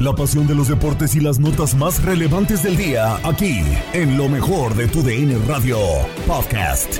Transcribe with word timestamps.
La 0.00 0.12
pasión 0.12 0.48
de 0.48 0.56
los 0.56 0.66
deportes 0.68 1.14
y 1.14 1.20
las 1.20 1.38
notas 1.38 1.76
más 1.76 2.02
relevantes 2.02 2.64
del 2.64 2.76
día, 2.76 3.14
aquí, 3.22 3.60
en 3.92 4.18
lo 4.18 4.28
mejor 4.28 4.74
de 4.74 4.88
tu 4.88 5.02
DN 5.02 5.38
Radio 5.46 5.78
Podcast. 6.26 6.98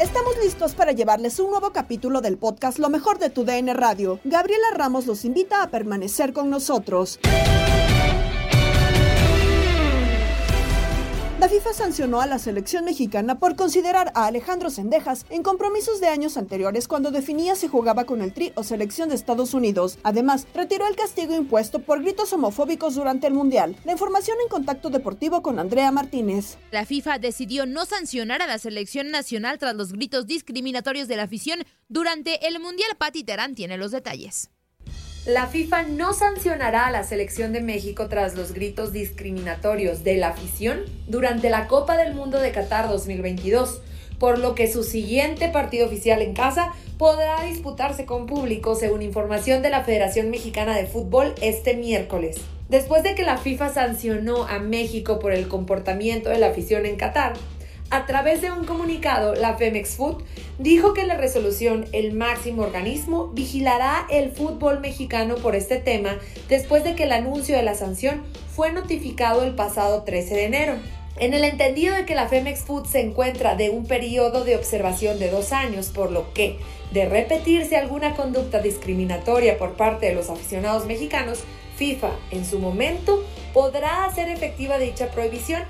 Estamos 0.00 0.38
listos 0.42 0.74
para 0.74 0.92
llevarles 0.92 1.38
un 1.38 1.50
nuevo 1.50 1.70
capítulo 1.70 2.22
del 2.22 2.38
podcast 2.38 2.78
Lo 2.78 2.88
mejor 2.88 3.18
de 3.18 3.28
tu 3.28 3.44
DN 3.44 3.74
Radio. 3.74 4.18
Gabriela 4.24 4.68
Ramos 4.74 5.06
los 5.06 5.26
invita 5.26 5.62
a 5.62 5.68
permanecer 5.68 6.32
con 6.32 6.48
nosotros. 6.48 7.20
FIFA 11.54 11.72
sancionó 11.72 12.20
a 12.20 12.26
la 12.26 12.40
selección 12.40 12.84
mexicana 12.84 13.38
por 13.38 13.54
considerar 13.54 14.10
a 14.16 14.26
Alejandro 14.26 14.70
Sendejas 14.70 15.24
en 15.30 15.44
compromisos 15.44 16.00
de 16.00 16.08
años 16.08 16.36
anteriores 16.36 16.88
cuando 16.88 17.12
definía 17.12 17.54
si 17.54 17.68
jugaba 17.68 18.06
con 18.06 18.22
el 18.22 18.32
Tri 18.32 18.50
o 18.56 18.64
selección 18.64 19.08
de 19.08 19.14
Estados 19.14 19.54
Unidos. 19.54 19.98
Además, 20.02 20.48
retiró 20.52 20.88
el 20.88 20.96
castigo 20.96 21.32
impuesto 21.32 21.78
por 21.78 22.02
gritos 22.02 22.32
homofóbicos 22.32 22.96
durante 22.96 23.28
el 23.28 23.34
Mundial. 23.34 23.76
La 23.84 23.92
información 23.92 24.36
en 24.42 24.48
contacto 24.48 24.90
deportivo 24.90 25.42
con 25.42 25.60
Andrea 25.60 25.92
Martínez. 25.92 26.58
La 26.72 26.86
FIFA 26.86 27.20
decidió 27.20 27.66
no 27.66 27.84
sancionar 27.84 28.42
a 28.42 28.48
la 28.48 28.58
selección 28.58 29.12
nacional 29.12 29.60
tras 29.60 29.76
los 29.76 29.92
gritos 29.92 30.26
discriminatorios 30.26 31.06
de 31.06 31.18
la 31.18 31.22
afición 31.22 31.62
durante 31.86 32.48
el 32.48 32.58
Mundial. 32.58 32.96
Pati 32.98 33.22
Terán 33.22 33.54
tiene 33.54 33.78
los 33.78 33.92
detalles. 33.92 34.50
La 35.26 35.46
FIFA 35.46 35.84
no 35.84 36.12
sancionará 36.12 36.86
a 36.86 36.90
la 36.90 37.02
selección 37.02 37.54
de 37.54 37.62
México 37.62 38.08
tras 38.08 38.36
los 38.36 38.52
gritos 38.52 38.92
discriminatorios 38.92 40.04
de 40.04 40.18
la 40.18 40.28
afición 40.28 40.82
durante 41.06 41.48
la 41.48 41.66
Copa 41.66 41.96
del 41.96 42.12
Mundo 42.12 42.40
de 42.40 42.52
Qatar 42.52 42.90
2022, 42.90 43.80
por 44.18 44.38
lo 44.38 44.54
que 44.54 44.70
su 44.70 44.84
siguiente 44.84 45.48
partido 45.48 45.86
oficial 45.86 46.20
en 46.20 46.34
casa 46.34 46.74
podrá 46.98 47.42
disputarse 47.42 48.04
con 48.04 48.26
público, 48.26 48.74
según 48.74 49.00
información 49.00 49.62
de 49.62 49.70
la 49.70 49.82
Federación 49.82 50.28
Mexicana 50.28 50.76
de 50.76 50.84
Fútbol 50.84 51.34
este 51.40 51.74
miércoles. 51.74 52.36
Después 52.68 53.02
de 53.02 53.14
que 53.14 53.22
la 53.22 53.38
FIFA 53.38 53.70
sancionó 53.70 54.44
a 54.44 54.58
México 54.58 55.20
por 55.20 55.32
el 55.32 55.48
comportamiento 55.48 56.28
de 56.28 56.38
la 56.38 56.48
afición 56.48 56.84
en 56.84 56.96
Qatar, 56.96 57.32
a 57.94 58.06
través 58.06 58.42
de 58.42 58.50
un 58.50 58.64
comunicado, 58.64 59.36
la 59.36 59.54
Femex 59.54 59.90
Food 59.90 60.24
dijo 60.58 60.94
que 60.94 61.06
la 61.06 61.16
resolución, 61.16 61.86
el 61.92 62.12
máximo 62.12 62.62
organismo, 62.62 63.28
vigilará 63.28 64.04
el 64.10 64.32
fútbol 64.32 64.80
mexicano 64.80 65.36
por 65.36 65.54
este 65.54 65.76
tema 65.76 66.18
después 66.48 66.82
de 66.82 66.96
que 66.96 67.04
el 67.04 67.12
anuncio 67.12 67.56
de 67.56 67.62
la 67.62 67.76
sanción 67.76 68.24
fue 68.52 68.72
notificado 68.72 69.44
el 69.44 69.54
pasado 69.54 70.02
13 70.02 70.34
de 70.34 70.44
enero. 70.44 70.74
En 71.20 71.34
el 71.34 71.44
entendido 71.44 71.94
de 71.94 72.04
que 72.04 72.16
la 72.16 72.26
Femex 72.26 72.62
Food 72.64 72.86
se 72.86 72.98
encuentra 72.98 73.54
de 73.54 73.70
un 73.70 73.86
periodo 73.86 74.42
de 74.42 74.56
observación 74.56 75.20
de 75.20 75.30
dos 75.30 75.52
años, 75.52 75.90
por 75.90 76.10
lo 76.10 76.34
que, 76.34 76.58
de 76.92 77.08
repetirse 77.08 77.76
alguna 77.76 78.16
conducta 78.16 78.58
discriminatoria 78.58 79.56
por 79.56 79.74
parte 79.74 80.06
de 80.06 80.16
los 80.16 80.30
aficionados 80.30 80.86
mexicanos, 80.86 81.44
FIFA, 81.76 82.10
en 82.32 82.44
su 82.44 82.58
momento, 82.58 83.24
podrá 83.52 84.04
hacer 84.04 84.28
efectiva 84.28 84.78
dicha 84.78 85.12
prohibición 85.12 85.62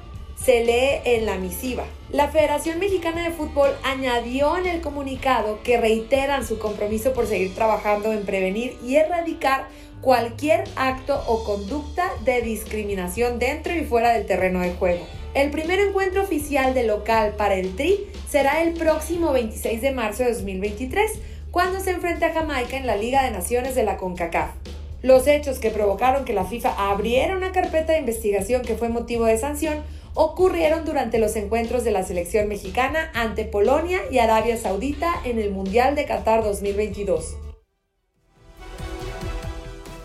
se 0.45 0.63
lee 0.65 1.01
en 1.05 1.25
la 1.25 1.37
misiva. 1.37 1.85
La 2.11 2.29
Federación 2.29 2.79
Mexicana 2.79 3.25
de 3.25 3.31
Fútbol 3.31 3.71
añadió 3.83 4.59
en 4.59 4.67
el 4.67 4.83
comunicado 4.83 5.63
que 5.63 5.79
reiteran 5.81 6.47
su 6.47 6.59
compromiso 6.59 7.13
por 7.13 7.27
seguir 7.27 7.55
trabajando 7.55 8.13
en 8.13 8.25
prevenir 8.25 8.77
y 8.85 8.97
erradicar 8.97 9.69
cualquier 10.03 10.65
acto 10.77 11.23
o 11.27 11.45
conducta 11.45 12.11
de 12.25 12.43
discriminación 12.43 13.39
dentro 13.39 13.75
y 13.75 13.85
fuera 13.85 14.13
del 14.13 14.27
terreno 14.27 14.61
de 14.61 14.75
juego. 14.75 15.07
El 15.33 15.51
primer 15.51 15.81
encuentro 15.81 16.23
oficial 16.23 16.75
de 16.75 16.85
local 16.85 17.35
para 17.37 17.55
el 17.55 17.75
TRI 17.75 18.07
será 18.29 18.63
el 18.63 18.75
próximo 18.75 19.33
26 19.33 19.81
de 19.81 19.93
marzo 19.93 20.25
de 20.25 20.35
2023, 20.35 21.13
cuando 21.51 21.81
se 21.81 21.93
enfrenta 21.93 22.27
a 22.27 22.33
Jamaica 22.33 22.77
en 22.77 22.87
la 22.87 22.97
Liga 22.97 23.25
de 23.25 23.31
Naciones 23.31 23.75
de 23.75 23.85
la 23.85 23.97
CONCACAF. 23.97 24.51
Los 25.03 25.27
hechos 25.27 25.59
que 25.59 25.71
provocaron 25.71 26.25
que 26.25 26.33
la 26.33 26.45
FIFA 26.45 26.91
abriera 26.91 27.37
una 27.37 27.53
carpeta 27.53 27.93
de 27.93 27.99
investigación 27.99 28.63
que 28.63 28.75
fue 28.75 28.89
motivo 28.89 29.25
de 29.25 29.37
sanción 29.37 29.83
ocurrieron 30.15 30.85
durante 30.85 31.19
los 31.19 31.37
encuentros 31.37 31.85
de 31.85 31.91
la 31.91 32.05
selección 32.05 32.49
mexicana 32.49 33.11
ante 33.15 33.45
Polonia 33.45 34.01
y 34.11 34.19
Arabia 34.19 34.57
Saudita 34.57 35.13
en 35.25 35.39
el 35.39 35.51
Mundial 35.51 35.95
de 35.97 36.07
Qatar 36.07 36.43
2022. 36.45 37.37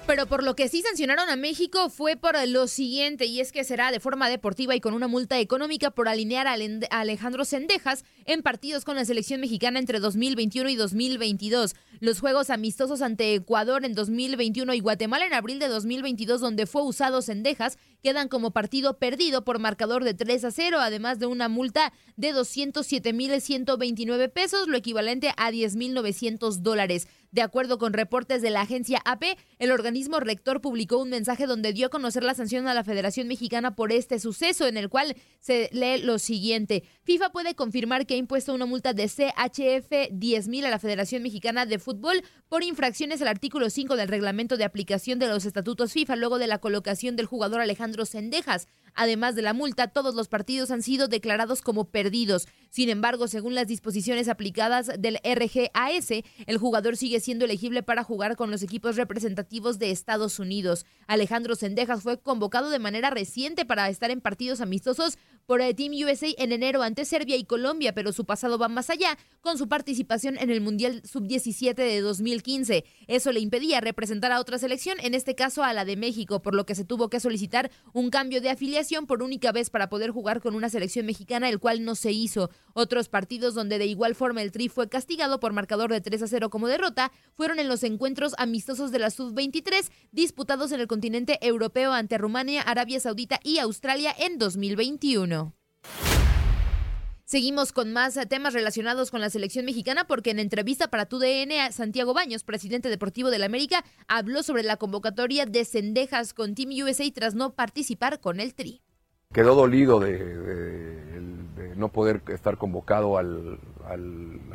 Pero 0.10 0.26
por 0.26 0.42
lo 0.44 0.56
que 0.56 0.68
sí 0.70 0.82
sancionaron 0.82 1.30
a 1.30 1.36
México 1.36 1.88
fue 1.88 2.18
por 2.18 2.36
lo 2.48 2.66
siguiente, 2.66 3.28
y 3.28 3.42
es 3.42 3.52
que 3.52 3.64
será 3.64 3.92
de 3.92 4.00
forma 4.00 4.28
deportiva 4.28 4.76
y 4.76 4.82
con 4.82 4.96
una 4.96 5.08
multa 5.08 5.38
económica 5.40 5.92
por 5.92 6.10
alinear 6.10 6.48
a 6.48 6.56
Alejandro 6.90 7.46
Sendejas 7.46 8.04
en 8.26 8.42
partidos 8.42 8.86
con 8.86 8.96
la 8.96 9.06
selección 9.06 9.40
mexicana 9.40 9.78
entre 9.78 10.00
2021 10.00 10.68
y 10.72 10.76
2022. 10.76 11.76
Los 12.00 12.22
juegos 12.22 12.50
amistosos 12.50 13.04
ante 13.04 13.36
Ecuador 13.36 13.86
en 13.86 13.94
2021 13.94 14.74
y 14.74 14.80
Guatemala 14.80 15.28
en 15.28 15.34
abril 15.36 15.60
de 15.60 15.68
2022, 15.68 16.42
donde 16.42 16.66
fue 16.66 16.82
usado 16.82 17.22
Sendejas, 17.22 17.78
quedan 18.02 18.30
como 18.30 18.50
partido 18.50 18.98
perdido 18.98 19.44
por 19.44 19.60
marcador 19.60 20.04
de 20.04 20.16
3 20.16 20.46
a 20.46 20.50
0, 20.52 20.80
además 20.80 21.20
de 21.20 21.28
una 21.28 21.50
multa 21.50 21.94
de 22.18 22.34
207.129 22.34 24.32
pesos, 24.32 24.68
lo 24.68 24.78
equivalente 24.78 25.34
a 25.38 25.52
10.900 25.52 26.62
dólares. 26.62 27.08
De 27.31 27.44
acuerdo 27.44 27.78
con 27.78 27.94
reportes 27.94 28.42
de 28.42 28.50
la 28.50 28.62
agencia 28.62 29.02
AP, 29.06 29.24
el 29.60 29.72
organismo 29.72 30.20
rector 30.20 30.62
publicó 30.62 30.98
un 30.98 31.12
mensaje 31.12 31.46
donde 31.46 31.74
dio 31.74 31.88
a 31.88 31.90
conocer 31.90 32.24
la 32.24 32.34
sanción 32.34 32.68
a 32.68 32.74
la 32.74 32.84
Federación 32.84 33.28
Mexicana 33.28 33.76
por 33.76 33.92
este 33.92 34.20
suceso, 34.20 34.66
en 34.66 34.78
el 34.78 34.90
cual 34.90 35.16
se 35.40 35.70
lee 35.72 36.02
lo 36.02 36.18
siguiente. 36.18 36.84
FIFA 37.04 37.31
puede 37.31 37.54
confirmar 37.54 38.08
que 38.08 38.16
ha 38.16 38.18
impuesto 38.18 38.52
una 38.52 38.66
multa 38.66 38.94
de 38.94 39.08
CHF 39.08 40.12
10.000 40.12 40.66
a 40.66 40.70
la 40.72 40.80
Federación 40.80 41.22
Mexicana 41.22 41.68
de 41.68 41.78
Fútbol 41.78 42.24
por 42.48 42.64
infracciones 42.64 43.22
al 43.22 43.28
artículo 43.28 43.70
5 43.70 43.96
del 43.96 44.08
reglamento 44.08 44.58
de 44.58 44.64
aplicación 44.64 45.20
de 45.20 45.28
los 45.28 45.46
estatutos 45.46 45.94
FIFA 45.94 46.16
luego 46.16 46.40
de 46.40 46.48
la 46.48 46.58
colocación 46.58 47.16
del 47.16 47.28
jugador 47.28 47.62
Alejandro 47.62 48.06
Sendejas. 48.06 48.68
Además 48.95 49.36
de 49.36 49.41
la 49.41 49.53
multa, 49.53 49.88
todos 49.88 50.15
los 50.15 50.27
partidos 50.27 50.71
han 50.71 50.81
sido 50.81 51.07
declarados 51.07 51.62
como 51.62 51.86
perdidos. 51.86 52.47
Sin 52.69 52.89
embargo, 52.89 53.27
según 53.27 53.56
las 53.56 53.68
disposiciones 53.68 54.27
aplicadas 54.27 54.91
del 55.00 55.19
RGAS, 55.24 56.24
el 56.45 56.57
jugador 56.57 56.97
sigue 56.97 57.19
siendo 57.19 57.45
elegible 57.45 57.83
para 57.83 58.03
jugar 58.03 58.36
con 58.36 58.51
los 58.51 58.62
equipos 58.62 58.95
representativos 58.95 59.80
de 59.80 59.91
Estados 59.91 60.39
Unidos. 60.39 60.86
Alejandro 61.07 61.56
Sendejas 61.56 62.03
fue 62.03 62.19
convocado 62.19 62.69
de 62.69 62.80
manera 62.80 63.09
reciente 63.09 63.65
para 63.65 63.89
estar 63.89 64.12
en 64.12 64.21
partidos 64.21 64.62
amistosos 64.62 65.18
por 65.50 65.62
el 65.62 65.75
Team 65.75 65.94
USA 66.06 66.28
en 66.38 66.51
enero 66.51 66.84
ante 66.84 67.06
Serbia 67.06 67.36
y 67.36 67.44
Colombia, 67.44 67.96
pero 67.96 68.13
su 68.13 68.24
pasado 68.24 68.60
va 68.60 68.68
más 68.68 68.92
allá 68.92 69.18
con 69.42 69.57
su 69.57 69.68
participación 69.68 70.38
en 70.38 70.51
el 70.51 70.62
Mundial 70.62 71.01
Sub-17 71.04 71.74
de 71.74 72.01
2015. 72.01 72.86
Eso 73.07 73.31
le 73.31 73.40
impedía 73.40 73.81
representar 73.81 74.31
a 74.31 74.42
otra 74.42 74.60
selección, 74.60 74.98
en 75.01 75.16
este 75.16 75.34
caso 75.34 75.63
a 75.63 75.74
la 75.74 75.86
de 75.86 75.96
México, 75.96 76.44
por 76.44 76.54
lo 76.54 76.68
que 76.68 76.75
se 76.75 76.86
tuvo 76.86 77.10
que 77.10 77.19
solicitar 77.19 77.72
un 77.94 78.12
cambio 78.12 78.42
de 78.42 78.51
afiliación 78.51 79.07
por 79.07 79.24
única 79.24 79.51
vez 79.51 79.72
para 79.72 79.90
poder 79.90 80.12
jugar 80.12 80.40
con 80.40 80.54
una 80.54 80.69
selección 80.69 81.07
mexicana, 81.07 81.50
el 81.50 81.57
cual 81.57 81.84
no 81.84 81.96
se 81.96 82.12
hizo. 82.12 82.51
Otros 82.75 83.10
partidos 83.10 83.56
donde 83.56 83.80
de 83.80 83.88
igual 83.88 84.13
forma 84.13 84.44
el 84.44 84.51
Tri 84.51 84.69
fue 84.69 84.88
castigado 84.88 85.40
por 85.40 85.51
marcador 85.51 85.92
de 85.92 86.00
3 86.00 86.22
a 86.22 86.28
0 86.28 86.51
como 86.51 86.68
derrota 86.68 87.12
fueron 87.34 87.57
en 87.57 87.69
los 87.69 87.84
encuentros 87.84 88.36
amistosos 88.38 88.92
de 88.92 89.00
la 89.00 89.10
Sub-23 89.10 89.90
disputados 90.12 90.72
en 90.74 90.80
el 90.80 90.86
continente 90.86 91.40
europeo 91.42 91.92
ante 91.92 92.19
Rumania, 92.19 92.62
Arabia 92.62 93.00
Saudita 93.00 93.40
y 93.44 93.57
Australia 93.57 94.13
en 94.16 94.38
2021. 94.38 95.38
Seguimos 97.30 97.74
con 97.74 97.94
más 97.94 98.18
temas 98.28 98.56
relacionados 98.56 99.12
con 99.12 99.22
la 99.22 99.30
selección 99.30 99.64
mexicana 99.64 100.08
porque 100.08 100.31
en 100.31 100.40
entrevista 100.40 100.88
para 100.88 101.06
TUDN, 101.06 101.72
Santiago 101.72 102.16
Baños, 102.16 102.44
presidente 102.44 102.90
deportivo 102.90 103.30
de 103.30 103.38
la 103.38 103.46
América, 103.46 103.84
habló 104.08 104.42
sobre 104.42 104.64
la 104.64 104.78
convocatoria 104.78 105.46
de 105.46 105.64
Cendejas 105.64 106.34
con 106.34 106.56
Team 106.56 106.72
USA 106.84 107.04
tras 107.14 107.36
no 107.36 107.52
participar 107.52 108.20
con 108.20 108.40
el 108.40 108.56
Tri. 108.56 108.81
Quedó 109.31 109.54
dolido 109.54 110.00
de, 110.00 111.22
no 111.76 111.90
poder 111.90 112.24
estar 112.30 112.58
convocado 112.58 113.20
al, 113.20 113.60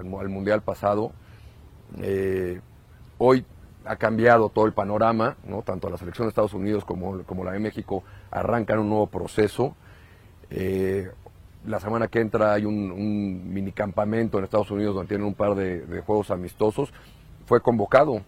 Mundial 0.02 0.64
pasado. 0.64 1.12
Eh, 2.00 2.60
hoy 3.18 3.44
ha 3.84 3.94
cambiado 3.94 4.48
todo 4.48 4.66
el 4.66 4.72
panorama, 4.72 5.36
¿no? 5.44 5.62
tanto 5.62 5.88
la 5.90 5.96
selección 5.96 6.26
de 6.26 6.30
Estados 6.30 6.54
Unidos 6.54 6.84
como, 6.84 7.44
la 7.44 7.52
de 7.52 7.60
México 7.60 8.02
arrancan 8.32 8.80
un 8.80 8.88
nuevo 8.88 9.06
proceso 9.06 9.76
eh, 10.50 11.08
la 11.66 11.80
semana 11.80 12.08
que 12.08 12.20
entra 12.20 12.52
hay 12.52 12.64
un, 12.64 12.90
un, 12.90 13.52
mini 13.52 13.72
campamento 13.72 14.38
en 14.38 14.44
Estados 14.44 14.70
Unidos 14.70 14.94
donde 14.94 15.08
tienen 15.08 15.26
un 15.26 15.34
par 15.34 15.54
de, 15.54 16.02
juegos 16.04 16.30
amistosos. 16.30 16.92
Fue 17.46 17.60
convocado 17.60 18.22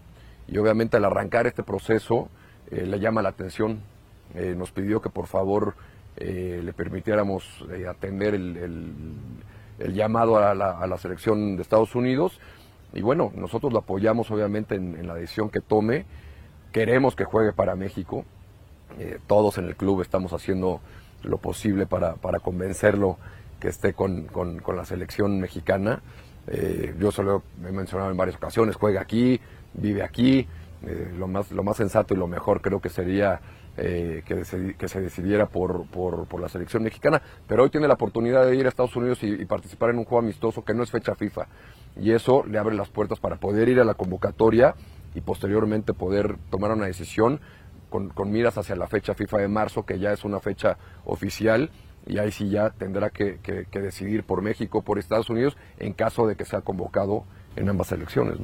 y 0.49 0.59
obviamente 0.59 0.97
al 0.97 1.05
arrancar 1.05 1.47
este 1.47 1.63
proceso 1.63 2.29
eh, 2.71 2.87
le 2.87 2.99
llama 2.99 3.23
la 3.23 3.31
atención. 3.31 3.81
Eh, 4.35 4.55
nos 4.57 4.71
pidió 4.71 5.01
que 5.01 5.11
por 5.11 5.27
favor 5.27 5.75
le 6.19 6.73
permitiéramos 6.73 7.63
atender 7.87 8.35
el, 8.35 9.15
llamado 9.93 10.39
a 10.39 10.55
la, 10.55 10.97
selección 10.97 11.57
de 11.57 11.63
Estados 11.63 11.95
Unidos. 11.95 12.41
Y 12.95 13.03
bueno, 13.03 13.31
nosotros 13.35 13.71
lo 13.71 13.81
apoyamos 13.81 14.31
obviamente 14.31 14.77
en, 14.77 15.07
la 15.07 15.15
decisión 15.15 15.51
que 15.51 15.61
tome. 15.61 16.07
Queremos 16.73 17.17
que 17.17 17.27
juegue 17.27 17.53
para 17.53 17.77
México. 17.77 18.25
todos 19.27 19.59
en 19.59 19.67
el 19.67 19.77
club 19.77 20.01
estamos 20.01 20.33
haciendo 20.33 20.81
lo 21.27 21.39
posible 21.39 21.87
para, 21.87 22.15
para 22.15 22.41
convencerlo 22.41 23.19
que 23.61 23.69
esté 23.69 23.95
con, 23.95 24.27
con, 24.27 24.61
la 24.77 24.85
selección 24.85 25.41
mexicana. 25.41 26.03
Eh, 26.47 26.95
yo 26.99 27.11
solo 27.11 27.43
he 27.67 27.73
mencionado 27.73 28.11
en 28.11 28.17
varias 28.17 28.37
ocasiones, 28.37 28.77
juega 28.77 29.01
aquí, 29.01 29.41
vive 29.75 30.03
aquí. 30.03 30.47
Eh, 30.87 31.15
lo, 31.17 31.27
más, 31.27 31.51
lo 31.51 31.63
más 31.63 31.77
sensato 31.79 32.15
y 32.15 32.19
lo 32.19 32.27
mejor 32.27 32.61
creo 32.61 32.81
que 32.81 32.91
sería 32.91 33.41
eh, 33.79 34.23
que, 34.25 34.45
se, 34.45 34.75
que, 34.75 34.89
se, 34.89 35.01
decidiera 35.01 35.47
por, 35.47 35.87
por, 35.89 36.27
por, 36.27 36.41
la 36.41 36.49
selección 36.49 36.83
mexicana, 36.83 37.21
pero 37.47 37.63
hoy 37.63 37.71
tiene 37.71 37.87
la 37.87 37.95
oportunidad 37.95 38.47
de 38.47 38.57
ir 38.57 38.65
a 38.65 38.69
Estados 38.71 38.97
Unidos 38.97 39.19
y, 39.23 39.45
participar 39.45 39.91
en 39.91 39.99
un 39.99 40.05
juego 40.05 40.21
amistoso 40.21 40.65
que 40.65 40.73
no 40.75 40.83
es 40.83 40.91
fecha 40.91 41.15
FIFA. 41.15 41.47
Y 42.01 42.13
eso 42.13 42.43
le 42.47 42.59
abre 42.59 42.75
las 42.75 42.89
puertas 42.89 43.21
para 43.21 43.37
poder 43.37 43.69
ir 43.69 43.81
a 43.81 43.85
la 43.85 43.93
convocatoria 43.93 44.75
y 45.15 45.21
posteriormente 45.21 45.93
poder 45.93 46.37
tomar 46.51 46.71
una 46.73 46.87
decisión 46.87 47.41
con, 47.91 48.13
miras 48.31 48.59
hacia 48.59 48.77
la 48.77 48.87
fecha 48.87 49.15
FIFA 49.15 49.39
de 49.39 49.49
marzo, 49.49 49.85
que 49.85 49.99
ya 49.99 50.13
es 50.13 50.25
una 50.25 50.41
fecha 50.41 50.79
oficial, 51.05 51.71
y 52.07 52.19
ahí 52.19 52.31
sí 52.31 52.49
ya 52.49 52.71
tendrá 52.71 53.11
que, 53.11 53.39
decidir 53.73 54.25
por 54.25 54.43
México, 54.43 54.83
por 54.83 54.99
Estados 54.99 55.31
Unidos, 55.31 55.57
en 55.79 55.93
caso 55.93 56.27
de 56.27 56.37
que 56.37 56.45
sea 56.45 56.61
convocado 56.61 57.25
en 57.57 57.69
ambas 57.69 57.93
elecciones. 57.93 58.39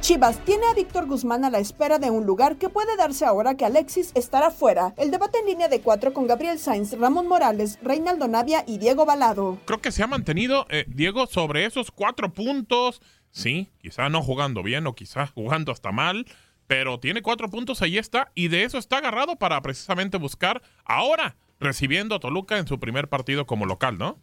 Chivas 0.00 0.44
tiene 0.44 0.66
a 0.66 0.74
Víctor 0.74 1.06
Guzmán 1.06 1.44
a 1.44 1.50
la 1.50 1.58
espera 1.58 1.98
de 1.98 2.10
un 2.10 2.26
lugar 2.26 2.56
que 2.56 2.68
puede 2.68 2.96
darse 2.96 3.26
ahora 3.26 3.54
que 3.54 3.64
Alexis 3.64 4.12
estará 4.14 4.50
fuera. 4.50 4.94
El 4.96 5.10
debate 5.10 5.38
en 5.38 5.46
línea 5.46 5.68
de 5.68 5.82
cuatro 5.82 6.12
con 6.12 6.26
Gabriel 6.26 6.58
Sainz, 6.58 6.98
Ramón 6.98 7.28
Morales, 7.28 7.78
Reinaldo 7.82 8.26
Navia 8.26 8.64
y 8.66 8.78
Diego 8.78 9.04
Balado. 9.04 9.58
Creo 9.66 9.80
que 9.80 9.92
se 9.92 10.02
ha 10.02 10.06
mantenido, 10.06 10.66
eh, 10.70 10.84
Diego, 10.88 11.26
sobre 11.26 11.66
esos 11.66 11.90
cuatro 11.90 12.32
puntos 12.32 13.02
Sí, 13.30 13.68
quizá 13.80 14.08
no 14.08 14.22
jugando 14.22 14.62
bien 14.62 14.86
o 14.86 14.94
quizá 14.94 15.26
jugando 15.26 15.72
hasta 15.72 15.92
mal, 15.92 16.26
pero 16.66 16.98
tiene 16.98 17.22
cuatro 17.22 17.48
puntos, 17.48 17.82
ahí 17.82 17.98
está, 17.98 18.30
y 18.34 18.48
de 18.48 18.64
eso 18.64 18.78
está 18.78 18.98
agarrado 18.98 19.36
para 19.36 19.60
precisamente 19.60 20.18
buscar 20.18 20.62
ahora 20.84 21.36
recibiendo 21.60 22.14
a 22.14 22.20
Toluca 22.20 22.58
en 22.58 22.66
su 22.66 22.78
primer 22.80 23.08
partido 23.08 23.46
como 23.46 23.66
local, 23.66 23.98
¿no? 23.98 24.18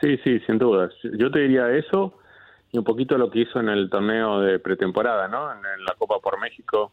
Sí, 0.00 0.16
sí, 0.24 0.40
sin 0.46 0.58
dudas. 0.58 0.92
Yo 1.18 1.30
te 1.30 1.40
diría 1.40 1.70
eso 1.70 2.14
y 2.72 2.78
un 2.78 2.84
poquito 2.84 3.18
lo 3.18 3.30
que 3.30 3.40
hizo 3.40 3.60
en 3.60 3.68
el 3.68 3.90
torneo 3.90 4.40
de 4.40 4.58
pretemporada, 4.58 5.28
¿no? 5.28 5.50
En, 5.52 5.84
la 5.84 5.94
Copa 5.98 6.18
por 6.20 6.40
México, 6.40 6.92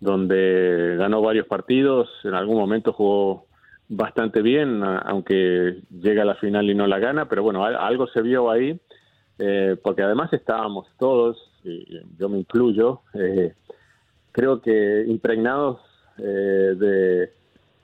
donde 0.00 0.96
ganó 0.96 1.22
varios 1.22 1.46
partidos, 1.46 2.08
en 2.24 2.34
algún 2.34 2.56
momento 2.56 2.92
jugó 2.92 3.46
bastante 3.88 4.42
bien, 4.42 4.82
aunque 4.84 5.78
llega 5.90 6.22
a 6.22 6.26
la 6.26 6.34
final 6.36 6.70
y 6.70 6.74
no 6.74 6.86
la 6.86 6.98
gana, 6.98 7.28
pero 7.28 7.42
bueno, 7.42 7.64
algo 7.64 8.06
se 8.08 8.20
vio 8.22 8.50
ahí 8.50 8.78
eh, 9.38 9.76
porque 9.82 10.02
además 10.02 10.32
estábamos 10.32 10.88
todos, 10.98 11.38
y 11.62 12.00
yo 12.18 12.28
me 12.28 12.38
incluyo, 12.38 13.02
eh, 13.14 13.54
creo 14.32 14.60
que 14.60 15.04
impregnados 15.06 15.80
eh, 16.18 17.30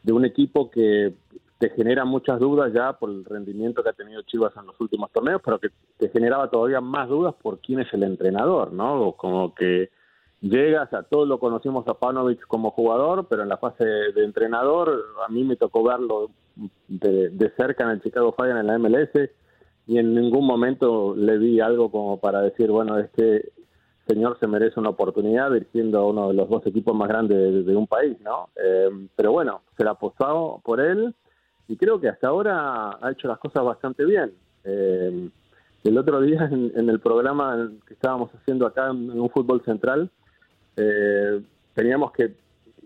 de, 0.02 0.12
un 0.12 0.24
equipo 0.24 0.70
que 0.70 1.14
te 1.58 1.70
genera 1.70 2.04
muchas 2.04 2.40
dudas 2.40 2.72
ya 2.72 2.92
por 2.92 3.10
el 3.10 3.24
rendimiento 3.24 3.82
que 3.82 3.88
ha 3.88 3.94
tenido 3.94 4.22
Chivas 4.22 4.52
en 4.56 4.66
los 4.66 4.78
últimos 4.80 5.10
torneos, 5.12 5.40
pero 5.44 5.58
que 5.58 5.68
te 5.96 6.08
generaba 6.10 6.50
todavía 6.50 6.80
más 6.80 7.08
dudas 7.08 7.34
por 7.40 7.60
quién 7.60 7.80
es 7.80 7.92
el 7.94 8.02
entrenador, 8.02 8.72
¿no? 8.72 9.12
Como 9.12 9.54
que 9.54 9.90
llegas, 10.40 10.92
a 10.92 11.04
todos 11.04 11.26
lo 11.26 11.38
conocimos 11.38 11.86
a 11.88 11.94
Panovich 11.94 12.40
como 12.48 12.72
jugador, 12.72 13.26
pero 13.30 13.42
en 13.42 13.48
la 13.48 13.56
fase 13.56 13.84
de 13.84 14.24
entrenador 14.24 15.04
a 15.26 15.30
mí 15.30 15.44
me 15.44 15.56
tocó 15.56 15.84
verlo 15.84 16.30
de, 16.88 17.30
de 17.30 17.50
cerca 17.56 17.84
en 17.84 17.90
el 17.90 18.02
Chicago 18.02 18.34
Fire 18.36 18.56
en 18.56 18.66
la 18.66 18.78
MLS 18.78 19.30
y 19.86 19.98
en 19.98 20.14
ningún 20.14 20.46
momento 20.46 21.14
le 21.16 21.38
vi 21.38 21.60
algo 21.60 21.90
como 21.90 22.18
para 22.18 22.40
decir, 22.40 22.70
bueno, 22.70 22.98
este 22.98 23.52
señor 24.06 24.38
se 24.38 24.46
merece 24.46 24.80
una 24.80 24.90
oportunidad 24.90 25.50
dirigiendo 25.50 25.98
a 25.98 26.06
uno 26.06 26.28
de 26.28 26.34
los 26.34 26.48
dos 26.48 26.66
equipos 26.66 26.94
más 26.94 27.08
grandes 27.08 27.66
de, 27.66 27.76
un 27.76 27.86
país, 27.86 28.18
¿no? 28.20 28.48
Eh, 28.56 29.08
pero 29.16 29.32
bueno, 29.32 29.62
se 29.76 29.84
la 29.84 29.92
apostado 29.92 30.60
por 30.64 30.80
él 30.80 31.14
y 31.68 31.76
creo 31.76 32.00
que 32.00 32.08
hasta 32.08 32.28
ahora 32.28 32.98
ha 33.00 33.10
hecho 33.12 33.28
las 33.28 33.38
cosas 33.38 33.64
bastante 33.64 34.04
bien. 34.04 34.32
Eh, 34.64 35.30
el 35.84 35.98
otro 35.98 36.20
día 36.20 36.48
en, 36.50 36.88
el 36.88 37.00
programa 37.00 37.70
que 37.86 37.94
estábamos 37.94 38.30
haciendo 38.34 38.66
acá 38.66 38.88
en, 38.90 39.20
un 39.20 39.30
fútbol 39.30 39.62
central, 39.64 40.10
eh, 40.76 41.42
teníamos 41.74 42.12
que, 42.12 42.34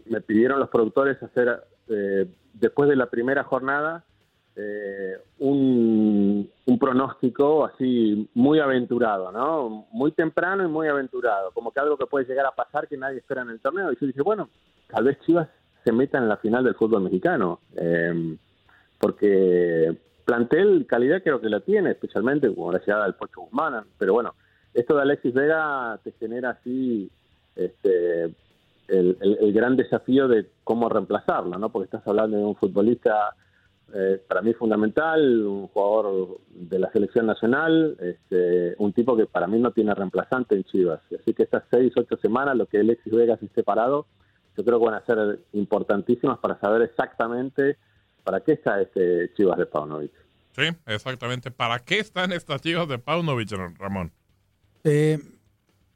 me 0.07 0.21
pidieron 0.21 0.59
los 0.59 0.69
productores 0.69 1.23
hacer, 1.23 1.63
después 2.55 2.89
de 2.89 2.97
la 2.97 3.07
primera 3.07 3.45
jornada, 3.45 4.05
eh, 4.61 5.17
un, 5.39 6.51
pronóstico 6.81 7.65
así 7.65 8.29
muy 8.35 8.61
aventurado, 8.61 9.33
¿no? 9.33 9.87
Muy 9.91 10.13
temprano 10.13 10.65
y 10.65 10.69
muy 10.69 10.89
aventurado, 10.89 11.51
como 11.53 11.73
que 11.73 11.81
algo 11.81 11.97
que 11.97 12.07
puede 12.07 12.25
llegar 12.25 12.47
a 12.47 12.55
pasar 12.55 12.87
que 12.87 12.97
nadie 12.97 13.19
espera 13.19 13.43
en 13.43 13.51
el 13.51 13.61
torneo. 13.61 13.93
Y 13.93 13.97
yo 14.01 14.07
dije, 14.07 14.23
bueno, 14.23 14.49
tal 14.89 15.05
vez 15.05 15.19
Chivas 15.21 15.49
se 15.85 15.93
meta 15.93 16.19
en 16.19 16.29
la 16.29 16.37
final 16.37 16.65
del 16.65 16.75
fútbol 16.75 17.03
mexicano, 17.03 17.61
eh, 17.77 18.37
porque 18.99 19.97
plantel 20.25 20.87
calidad 20.87 21.23
creo 21.23 21.41
que 21.41 21.49
la 21.49 21.61
tiene, 21.61 21.91
especialmente 21.91 22.53
como 22.55 22.73
la 22.73 22.81
llegada 22.81 23.05
del 23.05 23.15
Pocho 23.15 23.43
Guzmán, 23.43 23.85
pero 23.99 24.13
bueno, 24.13 24.35
esto 24.75 24.95
de 24.95 25.03
Alexis 25.03 25.35
Vega 25.35 25.99
te 26.05 26.13
genera 26.13 26.51
así 26.51 27.11
este, 27.57 28.25
el, 28.89 29.17
el 29.21 29.53
gran 29.53 29.77
desafío 29.77 30.29
de 30.29 30.47
cómo 30.65 30.89
reemplazarlo, 30.89 31.59
¿no? 31.59 31.71
Porque 31.71 31.87
estás 31.87 32.07
hablando 32.07 32.37
de 32.37 32.45
un 32.45 32.57
futbolista 32.57 33.35
eh, 33.95 34.23
para 34.29 34.43
mí 34.43 34.53
fundamental, 34.53 35.47
un 35.47 35.69
jugador 35.69 36.41
de 36.51 36.79
la 36.79 36.93
selección 36.93 37.27
nacional, 37.27 37.97
este, 38.01 38.75
un 38.79 38.93
tipo 38.93 39.17
que 39.17 39.27
para 39.27 39.47
mí 39.47 39.59
no 39.59 39.71
tiene 39.73 39.95
reemplazante 39.95 40.55
en 40.55 40.65
Chivas. 40.65 41.01
Así 41.19 41.33
que 41.33 41.45
estas 41.45 41.65
seis, 41.71 41.93
ocho 41.97 42.17
semanas, 42.19 42.57
lo 42.57 42.67
que 42.67 42.81
Alexis 42.81 43.13
Vegas 43.13 43.43
esté 43.43 43.63
parado, 43.63 44.07
yo 44.57 44.65
creo 44.65 44.79
que 44.79 44.85
van 44.85 44.95
a 44.95 45.07
ser 45.07 45.41
importantísimas 45.53 46.39
para 46.39 46.61
saber 46.61 46.83
exactamente 46.83 47.77
para 48.25 48.41
qué 48.41 48.53
está 48.53 48.83
este 48.83 49.33
Chivas 49.35 49.57
de 49.57 49.67
Paunovic. 49.67 50.13
Sí, 50.53 50.65
exactamente. 50.87 51.51
¿Para 51.51 51.79
qué 51.79 51.99
están 52.01 52.33
estas 52.33 52.61
Chivas 52.61 52.89
de 52.89 52.99
Paunovic, 52.99 53.51
Ramón? 53.79 54.13
Eh, 54.85 55.19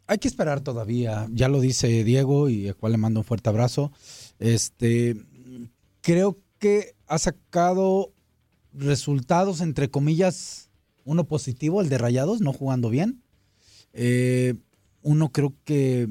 hay 0.06 0.18
que 0.18 0.28
esperar 0.28 0.60
todavía. 0.60 1.26
Ya 1.30 1.48
lo 1.48 1.60
dice 1.60 2.04
Diego 2.04 2.48
y 2.48 2.68
al 2.68 2.76
cual 2.76 2.92
le 2.92 2.98
mando 2.98 3.20
un 3.20 3.24
fuerte 3.24 3.50
abrazo. 3.50 3.92
Este, 4.38 5.16
creo 6.00 6.38
que 6.58 6.94
ha 7.12 7.18
sacado 7.18 8.14
resultados, 8.72 9.60
entre 9.60 9.90
comillas, 9.90 10.70
uno 11.04 11.24
positivo, 11.24 11.82
el 11.82 11.90
de 11.90 11.98
Rayados, 11.98 12.40
no 12.40 12.54
jugando 12.54 12.88
bien. 12.88 13.22
Eh, 13.92 14.54
uno 15.02 15.30
creo 15.30 15.52
que 15.64 16.08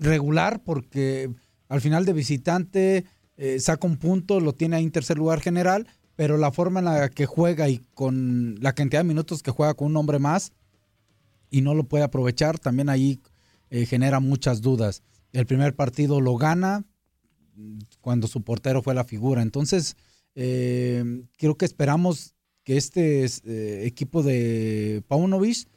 regular, 0.00 0.60
porque 0.64 1.30
al 1.68 1.80
final 1.80 2.04
de 2.04 2.14
visitante 2.14 3.04
eh, 3.36 3.60
saca 3.60 3.86
un 3.86 3.96
punto, 3.96 4.40
lo 4.40 4.54
tiene 4.54 4.74
ahí 4.74 4.82
en 4.82 4.90
tercer 4.90 5.18
lugar 5.18 5.40
general, 5.40 5.86
pero 6.16 6.36
la 6.36 6.50
forma 6.50 6.80
en 6.80 6.86
la 6.86 7.08
que 7.08 7.26
juega 7.26 7.68
y 7.68 7.78
con 7.94 8.56
la 8.60 8.72
cantidad 8.72 9.02
de 9.02 9.08
minutos 9.08 9.40
que 9.40 9.52
juega 9.52 9.74
con 9.74 9.86
un 9.86 9.96
hombre 9.98 10.18
más 10.18 10.50
y 11.48 11.60
no 11.60 11.74
lo 11.74 11.84
puede 11.84 12.02
aprovechar, 12.02 12.58
también 12.58 12.88
ahí 12.88 13.20
eh, 13.70 13.86
genera 13.86 14.18
muchas 14.18 14.62
dudas. 14.62 15.04
El 15.32 15.46
primer 15.46 15.76
partido 15.76 16.20
lo 16.20 16.34
gana 16.34 16.84
cuando 18.00 18.26
su 18.26 18.42
portero 18.42 18.82
fue 18.82 18.94
la 18.94 19.04
figura. 19.04 19.42
Entonces, 19.42 19.96
eh, 20.34 21.22
creo 21.38 21.56
que 21.56 21.64
esperamos 21.64 22.34
que 22.64 22.76
este 22.76 23.24
eh, 23.24 23.86
equipo 23.86 24.22
de 24.22 25.02
Paunovic 25.08 25.68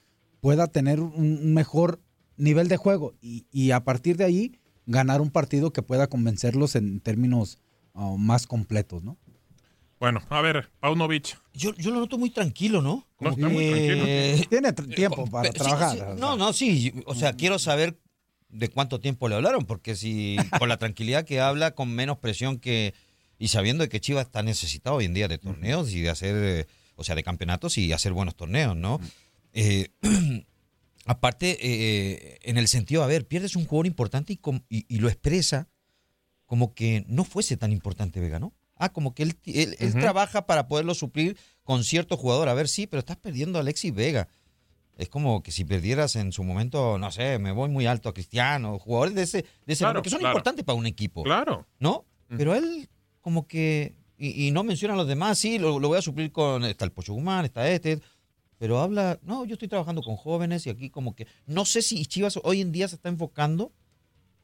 pueda 0.42 0.68
tener 0.68 1.00
un 1.00 1.54
mejor 1.54 2.02
nivel 2.38 2.68
de 2.68 2.78
juego 2.78 3.14
y, 3.22 3.72
a 3.72 3.84
partir 3.84 4.18
de 4.18 4.24
ahí 4.24 4.60
ganar 4.86 5.22
un 5.22 5.30
partido 5.30 5.72
que 5.72 5.84
pueda 5.84 6.08
convencerlos 6.08 6.76
en 6.76 7.00
términos 7.00 7.60
ah, 7.94 8.16
más 8.18 8.48
completos, 8.48 9.04
¿no? 9.04 9.18
Bueno, 10.00 10.22
a 10.30 10.42
ver, 10.42 10.72
Paunovic. 10.80 11.38
Yo, 11.54 11.76
yo 11.76 11.92
lo 11.92 12.00
noto 12.00 12.18
muy 12.18 12.30
tranquilo, 12.30 12.82
¿no? 12.82 13.06
no 13.20 13.32
está 13.32 13.50
muy 13.50 13.70
tranquilo. 13.70 14.48
Tiene 14.50 14.74
tiempo 14.96 15.26
para 15.28 15.52
trabajar. 15.52 16.16
no, 16.18 16.38
no, 16.38 16.54
sí. 16.54 16.94
O 17.06 17.14
sea, 17.16 17.34
quiero 17.34 17.60
saber 17.60 18.00
de 18.50 18.70
cuánto 18.70 19.00
tiempo 19.00 19.30
le 19.30 19.36
hablaron, 19.36 19.66
porque 19.66 19.96
si 19.96 20.38
con 20.60 20.70
la 20.70 20.78
tranquilidad 20.78 21.26
que 21.26 21.40
habla, 21.40 21.72
con 21.72 21.94
menos 21.94 22.18
presión 22.18 22.60
que. 22.60 22.94
Y 23.38 23.48
sabiendo 23.48 23.84
de 23.84 23.90
que 23.90 24.02
Chivas 24.02 24.26
está 24.26 24.44
necesitado 24.44 24.98
hoy 24.98 25.06
en 25.06 25.14
día 25.14 25.28
de 25.28 25.38
torneos 25.38 25.94
y 25.94 26.02
de 26.02 26.10
hacer. 26.10 26.68
O 26.96 27.06
sea, 27.06 27.16
de 27.16 27.24
campeonatos 27.24 27.78
y 27.78 27.94
hacer 27.94 28.12
buenos 28.12 28.36
torneos, 28.36 28.76
¿no? 28.76 29.00
Eh, 29.54 29.90
aparte, 31.06 31.58
eh, 31.62 32.40
en 32.44 32.58
el 32.58 32.68
sentido, 32.68 33.04
a 33.04 33.08
ver, 33.08 33.28
pierdes 33.28 33.56
un 33.56 33.66
jugador 33.66 33.88
importante 33.88 34.34
y, 34.34 34.40
y, 34.70 35.00
lo 35.00 35.08
expresa 35.08 35.70
como 36.46 36.74
que 36.74 37.06
no 37.08 37.24
fuese 37.24 37.58
tan 37.58 37.72
importante 37.72 38.20
Vega, 38.20 38.40
¿no? 38.40 38.54
Ah, 38.76 38.94
como 38.94 39.14
que 39.14 39.24
él, 39.24 39.38
él, 39.46 39.94
trabaja 39.94 40.46
para 40.46 40.68
poderlo 40.68 40.96
suplir 40.96 41.38
con 41.64 41.84
cierto 41.84 42.16
jugador. 42.16 42.48
A 42.48 42.54
ver, 42.54 42.70
sí, 42.70 42.88
pero 42.88 43.00
estás 43.00 43.18
perdiendo 43.18 43.60
a 43.60 43.62
Alexis 43.62 43.94
Vega. 43.94 44.30
Es 45.00 45.08
como 45.08 45.42
que 45.42 45.54
si 45.54 45.64
perdieras 45.64 46.18
en 46.18 46.34
su 46.34 46.44
momento, 46.44 46.98
no 46.98 47.10
sé, 47.10 47.40
me 47.40 47.54
voy 47.54 47.70
muy 47.70 47.86
alto 47.86 48.10
a 48.10 48.14
Cristiano, 48.14 48.78
jugadores 48.80 49.16
de 49.16 49.22
ese, 49.22 49.46
de 49.66 49.74
ese 49.74 49.86
que 50.04 50.10
son 50.10 50.22
importantes 50.22 50.66
para 50.66 50.78
un 50.78 50.86
equipo. 50.86 51.24
Claro. 51.24 51.66
¿No? 51.80 52.04
Pero 52.28 52.54
él 52.54 52.90
como 53.22 53.48
que, 53.48 53.96
y, 54.18 54.52
no 54.52 54.66
menciona 54.66 54.96
a 54.96 54.98
los 54.98 55.08
demás, 55.08 55.40
sí, 55.40 55.58
lo, 55.58 55.80
voy 55.80 55.98
a 55.98 56.02
suplir 56.02 56.34
con, 56.34 56.66
está 56.66 56.84
el 56.84 56.92
Pocho 56.92 57.14
Guzmán, 57.14 57.46
está 57.46 57.70
este, 57.70 58.02
pero 58.58 58.80
habla, 58.80 59.18
no, 59.24 59.46
yo 59.46 59.54
estoy 59.54 59.70
trabajando 59.70 60.04
con 60.04 60.18
jóvenes 60.18 60.68
y 60.68 60.70
aquí 60.70 60.90
como 60.90 61.16
que, 61.16 61.28
no 61.46 61.64
sé 61.64 61.82
si 61.82 62.06
Chivas 62.06 62.38
hoy 62.44 62.60
en 62.60 62.74
día 62.74 62.90
se 62.90 62.96
está 62.96 63.08
enfocando 63.08 63.72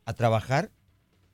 a 0.06 0.14
trabajar 0.14 0.72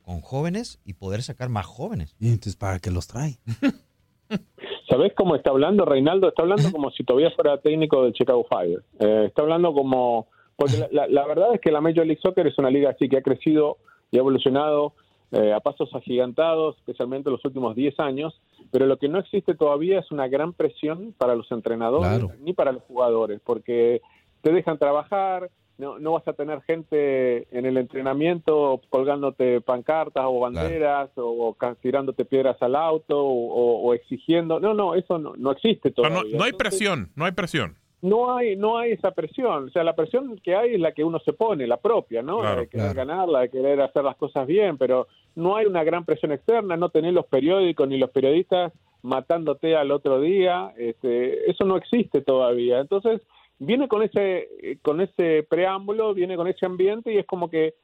con 0.02 0.22
jóvenes 0.22 0.80
y 0.84 0.94
poder 0.94 1.22
sacar 1.22 1.50
más 1.50 1.68
jóvenes. 1.68 2.16
Y 2.20 2.30
entonces, 2.30 2.56
¿para 2.56 2.80
qué 2.80 2.90
los 2.90 3.06
trae? 3.06 3.40
¿Sabés 4.92 5.14
cómo 5.16 5.38
está 5.38 5.52
hablando 5.52 5.86
Reinaldo? 5.86 6.28
Está 6.28 6.42
hablando 6.42 6.70
como 6.70 6.92
si 6.92 7.06
todavía 7.06 7.32
fuera 7.32 7.58
técnico 7.60 8.04
del 8.04 8.12
Chicago 8.12 8.46
Fire. 8.50 8.84
Eh, 9.00 9.24
está 9.28 9.42
hablando 9.42 9.74
como... 9.74 10.28
Porque 10.58 10.86
la, 10.92 11.26
verdad 11.28 11.56
es 11.56 11.62
que 11.62 11.72
la 11.72 11.80
Major 11.80 12.06
League 12.06 12.20
Soccer 12.22 12.46
es 12.46 12.58
una 12.58 12.70
liga 12.70 12.90
así 12.90 13.08
que 13.08 13.16
ha 13.16 13.22
crecido 13.22 13.78
y 14.12 14.18
ha 14.18 14.20
evolucionado 14.20 14.92
eh, 15.32 15.54
a 15.54 15.62
pasos 15.62 15.96
agigantados, 15.96 16.76
especialmente 16.80 17.30
en 17.30 17.34
los 17.36 17.46
últimos 17.46 17.74
10 17.74 18.02
años, 18.02 18.42
pero 18.70 18.86
lo 18.86 18.98
que 18.98 19.08
no 19.08 19.20
existe 19.20 19.56
todavía 19.56 20.00
es 20.00 20.12
una 20.12 20.28
gran 20.28 20.52
presión 20.52 21.16
para 21.18 21.36
los 21.36 21.50
entrenadores 21.54 22.28
ni 22.42 22.52
para 22.52 22.74
los 22.74 22.84
jugadores, 22.84 23.40
porque 23.46 24.02
te 24.42 24.52
dejan 24.52 24.78
trabajar, 24.78 25.50
no, 25.82 25.98
no 25.98 26.12
vas 26.12 26.28
a 26.28 26.34
tener 26.34 26.62
gente 26.62 27.48
en 27.58 27.66
el 27.66 27.76
entrenamiento 27.78 28.80
colgándote 28.90 29.62
pancartas 29.62 30.24
o 30.28 30.40
banderas 30.40 31.10
o, 31.16 31.58
tirándote 31.82 32.24
piedras 32.24 32.62
al 32.62 32.76
auto 32.76 33.20
o, 33.20 33.92
exigiendo. 33.96 34.60
No, 34.60 34.76
no, 34.76 34.94
eso 34.94 35.18
no, 35.18 35.34
no 35.36 35.52
existe 35.52 35.90
todavía. 35.90 36.22
No, 36.22 36.38
no, 36.38 36.44
hay 36.44 36.54
presión, 36.54 37.10
no 37.16 37.26
hay 37.26 37.32
presión. 37.32 37.78
No 38.04 38.36
hay, 38.36 38.56
no 38.56 38.78
hay 38.78 38.92
esa 38.92 39.10
presión. 39.10 39.70
O 39.70 39.70
sea, 39.72 39.84
la 39.84 39.96
presión 39.96 40.40
que 40.44 40.56
hay 40.56 40.76
es 40.76 40.80
la 40.80 40.92
que 40.92 41.04
uno 41.04 41.20
se 41.20 41.34
pone, 41.34 41.66
la 41.66 41.78
propia, 41.78 42.22
¿no? 42.22 42.44
la 42.44 42.56
de 42.56 42.68
querer 42.68 42.94
ganar, 42.94 43.28
la 43.28 43.42
de 43.42 43.50
querer 43.50 43.82
hacer 43.82 44.04
las 44.04 44.18
cosas 44.18 44.46
bien, 44.46 44.78
pero 44.78 45.08
no 45.36 45.56
hay 45.56 45.66
una 45.66 45.84
gran 45.84 46.06
presión 46.06 46.32
externa, 46.32 46.78
no 46.78 46.90
tener 46.90 47.14
los 47.14 47.26
periódicos 47.26 47.88
ni 47.88 47.98
los 47.98 48.12
periodistas 48.12 48.72
matándote 49.02 49.76
al 49.76 49.90
otro 49.90 50.22
día. 50.22 50.74
Este, 50.78 51.50
eso 51.50 51.66
no 51.66 51.76
existe 51.76 52.22
todavía. 52.22 52.80
Entonces, 52.80 53.22
viene 53.62 53.88
con 53.88 54.02
ese, 54.02 54.50
eh, 54.62 54.78
con 54.82 55.02
ese 55.02 55.46
preámbulo, 55.48 56.16
viene 56.16 56.36
con 56.36 56.48
ese 56.48 56.66
ambiente 56.66 57.14
y 57.14 57.18
es 57.18 57.26
como 57.28 57.50
que 57.50 57.76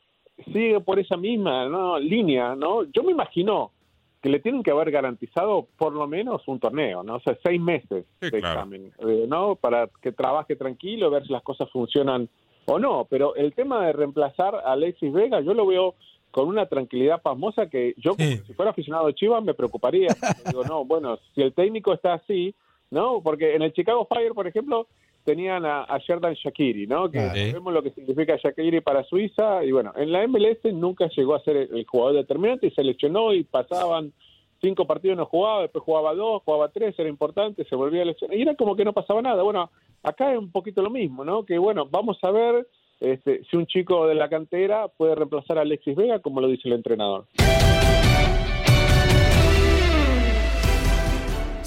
sigue 0.52 0.80
por 0.82 1.00
esa 1.00 1.18
misma 1.18 1.70
¿no? 1.70 2.00
línea, 2.00 2.56
¿no? 2.56 2.84
Yo 2.86 3.04
me 3.04 3.12
imagino 3.12 3.72
que 4.22 4.30
le 4.30 4.40
tienen 4.40 4.64
que 4.64 4.72
haber 4.72 4.90
garantizado 4.90 5.68
por 5.78 5.94
lo 5.94 6.08
menos 6.08 6.48
un 6.48 6.60
torneo, 6.60 7.04
¿no? 7.04 7.16
O 7.16 7.20
sea, 7.20 7.38
seis 7.44 7.62
meses 7.62 8.06
de 8.20 8.38
examen, 8.40 8.92
eh, 9.08 9.26
¿no? 9.28 9.56
Para 9.56 9.88
que 10.02 10.12
trabaje 10.12 10.56
tranquilo, 10.56 11.12
ver 11.12 11.26
si 11.28 11.32
las 11.32 11.44
cosas 11.44 11.70
funcionan 11.70 12.28
o 12.66 12.80
no. 12.80 13.06
Pero 13.08 13.36
el 13.36 13.54
tema 13.54 13.86
de 13.86 13.94
reemplazar 13.94 14.56
a 14.56 14.72
Alexis 14.72 15.14
Vega, 15.14 15.42
yo 15.42 15.54
lo 15.54 15.68
veo 15.68 15.94
con 16.32 16.48
una 16.48 16.66
tranquilidad 16.66 17.22
pasmosa 17.22 17.70
que 17.70 17.94
yo, 17.98 18.14
si 18.16 18.54
fuera 18.54 18.72
aficionado 18.72 19.06
de 19.08 19.14
Chivas, 19.14 19.44
me 19.44 19.54
preocuparía. 19.54 20.10
digo, 20.46 20.64
no, 20.64 20.86
bueno, 20.86 21.20
si 21.36 21.42
el 21.44 21.54
técnico 21.54 21.94
está 21.94 22.16
así, 22.16 22.56
¿no? 22.90 23.22
Porque 23.22 23.56
en 23.56 23.62
el 23.62 23.74
Chicago 23.74 24.08
Fire, 24.12 24.34
por 24.34 24.48
ejemplo, 24.48 24.88
tenían 25.28 25.66
a, 25.66 25.84
a 25.84 25.98
Sherdan 25.98 26.36
Shakiri, 26.36 26.88
¿no? 26.88 27.12
Que 27.12 27.20
sabemos 27.20 27.74
lo 27.74 27.84
que 27.84 27.92
significa 27.92 28.38
Shakiri 28.38 28.80
para 28.80 29.04
Suiza. 29.04 29.62
Y 29.66 29.74
bueno, 29.74 29.92
en 29.98 30.14
la 30.14 30.26
MLS 30.26 30.74
nunca 30.74 31.10
llegó 31.10 31.36
a 31.36 31.44
ser 31.44 31.58
el, 31.58 31.86
jugador 31.86 32.16
determinante 32.16 32.68
y 32.68 32.72
se 32.72 32.82
lesionó 32.82 33.34
y 33.34 33.44
pasaban 33.44 34.14
cinco 34.62 34.88
partidos 34.88 35.18
no 35.18 35.26
jugaba, 35.26 35.64
después 35.64 35.84
jugaba 35.84 36.16
dos, 36.16 36.44
jugaba 36.46 36.70
tres, 36.70 36.98
era 36.98 37.10
importante, 37.10 37.66
se 37.66 37.76
volvía 37.76 38.04
a 38.04 38.06
lesionar. 38.06 38.38
Y 38.38 38.42
era 38.44 38.56
como 38.56 38.78
que 38.78 38.86
no 38.86 38.94
pasaba 38.94 39.22
nada. 39.22 39.44
Bueno, 39.44 39.70
acá 40.02 40.32
es 40.32 40.40
un 40.40 40.50
poquito 40.50 40.82
lo 40.82 40.90
mismo, 40.90 41.26
¿no? 41.26 41.44
Que 41.44 41.58
bueno, 41.58 41.90
vamos 41.92 42.18
a 42.22 42.32
ver 42.32 42.66
este, 43.02 43.44
si 43.52 43.58
un 43.58 43.68
chico 43.68 44.08
de 44.08 44.16
la 44.16 44.30
cantera 44.30 44.88
puede 44.88 45.14
reemplazar 45.14 45.58
a 45.58 45.62
Alexis 45.64 45.98
Vega, 45.98 46.20
como 46.20 46.40
lo 46.40 46.48
dice 46.48 46.70
el 46.70 46.76
entrenador. 46.76 47.26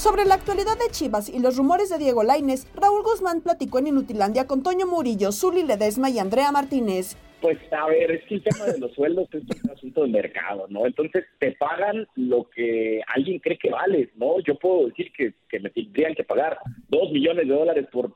Sobre 0.01 0.25
la 0.25 0.37
actualidad 0.37 0.79
de 0.79 0.91
Chivas 0.91 1.29
y 1.29 1.41
los 1.41 1.59
rumores 1.59 1.91
de 1.91 1.99
Diego 1.99 2.23
Laines, 2.23 2.67
Raúl 2.75 3.03
Guzmán 3.03 3.43
platicó 3.43 3.81
en 3.81 3.89
Inutilandia 3.89 4.47
con 4.47 4.63
Toño 4.63 4.87
Murillo, 4.87 5.31
Zuli 5.31 5.63
Ledesma 5.63 6.09
y 6.09 6.19
Andrea 6.19 6.51
Martínez. 6.53 7.19
Pues 7.43 7.59
a 7.71 7.87
ver, 7.87 8.11
es 8.11 8.25
que 8.25 8.37
el 8.37 8.43
tema 8.43 8.65
de 8.65 8.79
los 8.79 8.95
sueldos 8.95 9.29
es 9.35 9.43
un 9.63 9.71
asunto 9.71 10.05
de 10.05 10.09
mercado, 10.09 10.65
¿no? 10.71 10.87
Entonces 10.87 11.27
te 11.39 11.53
pagan 11.53 12.07
lo 12.17 12.49
que 12.49 13.03
alguien 13.15 13.41
cree 13.41 13.59
que 13.59 13.69
vales, 13.69 14.09
¿no? 14.17 14.41
Yo 14.41 14.55
puedo 14.55 14.87
decir 14.87 15.13
que, 15.13 15.35
me 15.61 15.69
tendrían 15.69 16.15
que 16.15 16.25
pagar 16.25 16.57
dos 16.89 17.13
millones 17.13 17.47
de 17.47 17.55
dólares 17.55 17.87
por, 17.93 18.11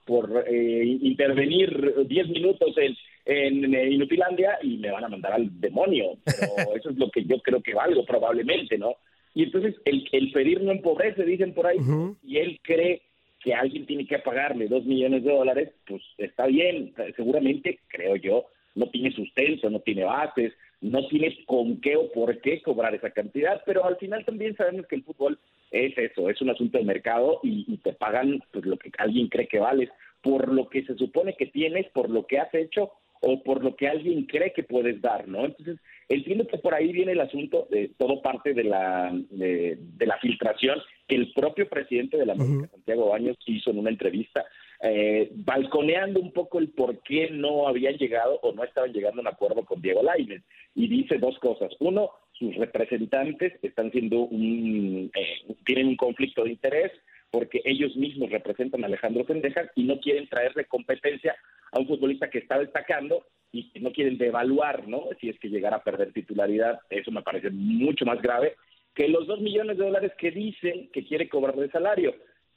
eh, 0.46 0.98
intervenir 1.02 2.06
diez 2.06 2.26
minutos 2.30 2.74
en, 2.78 2.96
en, 3.26 3.92
Inutilandia 3.92 4.58
y 4.62 4.78
me 4.78 4.90
van 4.90 5.04
a 5.04 5.08
mandar 5.10 5.34
al 5.34 5.60
demonio. 5.60 6.16
Pero 6.24 6.76
eso 6.76 6.88
es 6.88 6.96
lo 6.96 7.10
que 7.10 7.26
yo 7.26 7.42
creo 7.42 7.62
que 7.62 7.74
valgo 7.74 8.06
probablemente, 8.06 8.78
¿no? 8.78 8.96
Y 9.34 9.42
entonces 9.42 9.74
el, 9.84 10.08
el 10.12 10.32
pedir 10.32 10.62
no 10.62 10.70
empobrece, 10.70 11.24
dicen 11.24 11.54
por 11.54 11.66
ahí, 11.66 11.78
y 12.22 12.38
él 12.38 12.60
cree 12.62 13.02
que 13.40 13.52
alguien 13.52 13.84
tiene 13.84 14.06
que 14.06 14.18
pagarle 14.20 14.68
dos 14.68 14.84
millones 14.84 15.24
de 15.24 15.32
dólares, 15.32 15.70
pues 15.86 16.02
está 16.18 16.46
bien, 16.46 16.94
seguramente, 17.16 17.80
creo 17.88 18.16
yo, 18.16 18.46
no 18.74 18.88
tiene 18.90 19.12
sustento, 19.12 19.68
no 19.70 19.80
tiene 19.80 20.04
bases, 20.04 20.52
no 20.80 21.06
tiene 21.08 21.36
con 21.46 21.80
qué 21.80 21.96
o 21.96 22.10
por 22.12 22.40
qué 22.40 22.62
cobrar 22.62 22.94
esa 22.94 23.10
cantidad, 23.10 23.62
pero 23.66 23.84
al 23.84 23.96
final 23.96 24.24
también 24.24 24.56
sabemos 24.56 24.86
que 24.86 24.96
el 24.96 25.04
fútbol 25.04 25.38
es 25.70 25.96
eso, 25.98 26.30
es 26.30 26.40
un 26.40 26.50
asunto 26.50 26.78
de 26.78 26.84
mercado 26.84 27.40
y, 27.42 27.64
y 27.66 27.76
te 27.78 27.92
pagan 27.92 28.40
pues 28.52 28.64
lo 28.64 28.78
que 28.78 28.90
alguien 28.98 29.28
cree 29.28 29.48
que 29.48 29.58
vales, 29.58 29.90
por 30.22 30.52
lo 30.52 30.68
que 30.68 30.84
se 30.84 30.94
supone 30.96 31.34
que 31.36 31.46
tienes, 31.46 31.86
por 31.90 32.08
lo 32.08 32.26
que 32.26 32.38
has 32.38 32.52
hecho 32.54 32.92
o 33.26 33.42
por 33.42 33.64
lo 33.64 33.74
que 33.74 33.88
alguien 33.88 34.24
cree 34.26 34.52
que 34.52 34.62
puedes 34.62 35.00
dar, 35.00 35.26
¿no? 35.26 35.46
Entonces, 35.46 35.78
entiendo 36.08 36.46
que 36.46 36.58
por 36.58 36.74
ahí 36.74 36.92
viene 36.92 37.12
el 37.12 37.20
asunto, 37.20 37.66
de 37.70 37.90
todo 37.96 38.20
parte 38.20 38.52
de 38.52 38.64
la, 38.64 39.10
de, 39.30 39.78
de 39.78 40.06
la 40.06 40.18
filtración 40.18 40.78
que 41.08 41.16
el 41.16 41.32
propio 41.32 41.68
presidente 41.68 42.16
de 42.16 42.26
la 42.26 42.34
América, 42.34 42.68
Santiago 42.70 43.10
Baños, 43.10 43.36
hizo 43.46 43.70
en 43.70 43.78
una 43.78 43.90
entrevista, 43.90 44.44
eh, 44.82 45.30
balconeando 45.32 46.20
un 46.20 46.32
poco 46.32 46.58
el 46.58 46.68
por 46.68 47.02
qué 47.02 47.30
no 47.30 47.66
habían 47.66 47.96
llegado 47.96 48.38
o 48.42 48.52
no 48.52 48.64
estaban 48.64 48.92
llegando 48.92 49.20
a 49.20 49.22
un 49.22 49.28
acuerdo 49.28 49.64
con 49.64 49.80
Diego 49.80 50.02
Lainez. 50.02 50.42
Y 50.74 50.88
dice 50.88 51.18
dos 51.18 51.38
cosas. 51.38 51.72
Uno, 51.80 52.10
sus 52.32 52.54
representantes 52.56 53.52
están 53.62 53.90
siendo 53.92 54.20
un, 54.20 55.10
eh, 55.14 55.54
tienen 55.64 55.88
un 55.88 55.96
conflicto 55.96 56.44
de 56.44 56.50
interés 56.50 56.92
porque 57.34 57.60
ellos 57.64 57.96
mismos 57.96 58.30
representan 58.30 58.84
a 58.84 58.86
Alejandro 58.86 59.24
Sendejas 59.26 59.68
y 59.74 59.82
no 59.82 59.98
quieren 59.98 60.28
traerle 60.28 60.66
competencia 60.66 61.34
a 61.72 61.80
un 61.80 61.88
futbolista 61.88 62.30
que 62.30 62.38
está 62.38 62.60
destacando 62.60 63.26
y 63.50 63.72
no 63.80 63.90
quieren 63.90 64.18
devaluar, 64.18 64.86
¿no? 64.86 65.08
Si 65.20 65.28
es 65.28 65.36
que 65.40 65.48
llegara 65.48 65.78
a 65.78 65.82
perder 65.82 66.12
titularidad, 66.12 66.78
eso 66.90 67.10
me 67.10 67.22
parece 67.22 67.50
mucho 67.50 68.04
más 68.04 68.22
grave 68.22 68.54
que 68.94 69.08
los 69.08 69.26
dos 69.26 69.40
millones 69.40 69.78
de 69.78 69.84
dólares 69.84 70.12
que 70.16 70.30
dicen 70.30 70.90
que 70.92 71.04
quiere 71.04 71.28
cobrar 71.28 71.56
de 71.56 71.68
salario. 71.72 72.14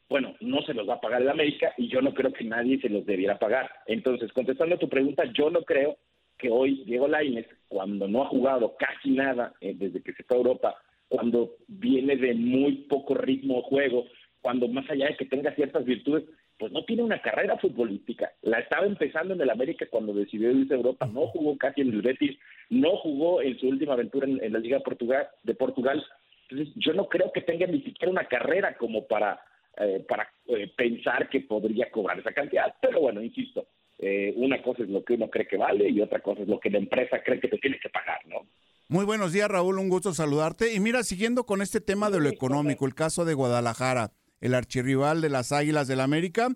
Bueno, 0.09 0.35
no 0.41 0.61
se 0.61 0.75
los 0.75 0.87
va 0.87 0.93
a 0.93 1.01
pagar 1.01 1.23
el 1.23 1.29
América 1.29 1.73
y 1.75 1.87
yo 1.87 1.99
no 1.99 2.13
creo 2.13 2.31
que 2.31 2.43
nadie 2.43 2.79
se 2.79 2.89
los 2.89 3.03
debiera 3.03 3.39
pagar. 3.39 3.71
Entonces, 3.87 4.31
contestando 4.31 4.75
a 4.75 4.79
tu 4.79 4.87
pregunta, 4.87 5.23
yo 5.33 5.49
no 5.49 5.63
creo 5.63 5.97
que 6.37 6.51
hoy 6.51 6.83
Diego 6.85 7.07
Lainez, 7.07 7.47
cuando 7.67 8.07
no 8.07 8.21
ha 8.21 8.27
jugado 8.27 8.75
casi 8.77 9.09
nada 9.09 9.53
eh, 9.59 9.73
desde 9.75 10.03
que 10.03 10.13
se 10.13 10.23
fue 10.23 10.37
a 10.37 10.41
Europa, 10.41 10.75
cuando 11.09 11.55
viene 11.67 12.15
de 12.15 12.33
muy 12.33 12.85
poco 12.89 13.15
ritmo 13.15 13.55
de 13.55 13.61
juego, 13.63 14.05
cuando 14.41 14.67
más 14.67 14.89
allá 14.89 15.07
de 15.07 15.17
que 15.17 15.25
tenga 15.25 15.53
ciertas 15.55 15.85
virtudes, 15.85 16.23
pues 16.57 16.71
no 16.71 16.83
tiene 16.85 17.03
una 17.03 17.21
carrera 17.21 17.57
futbolística. 17.57 18.31
La 18.41 18.59
estaba 18.59 18.85
empezando 18.85 19.33
en 19.33 19.41
el 19.41 19.49
América 19.49 19.85
cuando 19.89 20.13
decidió 20.13 20.51
irse 20.51 20.73
a 20.73 20.77
Europa, 20.77 21.05
no 21.05 21.27
jugó 21.27 21.57
casi 21.57 21.81
en 21.81 21.89
el 21.89 22.01
Betis, 22.01 22.37
no 22.69 22.97
jugó 22.97 23.41
en 23.41 23.57
su 23.59 23.67
última 23.67 23.93
aventura 23.93 24.27
en, 24.27 24.51
la 24.51 24.59
Liga 24.59 24.79
Portugal, 24.79 25.27
de 25.43 25.55
Portugal. 25.55 26.03
Entonces, 26.49 26.73
yo 26.77 26.93
no 26.93 27.07
creo 27.07 27.31
que 27.31 27.41
tenga 27.41 27.67
ni 27.67 27.81
siquiera 27.81 28.11
una 28.11 28.27
carrera 28.27 28.75
como 28.77 29.05
para, 29.05 29.39
eh, 29.77 30.03
para 30.07 30.27
eh, 30.47 30.71
pensar 30.75 31.29
que 31.29 31.41
podría 31.41 31.91
cobrar 31.91 32.19
esa 32.19 32.31
cantidad. 32.31 32.73
Pero 32.81 33.01
bueno, 33.01 33.21
insisto, 33.21 33.67
eh, 33.99 34.33
una 34.35 34.61
cosa 34.61 34.83
es 34.83 34.89
lo 34.89 35.03
que 35.03 35.13
uno 35.13 35.29
cree 35.29 35.47
que 35.47 35.57
vale 35.57 35.89
y 35.89 36.01
otra 36.01 36.19
cosa 36.19 36.41
es 36.41 36.47
lo 36.47 36.59
que 36.59 36.69
la 36.69 36.79
empresa 36.79 37.21
cree 37.23 37.39
que 37.39 37.49
te 37.49 37.57
tiene 37.57 37.79
que 37.79 37.89
pagar, 37.89 38.19
¿no? 38.27 38.47
Muy 38.89 39.03
buenos 39.03 39.33
días, 39.33 39.49
Raúl, 39.49 39.79
un 39.79 39.89
gusto 39.89 40.13
saludarte. 40.13 40.73
Y 40.73 40.79
mira, 40.79 41.03
siguiendo 41.03 41.43
con 41.43 41.61
este 41.61 41.81
tema 41.81 42.09
de 42.09 42.21
lo 42.21 42.29
económico, 42.29 42.85
el 42.85 42.95
caso 42.95 43.25
de 43.25 43.33
Guadalajara 43.33 44.11
el 44.41 44.53
archirrival 44.53 45.21
de 45.21 45.29
las 45.29 45.51
Águilas 45.51 45.87
del 45.87 45.97
la 45.97 46.03
América, 46.03 46.49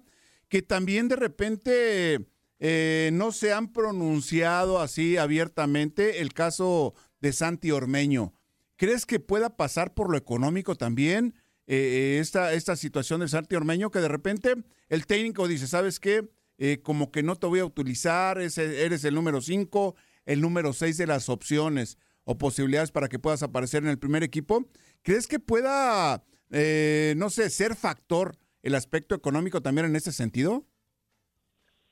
que 0.50 0.62
también 0.62 1.08
de 1.08 1.16
repente 1.16 2.28
eh, 2.60 3.10
no 3.14 3.32
se 3.32 3.54
han 3.54 3.72
pronunciado 3.72 4.80
así 4.80 5.18
abiertamente 5.18 6.22
el 6.22 6.34
caso 6.34 6.94
de 7.20 7.34
Santi 7.34 7.72
Ormeño. 7.72 8.34
¿Crees 8.76 9.06
que 9.06 9.20
pueda 9.20 9.56
pasar 9.58 9.94
por 9.94 10.10
lo 10.10 10.18
económico 10.18 10.76
también 10.76 11.36
eh, 11.68 12.18
esta, 12.20 12.54
esta 12.54 12.76
situación 12.76 13.22
de 13.22 13.28
Santi 13.28 13.56
Ormeño, 13.56 13.92
que 13.92 14.00
de 14.00 14.08
repente 14.08 14.56
el 14.90 15.06
técnico 15.06 15.48
dice, 15.48 15.68
¿sabes 15.68 16.00
qué? 16.00 16.30
Eh, 16.58 16.82
como 16.84 17.12
que 17.12 17.24
no 17.24 17.36
te 17.36 17.48
voy 17.48 17.60
a 17.60 17.66
utilizar, 17.66 18.40
eres 18.40 19.04
el 19.04 19.16
número 19.16 19.42
5, 19.42 19.96
el 20.26 20.42
número 20.42 20.74
6 20.74 20.98
de 20.98 21.08
las 21.08 21.30
opciones 21.30 21.98
o 22.24 22.38
posibilidades 22.38 22.92
para 22.92 23.08
que 23.08 23.20
puedas 23.20 23.42
aparecer 23.42 23.84
en 23.84 23.90
el 23.90 23.98
primer 23.98 24.22
equipo. 24.22 24.70
¿Crees 25.02 25.26
que 25.26 25.40
pueda 25.40 26.24
eh, 26.51 27.13
no 27.17 27.29
sé, 27.29 27.50
ser 27.50 27.75
factor 27.75 28.36
el 28.63 28.75
aspecto 28.75 29.15
económico 29.15 29.62
también 29.62 29.88
en 29.88 29.96
ese 29.96 30.12
sentido? 30.12 30.65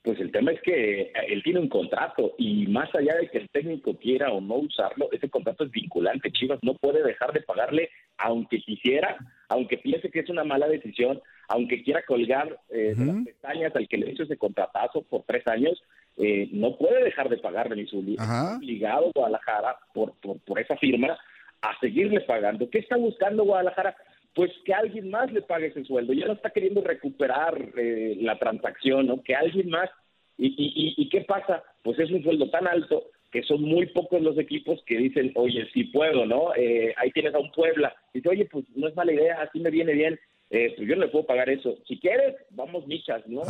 Pues 0.01 0.17
el 0.21 0.31
tema 0.31 0.51
es 0.51 0.61
que 0.61 1.11
él 1.27 1.43
tiene 1.43 1.59
un 1.59 1.67
contrato 1.67 2.33
y 2.37 2.67
más 2.67 2.93
allá 2.95 3.15
de 3.15 3.29
que 3.29 3.37
el 3.37 3.49
técnico 3.49 3.97
quiera 3.97 4.31
o 4.31 4.39
no 4.39 4.55
usarlo, 4.55 5.09
ese 5.11 5.29
contrato 5.29 5.65
es 5.65 5.71
vinculante. 5.71 6.31
Chivas 6.31 6.59
no 6.61 6.75
puede 6.75 7.03
dejar 7.03 7.33
de 7.33 7.41
pagarle 7.41 7.89
aunque 8.17 8.61
quisiera, 8.61 9.17
aunque 9.49 9.77
piense 9.77 10.09
que 10.09 10.21
es 10.21 10.29
una 10.29 10.45
mala 10.45 10.67
decisión, 10.67 11.21
aunque 11.49 11.83
quiera 11.83 12.03
colgar 12.05 12.59
eh, 12.69 12.93
las 12.97 13.25
pestañas 13.25 13.75
al 13.75 13.87
que 13.87 13.97
le 13.97 14.11
hizo 14.11 14.23
ese 14.23 14.37
contratazo 14.37 15.01
por 15.01 15.23
tres 15.23 15.45
años, 15.47 15.81
eh, 16.15 16.49
no 16.53 16.77
puede 16.77 17.03
dejar 17.03 17.27
de 17.27 17.37
pagarle 17.37 17.75
ni 17.75 17.87
su 17.87 17.99
obligado 17.99 19.11
Guadalajara 19.13 19.77
por, 19.93 20.13
por, 20.21 20.39
por 20.39 20.59
esa 20.59 20.77
firma 20.77 21.17
a 21.61 21.79
seguirle 21.79 22.21
pagando. 22.21 22.69
¿Qué 22.69 22.79
está 22.79 22.95
buscando 22.95 23.43
Guadalajara? 23.43 23.95
Pues 24.33 24.51
que 24.65 24.73
alguien 24.73 25.09
más 25.09 25.31
le 25.31 25.41
pague 25.41 25.67
ese 25.67 25.83
sueldo. 25.83 26.13
Ya 26.13 26.27
no 26.27 26.33
está 26.33 26.51
queriendo 26.51 26.81
recuperar 26.81 27.57
eh, 27.77 28.17
la 28.21 28.37
transacción, 28.37 29.07
¿no? 29.07 29.23
Que 29.23 29.35
alguien 29.35 29.69
más. 29.69 29.89
Y, 30.37 30.47
y, 30.47 30.93
y, 30.95 31.09
qué 31.09 31.21
pasa? 31.21 31.63
Pues 31.83 31.99
es 31.99 32.09
un 32.11 32.23
sueldo 32.23 32.49
tan 32.49 32.67
alto 32.67 33.03
que 33.31 33.43
son 33.43 33.61
muy 33.61 33.87
pocos 33.87 34.21
los 34.21 34.37
equipos 34.37 34.81
que 34.85 34.97
dicen, 34.97 35.31
oye, 35.35 35.67
sí 35.73 35.85
puedo, 35.85 36.25
¿no? 36.25 36.55
Eh, 36.55 36.93
ahí 36.97 37.11
tienes 37.11 37.33
a 37.35 37.39
un 37.39 37.51
Puebla. 37.51 37.93
Dice, 38.13 38.29
oye, 38.29 38.45
pues 38.45 38.65
no 38.75 38.87
es 38.87 38.95
mala 38.95 39.13
idea, 39.13 39.41
así 39.41 39.59
me 39.59 39.69
viene 39.69 39.93
bien. 39.93 40.19
Eh, 40.49 40.73
pues 40.75 40.87
yo 40.87 40.95
no 40.95 41.03
le 41.03 41.11
puedo 41.11 41.25
pagar 41.25 41.49
eso. 41.49 41.77
Si 41.87 41.99
quieres, 41.99 42.35
vamos 42.51 42.87
michas, 42.87 43.21
¿no? 43.27 43.41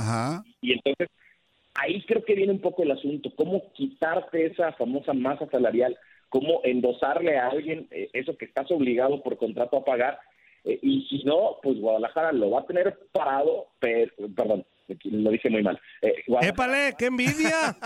Y 0.61 0.73
entonces, 0.73 1.07
ahí 1.75 2.01
creo 2.01 2.25
que 2.25 2.35
viene 2.35 2.51
un 2.51 2.59
poco 2.59 2.83
el 2.83 2.91
asunto. 2.91 3.31
¿Cómo 3.35 3.71
quitarte 3.73 4.47
esa 4.47 4.73
famosa 4.73 5.13
masa 5.13 5.47
salarial? 5.49 5.97
¿Cómo 6.27 6.61
endosarle 6.63 7.37
a 7.37 7.47
alguien 7.47 7.87
eso 7.91 8.37
que 8.37 8.45
estás 8.45 8.69
obligado 8.71 9.23
por 9.23 9.37
contrato 9.37 9.77
a 9.77 9.85
pagar? 9.85 10.19
Eh, 10.63 10.79
y 10.81 11.07
si 11.09 11.23
no, 11.23 11.57
pues 11.61 11.79
Guadalajara 11.79 12.31
lo 12.31 12.51
va 12.51 12.61
a 12.61 12.65
tener 12.65 12.97
parado, 13.11 13.67
pero, 13.79 14.11
perdón, 14.35 14.65
lo 15.03 15.31
dije 15.31 15.49
muy 15.49 15.63
mal. 15.63 15.79
Eh, 16.01 16.23
¡Épale, 16.41 16.95
qué 16.97 17.05
envidia! 17.07 17.77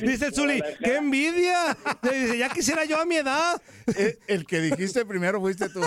Dice 0.00 0.26
el 0.26 0.34
Zuli, 0.34 0.62
¡qué 0.82 0.96
envidia! 0.96 1.76
Dice, 2.02 2.38
ya 2.38 2.48
quisiera 2.48 2.84
yo 2.84 3.00
a 3.00 3.04
mi 3.04 3.16
edad. 3.16 3.60
Eh, 3.96 4.16
el, 4.28 4.46
que 4.46 4.60
dijiste 4.60 5.04
primero 5.04 5.40
fuiste 5.40 5.68
tú. 5.68 5.80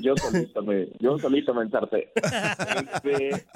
Yo 0.00 0.16
solito 0.16 0.62
me, 0.62 0.88
yo 0.98 1.18
solito 1.18 1.54
me 1.54 1.62
ensarté. 1.62 2.12
Este, 2.14 3.46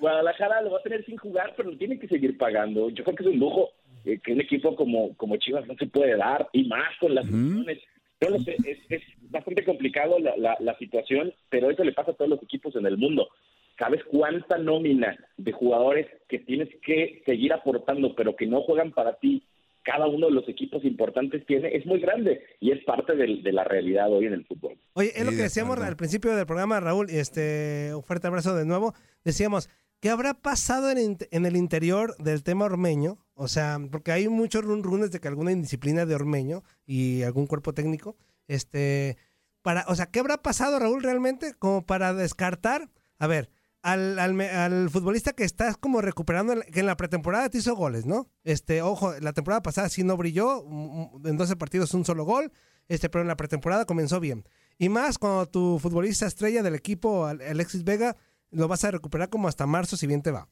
Guadalajara 0.00 0.62
lo 0.62 0.72
va 0.72 0.78
a 0.78 0.82
tener 0.82 1.04
sin 1.04 1.16
jugar, 1.16 1.54
pero 1.56 1.70
lo 1.70 1.78
tiene 1.78 1.98
que 1.98 2.08
seguir 2.08 2.36
pagando. 2.38 2.90
Yo 2.90 3.04
creo 3.04 3.16
que 3.16 3.22
es 3.24 3.28
un 3.30 3.38
lujo 3.38 3.70
eh, 4.08 4.18
que 4.22 4.32
un 4.32 4.40
equipo 4.40 4.74
como, 4.74 5.14
como 5.16 5.36
Chivas 5.36 5.66
no 5.66 5.74
se 5.74 5.86
puede 5.86 6.16
dar, 6.16 6.48
y 6.52 6.66
más 6.66 6.96
con 6.98 7.14
las 7.14 7.26
situaciones. 7.26 7.78
es, 8.20 9.02
bastante 9.30 9.64
complicado 9.64 10.18
la, 10.18 10.56
la, 10.58 10.78
situación, 10.78 11.32
pero 11.50 11.70
eso 11.70 11.84
le 11.84 11.92
pasa 11.92 12.12
a 12.12 12.14
todos 12.14 12.30
los 12.30 12.42
equipos 12.42 12.74
en 12.76 12.86
el 12.86 12.96
mundo. 12.96 13.28
¿Sabes 13.78 14.02
cuánta 14.04 14.58
nómina 14.58 15.16
de 15.36 15.52
jugadores 15.52 16.06
que 16.28 16.38
tienes 16.38 16.68
que 16.82 17.22
seguir 17.26 17.52
aportando, 17.52 18.14
pero 18.14 18.34
que 18.34 18.46
no 18.46 18.62
juegan 18.62 18.90
para 18.92 19.18
ti, 19.18 19.42
cada 19.88 20.06
uno 20.06 20.26
de 20.26 20.32
los 20.32 20.48
equipos 20.48 20.84
importantes 20.84 21.46
tiene, 21.46 21.74
es 21.74 21.86
muy 21.86 21.98
grande 22.00 22.42
y 22.60 22.72
es 22.72 22.84
parte 22.84 23.14
de, 23.16 23.52
la 23.52 23.64
realidad 23.64 24.12
hoy 24.12 24.26
en 24.26 24.34
el 24.34 24.44
fútbol. 24.44 24.76
Oye, 24.92 25.12
es 25.14 25.24
lo 25.24 25.30
que 25.30 25.36
decíamos 25.36 25.78
al 25.80 25.96
principio 25.96 26.34
del 26.36 26.44
programa, 26.44 26.78
Raúl, 26.78 27.08
este, 27.10 27.92
un 27.94 28.02
fuerte 28.02 28.26
abrazo 28.26 28.54
de 28.54 28.66
nuevo. 28.66 28.94
Decíamos, 29.24 29.70
¿qué 30.00 30.10
habrá 30.10 30.34
pasado 30.34 30.90
en, 30.90 31.18
el 31.30 31.56
interior 31.56 32.16
del 32.18 32.42
tema 32.42 32.64
ormeño? 32.64 33.18
O 33.34 33.48
sea, 33.48 33.78
porque 33.90 34.12
hay 34.12 34.28
muchos 34.28 34.64
run 34.64 34.82
runes 34.82 35.10
de 35.10 35.20
que 35.20 35.28
alguna 35.28 35.52
indisciplina 35.52 36.06
de 36.06 36.14
Ormeño 36.14 36.62
y 36.86 37.22
algún 37.22 37.46
cuerpo 37.46 37.72
técnico, 37.72 38.16
este, 38.46 39.16
para, 39.62 39.84
o 39.88 39.94
sea, 39.94 40.06
¿qué 40.06 40.20
habrá 40.20 40.38
pasado, 40.38 40.78
Raúl, 40.78 41.02
realmente? 41.02 41.54
Como 41.54 41.84
para 41.86 42.14
descartar, 42.14 42.90
a 43.18 43.26
ver, 43.26 43.50
al, 43.82 44.18
al, 44.18 44.90
futbolista 44.90 45.32
que 45.32 45.44
estás 45.44 45.76
como 45.76 46.00
recuperando, 46.00 46.54
que 46.72 46.80
en 46.80 46.86
la 46.86 46.96
pretemporada 46.96 47.48
te 47.48 47.58
hizo 47.58 47.76
goles, 47.76 48.06
¿no? 48.06 48.28
Este, 48.44 48.82
ojo, 48.82 49.14
la 49.20 49.32
temporada 49.32 49.62
pasada 49.62 49.88
sí 49.88 50.02
no 50.02 50.16
brilló, 50.16 50.64
mm, 50.64 51.20
mm, 51.22 51.26
en 51.26 51.36
12 51.36 51.56
partidos 51.56 51.94
un 51.94 52.04
solo 52.04 52.24
gol, 52.24 52.52
este, 52.88 53.08
pero 53.08 53.22
en 53.22 53.28
la 53.28 53.36
pretemporada 53.36 53.84
comenzó 53.84 54.20
bien. 54.20 54.44
Y 54.78 54.88
más 54.88 55.18
cuando 55.18 55.46
tu 55.46 55.78
futbolista 55.80 56.26
estrella 56.26 56.62
del 56.62 56.74
equipo, 56.74 57.26
Alexis 57.26 57.84
Vega, 57.84 58.16
lo 58.50 58.68
vas 58.68 58.84
a 58.84 58.90
recuperar 58.90 59.28
como 59.28 59.48
hasta 59.48 59.66
marzo 59.66 59.96
si 59.96 60.06
bien 60.06 60.22
te 60.22 60.30
va. 60.30 60.48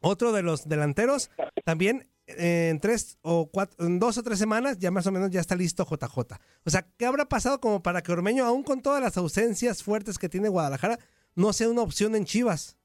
Otro 0.00 0.32
de 0.32 0.42
los 0.42 0.68
delanteros, 0.68 1.30
también 1.64 2.04
eh, 2.26 2.68
en 2.70 2.78
tres 2.80 3.18
o 3.22 3.48
cuatro, 3.50 3.84
en 3.84 3.98
dos 3.98 4.18
o 4.18 4.22
tres 4.22 4.38
semanas 4.38 4.78
ya 4.78 4.90
más 4.90 5.06
o 5.06 5.12
menos 5.12 5.30
ya 5.30 5.40
está 5.40 5.56
listo 5.56 5.84
JJ. 5.84 6.36
O 6.64 6.70
sea, 6.70 6.86
¿qué 6.98 7.06
habrá 7.06 7.24
pasado 7.24 7.60
como 7.60 7.82
para 7.82 8.02
que 8.02 8.12
Ormeño, 8.12 8.44
aún 8.44 8.62
con 8.62 8.82
todas 8.82 9.02
las 9.02 9.16
ausencias 9.16 9.82
fuertes 9.82 10.18
que 10.18 10.28
tiene 10.28 10.48
Guadalajara, 10.48 10.98
no 11.34 11.52
sea 11.52 11.68
una 11.68 11.82
opción 11.82 12.14
en 12.14 12.24
Chivas? 12.24 12.76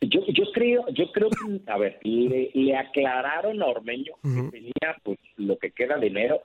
Yo, 0.00 0.20
yo 0.28 0.44
creo, 0.52 0.84
yo 0.90 1.10
creo 1.10 1.28
que, 1.30 1.70
a 1.70 1.78
ver, 1.78 1.98
le, 2.04 2.76
aclararon 2.76 3.60
a 3.60 3.66
Ormeño 3.66 4.12
que 4.22 4.50
tenía 4.52 4.96
pues 5.02 5.18
lo 5.36 5.58
que 5.58 5.72
queda 5.72 5.98
de 5.98 6.06
enero 6.06 6.40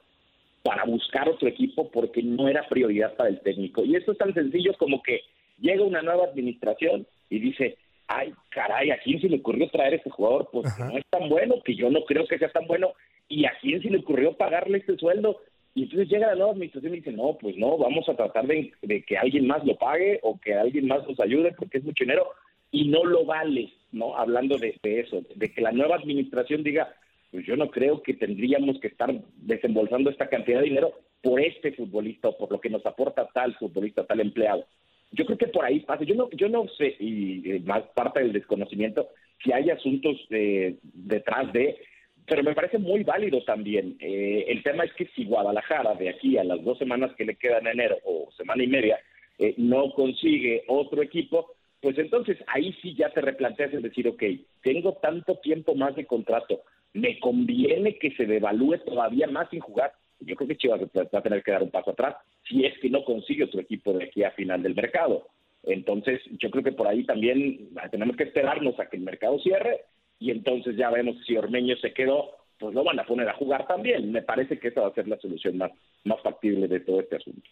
para 0.63 0.85
buscar 0.85 1.29
otro 1.29 1.47
equipo 1.47 1.91
porque 1.91 2.23
no 2.23 2.47
era 2.47 2.67
prioridad 2.67 3.15
para 3.15 3.29
el 3.29 3.41
técnico. 3.41 3.83
Y 3.83 3.95
esto 3.95 4.13
es 4.13 4.17
tan 4.17 4.33
sencillo 4.33 4.73
como 4.79 5.03
que 5.03 5.19
llega 5.63 5.83
una 5.83 6.01
nueva 6.01 6.25
administración 6.25 7.07
y 7.29 7.39
dice, 7.39 7.77
ay, 8.07 8.33
caray, 8.49 8.91
¿a 8.91 8.99
quién 8.99 9.19
se 9.19 9.29
le 9.29 9.37
ocurrió 9.37 9.69
traer 9.69 9.93
a 9.93 9.95
este 9.95 10.09
jugador? 10.09 10.49
Pues 10.51 10.67
no 10.77 10.97
es 10.97 11.05
tan 11.09 11.29
bueno, 11.29 11.55
que 11.63 11.75
yo 11.75 11.89
no 11.89 12.03
creo 12.03 12.27
que 12.27 12.37
sea 12.37 12.49
tan 12.49 12.67
bueno. 12.67 12.93
¿Y 13.29 13.45
a 13.45 13.53
quién 13.61 13.81
se 13.81 13.89
le 13.89 13.99
ocurrió 13.99 14.33
pagarle 14.33 14.79
este 14.79 14.97
sueldo? 14.97 15.39
Y 15.73 15.83
entonces 15.83 16.09
llega 16.09 16.27
la 16.27 16.35
nueva 16.35 16.51
administración 16.51 16.93
y 16.93 16.97
dice, 16.97 17.11
no, 17.13 17.37
pues 17.39 17.57
no, 17.57 17.77
vamos 17.77 18.07
a 18.07 18.15
tratar 18.15 18.45
de, 18.45 18.73
de 18.81 19.01
que 19.03 19.17
alguien 19.17 19.47
más 19.47 19.65
lo 19.65 19.75
pague 19.77 20.19
o 20.21 20.39
que 20.39 20.53
alguien 20.53 20.87
más 20.87 21.07
nos 21.07 21.19
ayude 21.19 21.53
porque 21.53 21.79
es 21.79 21.83
mucho 21.83 22.03
dinero 22.03 22.27
y 22.69 22.89
no 22.89 23.05
lo 23.05 23.25
vale, 23.25 23.73
¿no? 23.91 24.15
Hablando 24.15 24.57
de, 24.57 24.75
de 24.83 24.99
eso, 24.99 25.21
de 25.33 25.51
que 25.51 25.61
la 25.61 25.71
nueva 25.71 25.95
administración 25.95 26.63
diga, 26.63 26.93
pues 27.31 27.45
yo 27.45 27.55
no 27.55 27.69
creo 27.69 28.03
que 28.03 28.13
tendríamos 28.13 28.79
que 28.79 28.87
estar 28.89 29.11
desembolsando 29.37 30.11
esta 30.11 30.27
cantidad 30.27 30.59
de 30.59 30.65
dinero 30.65 30.93
por 31.23 31.39
este 31.39 31.71
futbolista 31.71 32.27
o 32.27 32.37
por 32.37 32.51
lo 32.51 32.59
que 32.59 32.69
nos 32.69 32.85
aporta 32.85 33.27
tal 33.33 33.55
futbolista, 33.55 34.05
tal 34.05 34.19
empleado. 34.19 34.65
Yo 35.13 35.25
creo 35.25 35.37
que 35.37 35.47
por 35.47 35.63
ahí 35.63 35.79
pasa. 35.81 36.03
Yo 36.03 36.15
no, 36.15 36.29
yo 36.31 36.49
no 36.49 36.67
sé, 36.77 36.95
y 36.99 37.61
más 37.65 37.83
parte 37.95 38.19
del 38.19 38.33
desconocimiento, 38.33 39.09
si 39.43 39.51
hay 39.51 39.69
asuntos 39.69 40.17
eh, 40.29 40.77
detrás 40.81 41.51
de, 41.53 41.77
pero 42.25 42.43
me 42.43 42.55
parece 42.55 42.77
muy 42.77 43.03
válido 43.03 43.43
también. 43.43 43.97
Eh, 43.99 44.45
el 44.47 44.63
tema 44.63 44.85
es 44.85 44.93
que 44.93 45.07
si 45.15 45.25
Guadalajara, 45.25 45.95
de 45.95 46.09
aquí 46.09 46.37
a 46.37 46.43
las 46.43 46.63
dos 46.63 46.77
semanas 46.77 47.11
que 47.17 47.25
le 47.25 47.35
quedan 47.35 47.67
en 47.67 47.73
enero 47.73 47.97
o 48.05 48.29
semana 48.35 48.63
y 48.63 48.67
media, 48.67 48.99
eh, 49.37 49.53
no 49.57 49.91
consigue 49.93 50.63
otro 50.67 51.01
equipo, 51.01 51.55
pues 51.81 51.97
entonces 51.97 52.37
ahí 52.47 52.73
sí 52.81 52.95
ya 52.95 53.09
te 53.09 53.21
replanteas 53.21 53.73
el 53.73 53.81
decir, 53.81 54.07
ok, 54.07 54.23
tengo 54.61 54.93
tanto 55.01 55.35
tiempo 55.39 55.75
más 55.75 55.95
de 55.95 56.05
contrato, 56.05 56.61
me 56.93 57.19
conviene 57.19 57.97
que 57.97 58.11
se 58.11 58.25
devalúe 58.25 58.77
todavía 58.85 59.27
más 59.27 59.49
sin 59.49 59.59
jugar. 59.59 59.93
Yo 60.19 60.35
creo 60.35 60.47
que 60.47 60.57
Chivas 60.57 60.81
va 60.81 61.19
a 61.19 61.21
tener 61.21 61.43
que 61.43 61.51
dar 61.51 61.63
un 61.63 61.71
paso 61.71 61.91
atrás 61.91 62.15
si 62.47 62.65
es 62.65 62.77
que 62.79 62.89
no 62.89 63.03
consigue 63.03 63.45
otro 63.45 63.61
equipo 63.61 63.93
de 63.93 64.05
aquí 64.05 64.23
a 64.23 64.31
final 64.31 64.63
del 64.63 64.75
mercado. 64.75 65.27
Entonces, 65.63 66.21
yo 66.39 66.49
creo 66.49 66.63
que 66.63 66.71
por 66.71 66.87
ahí 66.87 67.05
también 67.05 67.69
tenemos 67.91 68.15
que 68.17 68.23
esperarnos 68.23 68.79
a 68.79 68.87
que 68.87 68.97
el 68.97 69.03
mercado 69.03 69.39
cierre 69.39 69.81
y 70.19 70.31
entonces 70.31 70.75
ya 70.75 70.89
vemos 70.89 71.15
si 71.25 71.35
Ormeño 71.35 71.75
se 71.77 71.93
quedó, 71.93 72.31
pues 72.59 72.73
lo 72.73 72.83
van 72.83 72.99
a 72.99 73.05
poner 73.05 73.27
a 73.29 73.35
jugar 73.35 73.67
también. 73.67 74.11
Me 74.11 74.21
parece 74.21 74.59
que 74.59 74.69
esa 74.69 74.81
va 74.81 74.87
a 74.87 74.93
ser 74.93 75.07
la 75.07 75.19
solución 75.19 75.57
más, 75.57 75.71
más 76.03 76.21
factible 76.21 76.67
de 76.67 76.79
todo 76.81 76.99
este 76.99 77.17
asunto. 77.17 77.49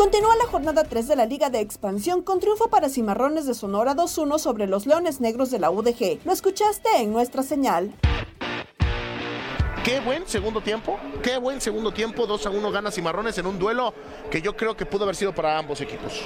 Continúa 0.00 0.34
la 0.36 0.46
jornada 0.46 0.84
3 0.84 1.08
de 1.08 1.16
la 1.16 1.26
Liga 1.26 1.50
de 1.50 1.60
Expansión 1.60 2.22
con 2.22 2.40
triunfo 2.40 2.70
para 2.70 2.88
Cimarrones 2.88 3.44
de 3.44 3.52
Sonora 3.52 3.94
2-1 3.94 4.38
sobre 4.38 4.66
los 4.66 4.86
Leones 4.86 5.20
Negros 5.20 5.50
de 5.50 5.58
la 5.58 5.70
UDG. 5.70 6.24
Lo 6.24 6.32
escuchaste 6.32 6.88
en 7.00 7.12
nuestra 7.12 7.42
señal. 7.42 7.92
Qué 9.84 9.98
buen 9.98 10.28
segundo 10.28 10.60
tiempo, 10.60 10.98
qué 11.22 11.38
buen 11.38 11.58
segundo 11.58 11.90
tiempo, 11.90 12.26
2 12.26 12.46
a 12.46 12.50
1 12.50 12.70
gana 12.70 12.90
Cimarrones 12.90 13.38
en 13.38 13.46
un 13.46 13.58
duelo 13.58 13.94
que 14.30 14.42
yo 14.42 14.54
creo 14.54 14.76
que 14.76 14.84
pudo 14.84 15.04
haber 15.04 15.16
sido 15.16 15.34
para 15.34 15.56
ambos 15.56 15.80
equipos. 15.80 16.20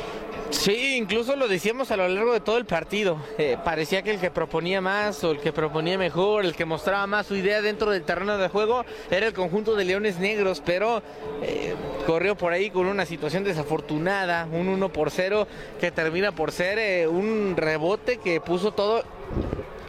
Sí, 0.50 0.96
incluso 0.96 1.36
lo 1.36 1.46
decíamos 1.46 1.92
a 1.92 1.96
lo 1.96 2.08
largo 2.08 2.32
de 2.32 2.40
todo 2.40 2.58
el 2.58 2.64
partido. 2.64 3.16
Eh, 3.38 3.56
parecía 3.64 4.02
que 4.02 4.10
el 4.10 4.18
que 4.18 4.32
proponía 4.32 4.80
más 4.80 5.22
o 5.22 5.30
el 5.30 5.38
que 5.38 5.52
proponía 5.52 5.96
mejor, 5.96 6.44
el 6.44 6.54
que 6.56 6.64
mostraba 6.64 7.06
más 7.06 7.26
su 7.26 7.36
idea 7.36 7.62
dentro 7.62 7.92
del 7.92 8.02
terreno 8.02 8.38
de 8.38 8.48
juego 8.48 8.84
era 9.08 9.26
el 9.26 9.32
conjunto 9.32 9.76
de 9.76 9.84
Leones 9.84 10.18
Negros, 10.18 10.60
pero 10.64 11.02
eh, 11.40 11.74
corrió 12.06 12.36
por 12.36 12.52
ahí 12.52 12.70
con 12.70 12.86
una 12.86 13.06
situación 13.06 13.44
desafortunada, 13.44 14.48
un 14.50 14.68
1 14.68 14.92
por 14.92 15.12
0 15.12 15.46
que 15.80 15.92
termina 15.92 16.32
por 16.32 16.50
ser 16.50 16.78
eh, 16.80 17.06
un 17.06 17.54
rebote 17.56 18.18
que 18.18 18.40
puso 18.40 18.72
todo 18.72 19.04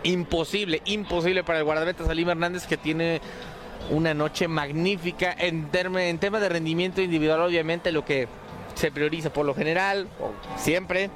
imposible, 0.04 0.82
imposible 0.86 1.44
para 1.44 1.60
el 1.60 1.66
guardameta 1.66 2.06
Salim 2.06 2.30
Hernández 2.30 2.68
que 2.68 2.78
tiene 2.78 3.22
una 3.90 4.14
noche 4.14 4.48
magnífica 4.48 5.36
en, 5.38 5.70
tema 5.70 6.40
de 6.40 6.50
rendimiento 6.50 7.02
individual, 7.02 7.42
obviamente 7.42 7.92
lo 7.92 8.06
que 8.06 8.28
se 8.76 8.92
prioriza 8.92 9.32
por 9.32 9.46
lo 9.46 9.54
general, 9.54 10.08
o 10.20 10.32
siempre, 10.58 11.10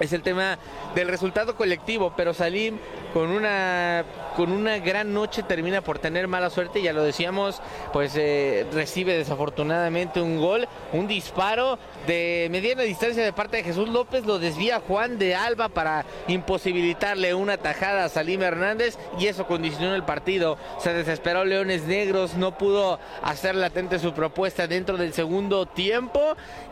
es 0.00 0.12
el 0.12 0.22
tema 0.22 0.58
del 0.94 1.08
resultado 1.08 1.54
colectivo, 1.54 2.12
pero 2.16 2.34
Salim 2.34 2.78
con 3.12 3.30
una 3.30 4.04
con 4.36 4.52
una 4.52 4.78
gran 4.78 5.12
noche 5.12 5.42
termina 5.42 5.82
por 5.82 5.98
tener 5.98 6.28
mala 6.28 6.50
suerte, 6.50 6.80
ya 6.80 6.92
lo 6.92 7.02
decíamos, 7.02 7.60
pues 7.92 8.12
eh, 8.16 8.66
recibe 8.72 9.16
desafortunadamente 9.16 10.20
un 10.20 10.40
gol, 10.40 10.68
un 10.92 11.06
disparo 11.06 11.78
de 12.06 12.48
mediana 12.50 12.82
distancia 12.82 13.22
de 13.22 13.32
parte 13.32 13.58
de 13.58 13.64
Jesús 13.64 13.88
López, 13.88 14.24
lo 14.24 14.38
desvía 14.38 14.80
Juan 14.80 15.18
de 15.18 15.34
Alba 15.34 15.68
para 15.68 16.06
imposibilitarle 16.28 17.34
una 17.34 17.58
tajada 17.58 18.04
a 18.04 18.08
Salim 18.08 18.42
Hernández 18.42 18.98
y 19.18 19.26
eso 19.26 19.46
condicionó 19.46 19.94
el 19.94 20.04
partido. 20.04 20.56
Se 20.78 20.94
desesperó 20.94 21.44
Leones 21.44 21.84
Negros, 21.84 22.34
no 22.34 22.56
pudo 22.56 22.98
hacer 23.22 23.54
latente 23.54 23.98
su 23.98 24.12
propuesta 24.12 24.66
dentro 24.66 24.96
del 24.96 25.12
segundo 25.12 25.66
tiempo 25.66 26.20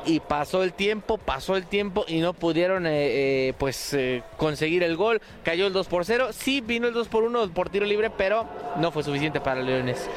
y 0.07 0.21
pasó 0.21 0.63
el 0.63 0.73
tiempo, 0.73 1.19
pasó 1.19 1.57
el 1.57 1.67
tiempo 1.67 2.05
y 2.07 2.21
no 2.21 2.33
pudieron 2.33 2.87
eh, 2.87 3.18
eh, 3.19 3.55
pues 3.59 3.95
eh, 3.95 4.23
conseguir 4.37 4.83
el 4.85 4.97
gol. 4.97 5.21
Cayó 5.43 5.67
el 5.67 5.73
2 5.73 5.89
por 5.89 6.05
0, 6.05 6.29
sí 6.33 6.61
vino 6.61 6.87
el 6.87 6.95
2 6.95 7.09
por 7.09 7.25
1 7.25 7.53
por 7.53 7.69
tiro 7.69 7.85
libre, 7.85 8.11
pero 8.11 8.47
no 8.79 8.93
fue 8.93 9.03
suficiente 9.03 9.41
para 9.41 9.61
Leones. 9.61 10.09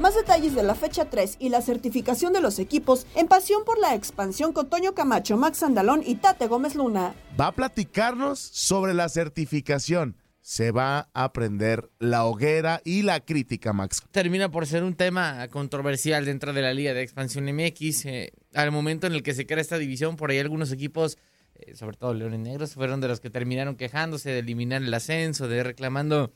Más 0.00 0.16
detalles 0.16 0.54
de 0.54 0.62
la 0.62 0.74
fecha 0.74 1.06
3 1.06 1.36
y 1.38 1.48
la 1.48 1.62
certificación 1.62 2.32
de 2.32 2.40
los 2.40 2.58
equipos 2.58 3.06
en 3.14 3.26
Pasión 3.26 3.64
por 3.64 3.78
la 3.78 3.94
Expansión 3.94 4.52
con 4.52 4.68
Toño 4.68 4.92
Camacho, 4.92 5.36
Max 5.36 5.62
Andalón 5.62 6.02
y 6.04 6.16
Tate 6.16 6.46
Gómez 6.46 6.74
Luna. 6.74 7.14
Va 7.40 7.46
a 7.46 7.52
platicarnos 7.52 8.38
sobre 8.38 8.92
la 8.92 9.08
certificación. 9.08 10.16
Se 10.46 10.72
va 10.72 11.08
a 11.14 11.24
aprender 11.24 11.90
la 11.98 12.26
hoguera 12.26 12.82
y 12.84 13.00
la 13.00 13.20
crítica, 13.20 13.72
Max. 13.72 14.02
Termina 14.10 14.50
por 14.50 14.66
ser 14.66 14.84
un 14.84 14.94
tema 14.94 15.48
controversial 15.48 16.26
dentro 16.26 16.52
de 16.52 16.60
la 16.60 16.74
Liga 16.74 16.92
de 16.92 17.00
Expansión 17.00 17.46
MX. 17.46 18.04
eh, 18.04 18.32
al 18.52 18.70
momento 18.70 19.06
en 19.06 19.14
el 19.14 19.22
que 19.22 19.32
se 19.32 19.46
crea 19.46 19.62
esta 19.62 19.78
división, 19.78 20.16
por 20.16 20.30
ahí 20.30 20.38
algunos 20.38 20.70
equipos, 20.70 21.16
eh, 21.54 21.74
sobre 21.74 21.96
todo 21.96 22.12
Leones 22.12 22.40
Negros, 22.40 22.74
fueron 22.74 23.00
de 23.00 23.08
los 23.08 23.20
que 23.20 23.30
terminaron 23.30 23.76
quejándose 23.76 24.32
de 24.32 24.40
eliminar 24.40 24.82
el 24.82 24.92
ascenso, 24.92 25.48
de 25.48 25.62
reclamando 25.62 26.34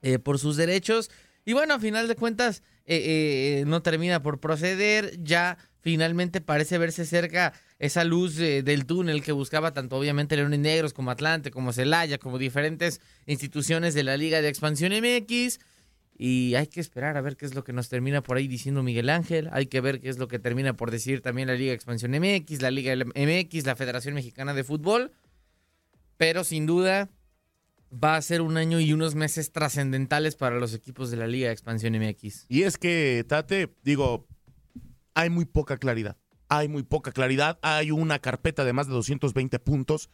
eh, 0.00 0.18
por 0.18 0.38
sus 0.38 0.56
derechos. 0.56 1.10
Y 1.44 1.52
bueno, 1.52 1.74
a 1.74 1.80
final 1.80 2.08
de 2.08 2.16
cuentas, 2.16 2.62
no 2.86 3.82
termina 3.82 4.22
por 4.22 4.40
proceder. 4.40 5.22
Ya 5.22 5.58
finalmente 5.82 6.40
parece 6.40 6.78
verse 6.78 7.04
cerca 7.04 7.52
esa 7.82 8.04
luz 8.04 8.38
eh, 8.38 8.62
del 8.62 8.86
túnel 8.86 9.24
que 9.24 9.32
buscaba 9.32 9.72
tanto 9.72 9.96
obviamente 9.96 10.36
Leones 10.36 10.60
Negros 10.60 10.92
como 10.92 11.10
Atlante, 11.10 11.50
como 11.50 11.72
Celaya, 11.72 12.16
como 12.16 12.38
diferentes 12.38 13.00
instituciones 13.26 13.92
de 13.94 14.04
la 14.04 14.16
Liga 14.16 14.40
de 14.40 14.48
Expansión 14.48 14.92
MX. 14.92 15.58
Y 16.16 16.54
hay 16.54 16.68
que 16.68 16.78
esperar 16.78 17.16
a 17.16 17.20
ver 17.20 17.36
qué 17.36 17.44
es 17.44 17.56
lo 17.56 17.64
que 17.64 17.72
nos 17.72 17.88
termina 17.88 18.22
por 18.22 18.36
ahí 18.36 18.46
diciendo 18.46 18.84
Miguel 18.84 19.10
Ángel. 19.10 19.48
Hay 19.50 19.66
que 19.66 19.80
ver 19.80 20.00
qué 20.00 20.10
es 20.10 20.18
lo 20.18 20.28
que 20.28 20.38
termina 20.38 20.76
por 20.76 20.92
decir 20.92 21.22
también 21.22 21.48
la 21.48 21.54
Liga 21.54 21.70
de 21.70 21.74
Expansión 21.74 22.12
MX, 22.12 22.62
la 22.62 22.70
Liga 22.70 22.94
MX, 22.94 23.66
la 23.66 23.74
Federación 23.74 24.14
Mexicana 24.14 24.54
de 24.54 24.62
Fútbol. 24.62 25.10
Pero 26.18 26.44
sin 26.44 26.66
duda 26.66 27.10
va 27.92 28.14
a 28.14 28.22
ser 28.22 28.42
un 28.42 28.58
año 28.58 28.78
y 28.78 28.92
unos 28.92 29.16
meses 29.16 29.50
trascendentales 29.50 30.36
para 30.36 30.60
los 30.60 30.72
equipos 30.72 31.10
de 31.10 31.16
la 31.16 31.26
Liga 31.26 31.48
de 31.48 31.54
Expansión 31.54 31.98
MX. 31.98 32.46
Y 32.48 32.62
es 32.62 32.78
que, 32.78 33.24
Tate, 33.26 33.74
digo, 33.82 34.28
hay 35.14 35.30
muy 35.30 35.46
poca 35.46 35.78
claridad. 35.78 36.16
Hay 36.54 36.68
muy 36.68 36.82
poca 36.82 37.12
claridad. 37.12 37.58
Hay 37.62 37.92
una 37.92 38.18
carpeta 38.18 38.62
de 38.62 38.74
más 38.74 38.86
de 38.86 38.92
220 38.92 39.58
puntos 39.58 40.10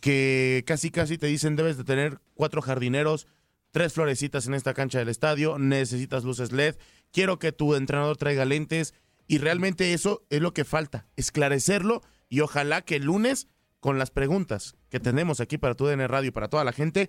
que 0.00 0.64
casi 0.66 0.90
casi 0.90 1.18
te 1.18 1.28
dicen 1.28 1.54
debes 1.54 1.76
de 1.76 1.84
tener 1.84 2.18
cuatro 2.34 2.62
jardineros, 2.62 3.28
tres 3.70 3.92
florecitas 3.92 4.48
en 4.48 4.54
esta 4.54 4.74
cancha 4.74 4.98
del 4.98 5.08
estadio, 5.08 5.56
necesitas 5.56 6.24
luces 6.24 6.50
LED, 6.50 6.74
quiero 7.12 7.38
que 7.38 7.52
tu 7.52 7.76
entrenador 7.76 8.16
traiga 8.16 8.44
lentes 8.44 8.92
y 9.28 9.38
realmente 9.38 9.92
eso 9.92 10.26
es 10.30 10.40
lo 10.40 10.52
que 10.52 10.64
falta, 10.64 11.06
esclarecerlo 11.14 12.02
y 12.28 12.40
ojalá 12.40 12.82
que 12.82 12.96
el 12.96 13.04
lunes 13.04 13.46
con 13.78 14.00
las 14.00 14.10
preguntas 14.10 14.74
que 14.88 14.98
tenemos 14.98 15.40
aquí 15.40 15.58
para 15.58 15.76
tu 15.76 15.86
DN 15.86 16.08
Radio 16.08 16.30
y 16.30 16.32
para 16.32 16.48
toda 16.48 16.64
la 16.64 16.72
gente, 16.72 17.08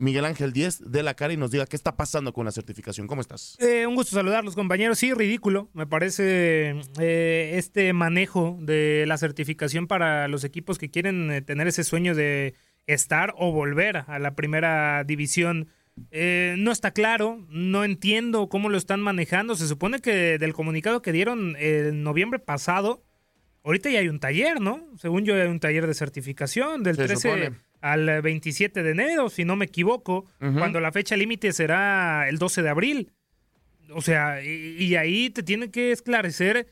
Miguel 0.00 0.24
Ángel 0.24 0.52
10 0.52 0.90
dé 0.90 1.02
la 1.02 1.12
cara 1.14 1.34
y 1.34 1.36
nos 1.36 1.50
diga 1.50 1.66
qué 1.66 1.76
está 1.76 1.94
pasando 1.94 2.32
con 2.32 2.46
la 2.46 2.52
certificación. 2.52 3.06
¿Cómo 3.06 3.20
estás? 3.20 3.56
Eh, 3.60 3.86
un 3.86 3.94
gusto 3.94 4.16
saludarlos, 4.16 4.54
compañeros. 4.54 4.98
Sí, 4.98 5.12
ridículo. 5.12 5.68
Me 5.74 5.86
parece 5.86 6.80
eh, 6.98 7.52
este 7.56 7.92
manejo 7.92 8.56
de 8.62 9.04
la 9.06 9.18
certificación 9.18 9.86
para 9.86 10.26
los 10.26 10.42
equipos 10.44 10.78
que 10.78 10.90
quieren 10.90 11.30
eh, 11.30 11.42
tener 11.42 11.68
ese 11.68 11.84
sueño 11.84 12.14
de 12.14 12.54
estar 12.86 13.34
o 13.36 13.52
volver 13.52 13.98
a 14.06 14.18
la 14.18 14.34
primera 14.34 15.04
división. 15.04 15.68
Eh, 16.10 16.54
no 16.56 16.72
está 16.72 16.92
claro, 16.92 17.44
no 17.50 17.84
entiendo 17.84 18.48
cómo 18.48 18.70
lo 18.70 18.78
están 18.78 19.02
manejando. 19.02 19.54
Se 19.54 19.68
supone 19.68 20.00
que 20.00 20.38
del 20.38 20.54
comunicado 20.54 21.02
que 21.02 21.12
dieron 21.12 21.56
en 21.58 22.02
noviembre 22.02 22.38
pasado, 22.38 23.04
ahorita 23.64 23.90
ya 23.90 23.98
hay 23.98 24.08
un 24.08 24.18
taller, 24.18 24.62
¿no? 24.62 24.82
Según 24.96 25.26
yo, 25.26 25.34
hay 25.34 25.48
un 25.48 25.60
taller 25.60 25.86
de 25.86 25.92
certificación 25.92 26.82
del 26.82 26.96
Se 26.96 27.04
13 27.04 27.20
supone. 27.20 27.69
Al 27.80 28.20
27 28.22 28.82
de 28.82 28.90
enero, 28.90 29.30
si 29.30 29.44
no 29.44 29.56
me 29.56 29.64
equivoco, 29.66 30.26
cuando 30.58 30.80
la 30.80 30.92
fecha 30.92 31.16
límite 31.16 31.52
será 31.52 32.28
el 32.28 32.38
12 32.38 32.62
de 32.62 32.68
abril. 32.68 33.12
O 33.92 34.02
sea, 34.02 34.42
y, 34.44 34.76
y 34.78 34.96
ahí 34.96 35.30
te 35.30 35.42
tienen 35.42 35.70
que 35.70 35.90
esclarecer 35.92 36.68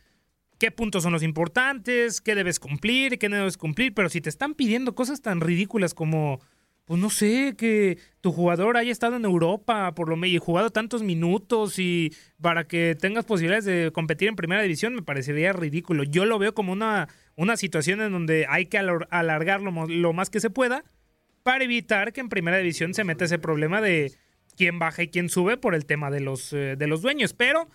qué 0.59 0.71
puntos 0.71 1.03
son 1.03 1.13
los 1.13 1.23
importantes, 1.23 2.21
qué 2.21 2.35
debes 2.35 2.61
cumplir, 2.61 3.19
qué 3.19 3.29
no 3.29 3.37
debes 3.37 3.57
cumplir, 3.57 3.95
pero 3.95 4.09
si 4.09 4.21
te 4.21 4.29
están 4.29 4.55
pidiendo 4.55 4.95
cosas 4.95 5.21
tan 5.23 5.41
ridículas 5.41 5.95
como, 5.95 6.41
pues 6.85 7.01
no 7.01 7.11
sé, 7.11 7.55
que 7.57 7.99
tu 8.21 8.33
jugador 8.33 8.77
haya 8.77 8.91
estado 8.93 9.17
en 9.17 9.25
Europa 9.25 9.95
por 9.95 10.09
lo 10.09 10.17
menos 10.17 10.35
y 10.35 10.39
jugado 10.39 10.71
tantos 10.71 11.03
minutos 11.03 11.79
y 11.79 12.13
para 12.41 12.65
que 12.65 12.97
tengas 13.01 13.25
posibilidades 13.25 13.65
de 13.65 13.91
competir 13.93 14.29
en 14.29 14.37
primera 14.37 14.63
división, 14.63 14.95
me 14.95 15.03
parecería 15.03 15.53
ridículo. 15.53 16.03
Yo 16.05 16.25
lo 16.25 16.39
veo 16.39 16.55
como 16.55 16.73
una, 16.73 17.09
una 17.37 17.57
situación 17.57 18.01
en 18.01 18.13
donde 18.13 18.47
hay 18.49 18.67
que 18.67 18.79
alar- 18.79 19.07
alargarlo 19.11 19.87
lo 19.87 20.13
más 20.13 20.29
que 20.31 20.41
se 20.41 20.51
pueda 20.51 20.85
para 21.49 21.65
evitar 21.65 22.13
que 22.13 22.21
en 22.21 22.29
primera 22.29 22.59
división 22.59 22.93
se 22.93 23.05
meta 23.05 23.25
ese 23.25 23.39
problema 23.39 23.81
de 23.81 24.13
quién 24.55 24.79
baja 24.79 25.05
y 25.05 25.09
quién 25.09 25.31
sube 25.31 25.57
por 25.57 25.75
el 25.75 25.87
tema 25.87 26.11
de 26.11 26.21
los, 26.21 26.53
eh, 26.53 26.77
de 26.77 26.87
los 26.87 27.01
dueños. 27.01 27.33
Pero 27.33 27.71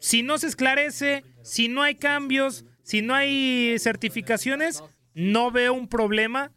si 0.00 0.24
no 0.24 0.38
se 0.38 0.48
esclarece, 0.48 1.22
si 1.42 1.68
no 1.68 1.84
hay 1.84 1.94
cambios, 1.94 2.64
si 2.82 3.00
no 3.00 3.14
hay 3.14 3.76
certificaciones, 3.78 4.82
no 5.14 5.52
veo 5.52 5.72
un 5.72 5.86
problema 5.86 6.50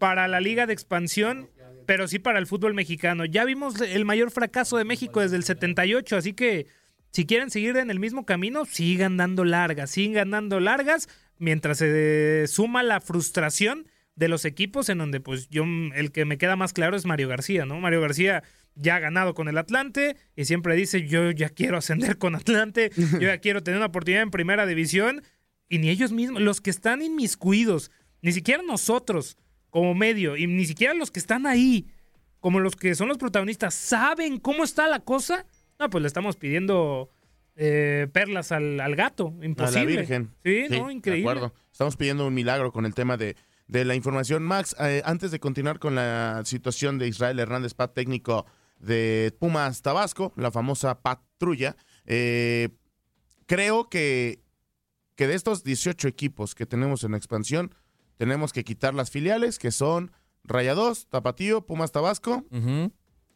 para 0.00 0.26
la 0.26 0.40
liga 0.40 0.66
de 0.66 0.72
expansión, 0.72 1.50
pero 1.86 2.08
sí 2.08 2.18
para 2.18 2.40
el 2.40 2.48
fútbol 2.48 2.74
mexicano. 2.74 3.24
Ya 3.24 3.44
vimos 3.44 3.80
el 3.80 4.04
mayor 4.04 4.32
fracaso 4.32 4.76
de 4.76 4.84
México 4.84 5.20
desde 5.20 5.36
el 5.36 5.44
78, 5.44 6.16
así 6.16 6.32
que 6.32 6.66
si 7.12 7.26
quieren 7.26 7.52
seguir 7.52 7.76
en 7.76 7.92
el 7.92 8.00
mismo 8.00 8.26
camino, 8.26 8.64
sigan 8.64 9.16
dando 9.18 9.44
largas, 9.44 9.92
sigan 9.92 10.32
dando 10.32 10.58
largas, 10.58 11.08
mientras 11.38 11.78
se 11.78 12.44
suma 12.48 12.82
la 12.82 13.00
frustración 13.00 13.86
de 14.18 14.26
los 14.26 14.44
equipos 14.44 14.88
en 14.88 14.98
donde 14.98 15.20
pues 15.20 15.48
yo 15.48 15.64
el 15.94 16.10
que 16.10 16.24
me 16.24 16.38
queda 16.38 16.56
más 16.56 16.72
claro 16.72 16.96
es 16.96 17.06
Mario 17.06 17.28
García, 17.28 17.64
¿no? 17.64 17.78
Mario 17.78 18.00
García 18.00 18.42
ya 18.74 18.96
ha 18.96 18.98
ganado 18.98 19.32
con 19.32 19.46
el 19.46 19.56
Atlante 19.56 20.16
y 20.34 20.44
siempre 20.44 20.74
dice 20.74 21.06
yo 21.06 21.30
ya 21.30 21.48
quiero 21.54 21.78
ascender 21.78 22.18
con 22.18 22.34
Atlante, 22.34 22.90
yo 22.96 23.20
ya 23.20 23.38
quiero 23.40 23.62
tener 23.62 23.78
una 23.78 23.86
oportunidad 23.86 24.22
en 24.22 24.32
primera 24.32 24.66
división 24.66 25.22
y 25.68 25.78
ni 25.78 25.88
ellos 25.88 26.10
mismos, 26.10 26.42
los 26.42 26.60
que 26.60 26.70
están 26.70 27.00
inmiscuidos, 27.00 27.92
ni 28.20 28.32
siquiera 28.32 28.62
nosotros 28.64 29.38
como 29.70 29.94
medio 29.94 30.36
y 30.36 30.48
ni 30.48 30.66
siquiera 30.66 30.94
los 30.94 31.12
que 31.12 31.20
están 31.20 31.46
ahí, 31.46 31.86
como 32.40 32.58
los 32.58 32.74
que 32.74 32.96
son 32.96 33.06
los 33.06 33.18
protagonistas, 33.18 33.74
saben 33.74 34.40
cómo 34.40 34.64
está 34.64 34.88
la 34.88 35.00
cosa. 35.00 35.46
No, 35.78 35.90
pues 35.90 36.02
le 36.02 36.08
estamos 36.08 36.36
pidiendo 36.36 37.10
eh, 37.54 38.08
perlas 38.12 38.50
al, 38.50 38.80
al 38.80 38.96
gato, 38.96 39.32
imposible. 39.42 39.80
A 39.80 39.84
la 39.84 40.00
Virgen. 40.00 40.30
Sí, 40.44 40.66
no, 40.70 40.90
increíble. 40.90 41.22
De 41.22 41.30
acuerdo. 41.30 41.54
Estamos 41.70 41.96
pidiendo 41.96 42.26
un 42.26 42.34
milagro 42.34 42.72
con 42.72 42.86
el 42.86 42.94
tema 42.94 43.16
de, 43.16 43.36
de 43.68 43.84
la 43.84 43.94
información. 43.94 44.42
Max, 44.42 44.74
eh, 44.80 45.02
antes 45.04 45.30
de 45.30 45.38
continuar 45.38 45.78
con 45.78 45.94
la 45.94 46.42
situación 46.44 46.98
de 46.98 47.06
Israel 47.06 47.38
Hernández, 47.38 47.74
Pat 47.74 47.94
técnico 47.94 48.46
de 48.78 49.34
Pumas 49.38 49.82
Tabasco, 49.82 50.32
la 50.36 50.50
famosa 50.50 51.00
patrulla, 51.00 51.76
eh, 52.06 52.70
creo 53.46 53.88
que, 53.88 54.42
que 55.14 55.26
de 55.26 55.34
estos 55.34 55.64
18 55.64 56.08
equipos 56.08 56.54
que 56.54 56.66
tenemos 56.66 57.04
en 57.04 57.14
expansión, 57.14 57.74
tenemos 58.16 58.52
que 58.52 58.64
quitar 58.64 58.94
las 58.94 59.10
filiales, 59.10 59.58
que 59.58 59.70
son 59.70 60.12
Rayados, 60.44 61.06
Tapatío, 61.08 61.66
Pumas 61.66 61.92
Tabasco, 61.92 62.44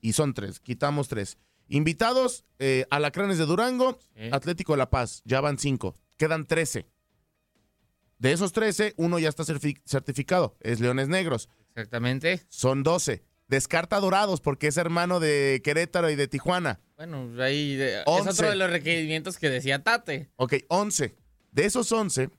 y 0.01 0.13
son 0.15 0.35
tres, 0.35 0.61
quitamos 0.61 1.09
tres. 1.09 1.39
Invitados, 1.69 2.45
eh, 2.59 2.87
Alacranes 2.91 3.39
de 3.39 3.47
Durango, 3.47 3.99
Atlético 4.33 4.73
de 4.73 4.79
La 4.79 4.91
Paz, 4.91 5.23
ya 5.25 5.41
van 5.41 5.59
cinco, 5.59 5.95
quedan 6.17 6.47
13. 6.47 6.87
De 8.23 8.31
esos 8.31 8.53
13, 8.53 8.95
uno 8.99 9.19
ya 9.19 9.29
está 9.29 9.43
certi- 9.43 9.83
certificado, 9.85 10.57
es 10.61 10.79
Leones 10.79 11.09
Negros. 11.09 11.49
Exactamente. 11.71 12.41
Son 12.49 12.85
12. 12.85 13.25
Descarta 13.49 13.99
Dorados 13.99 14.41
porque 14.41 14.69
es 14.69 14.77
hermano 14.77 15.19
de 15.19 15.61
Querétaro 15.65 16.09
y 16.09 16.15
de 16.15 16.29
Tijuana. 16.29 16.79
Bueno, 16.97 17.29
ahí 17.43 17.77
es 17.83 18.03
otro 18.07 18.49
de 18.49 18.55
los 18.55 18.71
requerimientos 18.71 19.39
que 19.39 19.51
decía 19.51 19.83
Tate. 19.83 20.31
Ok, 20.37 20.55
11. 20.69 21.17
De 21.51 21.65
esos 21.65 21.91
11, 21.91 22.31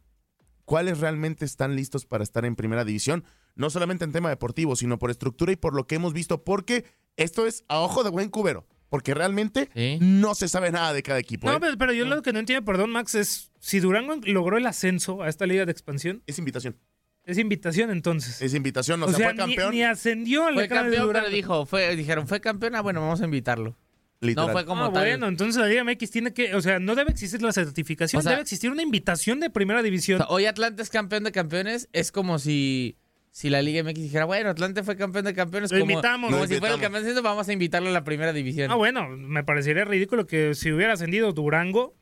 ¿cuáles 0.64 1.00
realmente 1.02 1.44
están 1.44 1.76
listos 1.76 2.06
para 2.06 2.24
estar 2.24 2.46
en 2.46 2.56
primera 2.56 2.86
división? 2.86 3.26
No 3.56 3.70
solamente 3.70 4.06
en 4.06 4.14
tema 4.14 4.30
deportivo, 4.30 4.78
sino 4.78 4.98
por 4.98 5.12
estructura 5.12 5.52
y 5.52 5.58
por 5.58 5.76
lo 5.76 5.86
que 5.86 5.96
hemos 5.96 6.14
visto, 6.14 6.46
porque 6.46 6.86
esto 7.18 7.46
es 7.46 7.66
a 7.68 7.82
ojo 7.82 8.06
de 8.06 8.10
buen 8.10 8.30
cubero, 8.30 8.66
porque 8.94 9.16
realmente 9.16 9.70
no 10.02 10.36
se 10.36 10.48
sabe 10.48 10.72
nada 10.72 10.94
de 10.94 11.02
cada 11.02 11.18
equipo. 11.18 11.48
No, 11.50 11.56
¿eh? 11.56 11.60
pero, 11.60 11.76
pero 11.80 11.94
yo 11.94 12.06
lo 12.06 12.22
que 12.22 12.32
no 12.32 12.38
entiendo, 12.38 12.64
perdón, 12.64 12.92
Max, 12.92 13.16
es 13.16 13.50
si 13.60 13.80
Durango 13.80 14.18
logró 14.24 14.56
el 14.60 14.68
ascenso 14.68 15.24
a 15.24 15.30
esta 15.30 15.48
liga 15.48 15.66
de 15.66 15.72
expansión. 15.72 16.22
Es 16.28 16.38
invitación. 16.38 16.78
Es 17.26 17.40
invitación 17.40 17.90
entonces. 17.90 18.40
Es 18.40 18.54
invitación, 18.54 19.02
o, 19.02 19.08
O 19.08 19.10
sea, 19.10 19.18
sea, 19.18 19.26
fue 19.30 19.34
ni- 19.34 19.56
campeón. 19.56 19.72
Ni, 19.74 19.82
ascendió 19.82 20.46
al 20.46 20.54
Fue 20.54 20.64
Alacranes 20.66 20.92
de 20.92 20.98
campeón, 20.98 21.14
pero 21.24 21.36
dijo, 21.36 21.66
fue, 21.66 21.96
dijeron, 21.96 22.28
fue 22.28 22.40
campeón, 22.40 22.76
ah, 22.76 22.82
bueno, 22.82 23.02
vamos 23.02 23.20
a 23.22 23.26
invitarlo. 23.26 23.76
Literal. 24.20 24.46
No 24.46 24.54
fue 24.54 24.64
como 24.68 24.84
Ah, 24.86 24.94
tal. 24.94 25.06
bueno, 25.08 25.28
entonces 25.28 25.60
la 25.60 25.68
Liga 25.68 25.84
MX 25.84 26.12
tiene 26.12 26.32
que, 26.32 26.54
o 26.54 26.62
sea, 26.62 26.78
no 26.78 26.94
debe 26.94 27.10
existir 27.10 27.42
la 27.42 27.52
certificación, 27.52 28.20
O 28.20 28.22
sea- 28.22 28.34
debe 28.34 28.44
existir 28.44 28.70
una 28.70 28.84
invitación 28.84 29.40
de 29.40 29.50
primera 29.50 29.82
división. 29.82 30.22
O 30.22 30.26
sea, 30.26 30.32
hoy 30.36 30.46
Atlante 30.46 30.84
es 30.84 30.92
campeón 30.92 31.24
de 31.24 31.32
campeones, 31.32 31.90
es 31.94 32.12
como 32.12 32.38
si, 32.38 32.96
si 33.34 33.50
la 33.50 33.64
Liga 33.64 33.84
MX 33.84 33.96
dijera, 33.96 34.26
bueno, 34.26 34.52
Atlante 34.52 34.84
fue 34.84 34.96
campeón 34.96 35.26
de 35.26 35.34
campeones, 35.34 35.72
Lo 35.72 35.80
como, 35.80 35.92
invitamos. 35.92 36.30
como 36.30 36.44
Lo 36.44 36.48
si 36.48 36.60
fuera 36.60 36.76
el 36.76 36.80
campeón 36.80 37.04
de 37.04 37.20
vamos 37.20 37.50
a 37.50 37.52
invitarlo 37.54 37.90
a 37.90 37.92
la 37.92 38.04
primera 38.04 38.32
división. 38.32 38.70
Ah, 38.70 38.76
bueno, 38.76 39.10
me 39.10 39.44
parecería 39.44 39.86
ridículo 39.86 40.28
que 40.28 40.54
si 40.54 40.72
hubiera 40.72 40.94
ascendido 40.94 41.34
Durango, 41.34 41.96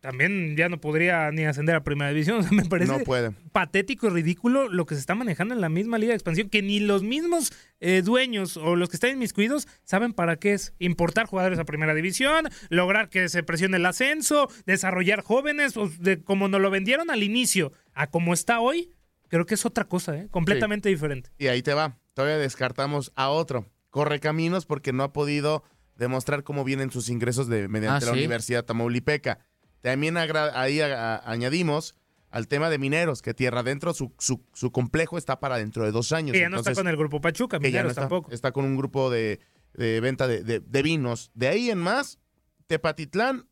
también 0.00 0.54
ya 0.54 0.68
no 0.68 0.78
podría 0.78 1.30
ni 1.30 1.46
ascender 1.46 1.76
a 1.76 1.82
primera 1.82 2.10
división. 2.10 2.36
O 2.40 2.42
sea, 2.42 2.52
me 2.52 2.66
parece 2.66 2.92
No 2.92 2.98
puede. 3.04 3.30
patético 3.52 4.08
y 4.08 4.10
ridículo 4.10 4.68
lo 4.68 4.84
que 4.84 4.96
se 4.96 5.00
está 5.00 5.14
manejando 5.14 5.54
en 5.54 5.62
la 5.62 5.70
misma 5.70 5.96
liga 5.96 6.10
de 6.10 6.16
expansión, 6.16 6.50
que 6.50 6.60
ni 6.60 6.78
los 6.78 7.02
mismos 7.02 7.54
eh, 7.80 8.02
dueños 8.04 8.58
o 8.58 8.76
los 8.76 8.90
que 8.90 8.96
están 8.96 9.12
inmiscuidos 9.12 9.66
saben 9.82 10.12
para 10.12 10.36
qué 10.36 10.52
es 10.52 10.74
importar 10.78 11.24
jugadores 11.24 11.58
a 11.58 11.64
primera 11.64 11.94
división, 11.94 12.50
lograr 12.68 13.08
que 13.08 13.30
se 13.30 13.42
presione 13.42 13.78
el 13.78 13.86
ascenso, 13.86 14.50
desarrollar 14.66 15.22
jóvenes, 15.22 15.72
de 16.00 16.22
como 16.22 16.48
nos 16.48 16.60
lo 16.60 16.70
vendieron 16.70 17.10
al 17.10 17.22
inicio 17.22 17.72
a 17.94 18.08
como 18.08 18.34
está 18.34 18.60
hoy, 18.60 18.90
creo 19.28 19.46
que 19.46 19.54
es 19.54 19.64
otra 19.66 19.84
cosa, 19.84 20.16
¿eh? 20.16 20.28
completamente 20.30 20.88
diferente. 20.88 21.30
Y 21.38 21.46
ahí 21.48 21.62
te 21.62 21.74
va. 21.74 21.98
Todavía 22.14 22.38
descartamos 22.38 23.12
a 23.16 23.28
otro. 23.30 23.66
Corre 23.90 24.20
caminos 24.20 24.66
porque 24.66 24.92
no 24.92 25.02
ha 25.04 25.12
podido 25.12 25.62
demostrar 25.96 26.42
cómo 26.44 26.64
vienen 26.64 26.90
sus 26.90 27.08
ingresos 27.08 27.48
de, 27.48 27.68
mediante 27.68 28.04
Ah, 28.04 28.08
la 28.08 28.12
¿sí? 28.14 28.18
Universidad 28.18 28.64
Tamaulipeca. 28.64 29.38
También 29.80 30.16
agra- 30.16 30.58
ahí 30.60 30.80
añadimos 30.80 31.94
al 32.30 32.48
tema 32.48 32.68
de 32.70 32.78
mineros, 32.78 33.22
que 33.22 33.32
tierra 33.34 33.60
adentro, 33.60 33.94
su, 33.94 34.12
su, 34.18 34.44
su 34.52 34.70
complejo 34.72 35.16
está 35.16 35.40
para 35.40 35.56
dentro 35.58 35.84
de 35.84 35.92
dos 35.92 36.12
años. 36.12 36.32
Que 36.32 36.40
ya 36.40 36.48
no 36.50 36.58
está 36.58 36.74
con 36.74 36.88
el 36.88 36.96
grupo 36.96 37.20
Pachuca, 37.20 37.58
que 37.58 37.70
ya 37.70 37.78
no 37.78 37.88
Mineros 37.88 37.90
está, 37.92 38.00
tampoco. 38.02 38.30
está 38.32 38.52
con 38.52 38.64
un 38.64 38.76
grupo 38.76 39.10
de, 39.10 39.40
de 39.74 40.00
venta 40.00 40.26
de, 40.26 40.42
de- 40.42 40.60
de 40.60 40.82
vinos. 40.82 41.30
De 41.34 41.48
ahí 41.48 41.70
en 41.70 41.78
más, 41.78 42.18
Tepatitlán 42.66 43.46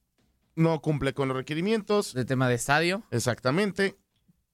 no 0.57 0.81
cumple 0.83 1.15
con 1.15 1.29
los 1.29 1.37
requerimientos. 1.37 2.13
De 2.15 2.25
tema 2.25 2.49
de 2.49 2.57
estadio. 2.57 3.05
Exactamente. 3.11 3.97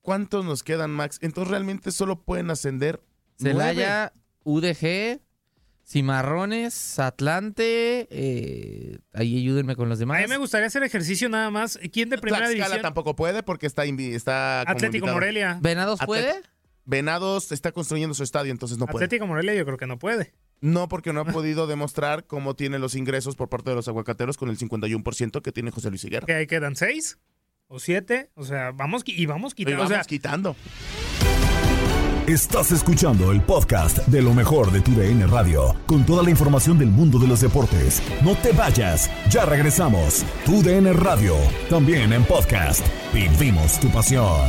¿Cuántos 0.03 0.45
nos 0.45 0.63
quedan, 0.63 0.91
Max? 0.91 1.19
Entonces 1.23 1.51
realmente 1.51 1.91
solo 1.93 2.23
pueden 2.23 2.51
ascender 2.51 3.03
Celaya, 3.39 4.13
UDG, 4.45 5.21
Cimarrones, 5.87 6.99
Atlante, 6.99 8.07
eh, 8.11 8.99
ahí 9.13 9.39
ayúdenme 9.39 9.75
con 9.77 9.89
los 9.89 9.99
A 9.99 10.01
demás. 10.01 10.21
mí 10.23 10.29
me 10.29 10.37
gustaría 10.37 10.69
hacer 10.69 10.83
ejercicio 10.85 11.29
nada 11.29 11.51
más. 11.51 11.79
¿Quién 11.93 12.09
de 12.11 12.19
primera 12.19 12.45
Tlaxcala 12.47 12.65
división? 12.67 12.83
tampoco 12.83 13.17
puede 13.17 13.43
porque 13.43 13.67
está, 13.67 13.85
invi- 13.87 14.15
está 14.15 14.63
como 14.67 14.73
Atlético 14.77 14.97
invitado. 15.07 15.15
Morelia. 15.17 15.59
¿Venados 15.61 16.01
Atlet- 16.01 16.07
puede? 16.07 16.35
Venados 16.85 17.53
está 17.53 17.73
construyendo 17.73 18.15
su 18.15 18.23
estadio, 18.23 18.53
entonces 18.53 18.79
no 18.79 18.87
puede. 18.87 19.05
Atlético 19.05 19.27
Morelia 19.27 19.55
yo 19.55 19.65
creo 19.65 19.77
que 19.79 19.87
no 19.87 19.99
puede. 19.99 20.33
No, 20.61 20.89
porque 20.89 21.13
no 21.13 21.21
ha 21.21 21.25
podido 21.25 21.67
demostrar 21.67 22.27
cómo 22.27 22.55
tiene 22.55 22.79
los 22.79 22.95
ingresos 22.95 23.35
por 23.35 23.49
parte 23.49 23.71
de 23.71 23.77
los 23.77 23.89
aguacateros 23.89 24.37
con 24.37 24.49
el 24.51 24.59
51% 24.59 25.41
que 25.43 25.53
tiene 25.53 25.71
José 25.71 25.89
Luis 25.91 26.05
Higuera. 26.05 26.27
Que 26.27 26.35
ahí 26.35 26.47
quedan 26.47 26.77
seis 26.77 27.19
o 27.71 27.79
siete. 27.79 28.31
O 28.35 28.45
sea, 28.45 28.73
vamos 28.73 29.03
y 29.07 29.25
vamos 29.27 29.53
Y 29.53 29.57
quitando. 29.65 29.79
vamos 29.79 29.91
o 29.93 29.95
sea, 29.95 30.05
quitando. 30.05 30.57
Estás 32.27 32.71
escuchando 32.71 33.33
el 33.33 33.41
podcast 33.41 33.99
de 34.07 34.23
lo 34.23 34.35
mejor 34.35 34.71
de 34.71 34.81
tu 34.81 34.93
DN 34.93 35.27
Radio, 35.27 35.75
con 35.87 36.05
toda 36.07 36.23
la 36.23 36.31
información 36.31 36.79
del 36.79 36.89
mundo 36.89 37.19
de 37.19 37.27
los 37.27 37.41
deportes. 37.41 38.03
No 38.23 38.37
te 38.37 38.53
vayas, 38.53 39.11
ya 39.31 39.45
regresamos. 39.47 40.25
Tu 40.45 40.63
DN 40.63 40.93
Radio, 40.93 41.35
también 41.69 42.13
en 42.13 42.25
podcast. 42.25 42.87
Vivimos 43.13 43.81
tu 43.81 43.89
pasión. 43.91 44.49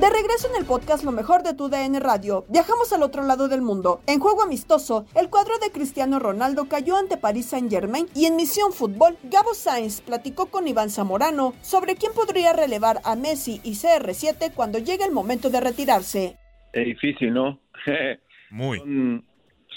De 0.00 0.08
regreso 0.08 0.48
en 0.48 0.58
el 0.58 0.66
podcast 0.66 1.04
Lo 1.04 1.12
mejor 1.12 1.42
de 1.42 1.52
tu 1.52 1.68
DN 1.68 2.00
Radio, 2.00 2.46
viajamos 2.48 2.90
al 2.94 3.02
otro 3.02 3.22
lado 3.22 3.48
del 3.48 3.60
mundo. 3.60 4.00
En 4.06 4.18
juego 4.18 4.42
amistoso, 4.42 5.04
el 5.14 5.28
cuadro 5.28 5.58
de 5.58 5.70
Cristiano 5.70 6.18
Ronaldo 6.18 6.68
cayó 6.70 6.96
ante 6.96 7.18
Paris 7.18 7.50
Saint-Germain 7.50 8.06
y 8.14 8.24
en 8.24 8.34
Misión 8.34 8.72
Fútbol, 8.72 9.18
Gabo 9.24 9.52
Sainz 9.52 10.00
platicó 10.00 10.46
con 10.46 10.66
Iván 10.66 10.88
Zamorano 10.88 11.52
sobre 11.60 11.96
quién 11.96 12.12
podría 12.14 12.54
relevar 12.54 13.00
a 13.04 13.14
Messi 13.14 13.60
y 13.62 13.72
CR7 13.72 14.54
cuando 14.54 14.78
llegue 14.78 15.04
el 15.04 15.12
momento 15.12 15.50
de 15.50 15.60
retirarse. 15.60 16.38
Es 16.72 16.86
difícil, 16.86 17.34
¿no? 17.34 17.60
Muy. 18.50 18.78
Son, 18.78 19.22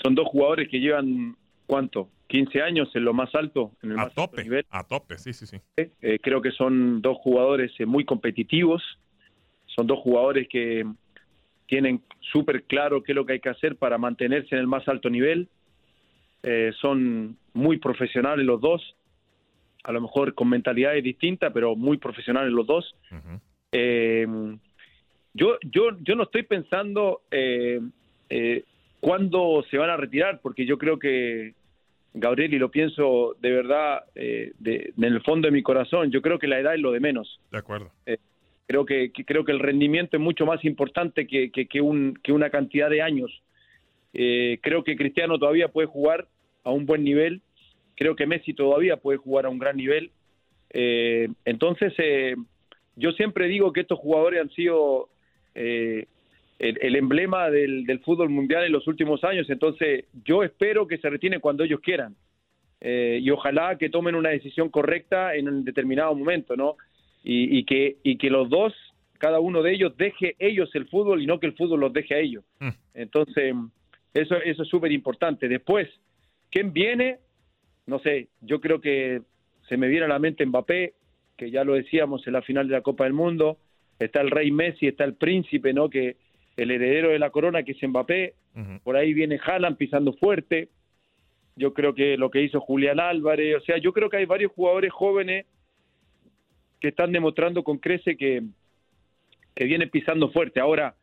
son 0.02 0.16
dos 0.16 0.30
jugadores 0.30 0.70
que 0.72 0.80
llevan, 0.80 1.36
¿cuánto? 1.66 2.08
15 2.34 2.62
años 2.62 2.90
en 2.96 3.04
lo 3.04 3.14
más 3.14 3.30
alto, 3.36 3.74
en 3.84 3.92
el 3.92 4.00
A 4.00 4.06
más 4.06 4.08
alto 4.08 4.30
tope, 4.30 4.44
nivel. 4.44 4.66
a 4.70 4.84
tope, 4.84 5.18
sí, 5.18 5.34
sí, 5.34 5.46
sí. 5.46 5.58
Eh, 5.78 6.20
creo 6.24 6.42
que 6.42 6.52
son 6.52 7.02
dos 7.02 7.18
jugadores 7.18 7.72
eh, 7.78 7.86
muy 7.86 8.06
competitivos, 8.06 8.82
son 9.76 9.88
dos 9.88 10.00
jugadores 10.00 10.48
que 10.48 10.86
tienen 11.68 12.02
súper 12.20 12.64
claro 12.64 13.04
qué 13.04 13.12
es 13.12 13.16
lo 13.16 13.26
que 13.26 13.34
hay 13.34 13.40
que 13.40 13.50
hacer 13.50 13.76
para 13.76 13.98
mantenerse 13.98 14.56
en 14.56 14.62
el 14.62 14.68
más 14.68 14.88
alto 14.88 15.10
nivel. 15.10 15.48
Eh, 16.44 16.72
son 16.80 17.38
muy 17.54 17.78
profesionales 17.78 18.46
los 18.46 18.60
dos, 18.60 18.96
a 19.84 19.92
lo 19.92 20.02
mejor 20.02 20.34
con 20.34 20.50
mentalidades 20.50 21.04
distintas, 21.04 21.52
pero 21.54 21.76
muy 21.76 21.98
profesionales 21.98 22.52
los 22.52 22.68
dos. 22.68 22.96
Eh, 23.72 24.28
yo, 25.34 25.58
yo, 25.64 25.98
yo 26.02 26.16
no 26.16 26.24
estoy 26.24 26.44
pensando 26.44 27.22
eh, 27.32 27.80
eh, 28.30 28.64
cuándo 29.00 29.66
se 29.70 29.78
van 29.78 29.90
a 29.90 29.98
retirar, 29.98 30.40
porque 30.42 30.66
yo 30.66 30.78
creo 30.78 31.00
que 31.00 31.54
Gabriel, 32.14 32.54
y 32.54 32.60
lo 32.60 32.70
pienso 32.70 33.36
de 33.42 33.52
verdad, 33.52 34.04
eh, 34.14 34.52
de, 34.60 34.94
en 34.96 35.04
el 35.04 35.22
fondo 35.24 35.48
de 35.48 35.52
mi 35.52 35.64
corazón, 35.64 36.12
yo 36.12 36.22
creo 36.22 36.38
que 36.38 36.48
la 36.48 36.60
edad 36.60 36.76
es 36.76 36.82
lo 36.82 36.92
de 36.92 37.00
menos. 37.00 37.40
De 37.52 37.58
acuerdo. 37.58 37.92
Creo 38.68 38.86
que, 38.86 39.12
creo 39.12 39.44
que 39.44 39.52
el 39.52 39.60
rendimiento 39.60 40.18
es 40.18 40.24
mucho 40.24 40.46
más 40.46 40.64
importante 40.64 41.28
que, 41.28 41.52
que, 41.52 41.68
que 41.68 41.82
un, 41.82 42.18
que 42.24 42.32
una 42.32 42.50
cantidad 42.50 42.90
de 42.90 43.02
años. 43.02 43.44
Eh, 44.14 44.60
creo 44.62 44.84
que 44.84 44.96
Cristiano 44.96 45.40
todavía 45.40 45.70
puede 45.70 45.88
jugar 45.88 46.28
a 46.64 46.72
un 46.72 46.86
buen 46.86 47.04
nivel. 47.04 47.42
Creo 47.96 48.16
que 48.16 48.28
Messi 48.28 48.54
todavía 48.54 48.98
puede 48.98 49.18
jugar 49.18 49.46
a 49.46 49.50
un 49.50 49.60
gran 49.60 49.76
nivel. 49.76 50.12
Eh, 50.70 51.30
entonces, 51.46 51.94
eh, 51.98 52.36
yo 52.96 53.12
siempre 53.14 53.48
digo 53.48 53.74
que 53.74 53.82
estos 53.82 54.00
jugadores 54.00 54.42
han 54.42 54.50
sido 54.52 55.10
el, 55.56 56.96
emblema 56.96 57.50
del, 57.50 58.00
fútbol 58.04 58.30
mundial 58.30 58.64
en 58.64 58.72
los 58.72 58.88
últimos 58.88 59.24
años. 59.24 59.50
Entonces, 59.50 60.06
yo 60.24 60.44
espero 60.44 60.88
que 60.88 61.00
se 61.00 61.10
retienen 61.10 61.40
cuando 61.40 61.64
ellos 61.64 61.80
quieran. 61.80 62.16
Y 62.82 63.30
ojalá 63.30 63.78
que 63.78 63.90
tomen 63.90 64.16
una 64.16 64.30
decisión 64.30 64.70
correcta 64.70 65.36
en 65.36 65.48
un 65.48 65.64
determinado 65.64 66.14
momento, 66.16 66.58
¿no? 66.58 66.76
Y, 67.24 67.58
y 67.58 67.64
que, 67.64 67.98
y 68.04 68.18
que 68.18 68.30
los 68.30 68.50
dos, 68.50 68.74
cada 69.18 69.40
uno 69.40 69.64
de 69.64 69.74
ellos, 69.74 69.96
deje 69.96 70.36
ellos 70.40 70.70
el 70.76 70.88
fútbol 70.88 71.22
y 71.22 71.26
no 71.26 71.40
que 71.40 71.48
el 71.48 71.56
fútbol 71.56 71.80
los 71.80 71.94
deje 71.94 72.16
a 72.16 72.20
ellos. 72.20 72.44
Entonces, 72.94 73.56
eso, 74.14 74.36
eso 74.36 74.64
es 74.64 74.70
súper 74.70 74.92
importante. 74.92 75.48
Después, 75.48 75.90
¿quién 76.52 76.74
viene? 76.74 77.20
No 77.88 78.00
sé, 78.00 78.28
yo 78.42 78.60
creo 78.60 78.82
que 78.82 79.22
se 79.68 79.78
me 79.78 79.88
viene 79.88 80.06
a 80.06 80.10
la 80.10 80.20
mente 80.20 80.46
Mbappé, 80.46 80.94
que 81.38 81.50
ya 81.50 81.64
lo 81.64 81.74
decíamos 81.74 82.28
en 82.28 82.34
la 82.34 82.42
final 82.42 82.68
de 82.68 82.74
la 82.74 82.82
Copa 82.82 83.06
del 83.06 83.14
Mundo. 83.14 83.58
Está 84.00 84.22
el 84.22 84.30
rey 84.30 84.52
Messi, 84.52 84.88
está 84.88 85.04
el 85.06 85.16
príncipe, 85.16 85.74
¿no? 85.74 85.90
Que 85.90 86.18
el 86.58 86.72
heredero 86.72 87.10
de 87.10 87.20
la 87.20 87.30
corona, 87.30 87.64
que 87.64 87.72
es 87.72 87.82
Mbappé. 87.82 88.34
Por 88.84 88.98
ahí 88.98 89.14
viene 89.14 89.40
Haaland 89.44 89.78
pisando 89.78 90.14
fuerte. 90.14 90.70
Yo 91.56 91.74
creo 91.74 91.96
que 91.96 92.18
lo 92.18 92.30
que 92.30 92.42
hizo 92.42 92.60
Julián 92.60 93.00
Álvarez, 93.00 93.56
o 93.58 93.62
sea, 93.62 93.78
yo 93.78 93.94
creo 93.94 94.10
que 94.10 94.18
hay 94.18 94.26
varios 94.26 94.52
jugadores 94.52 94.92
jóvenes 94.92 95.46
que 96.84 96.90
están 96.90 97.14
demostrando 97.14 97.64
con 97.64 97.78
crece 97.78 98.18
que, 98.18 98.44
que 99.56 99.64
vienen 99.64 99.90
pisando 99.90 100.30
fuerte. 100.34 100.60
Ahora, 100.60 100.98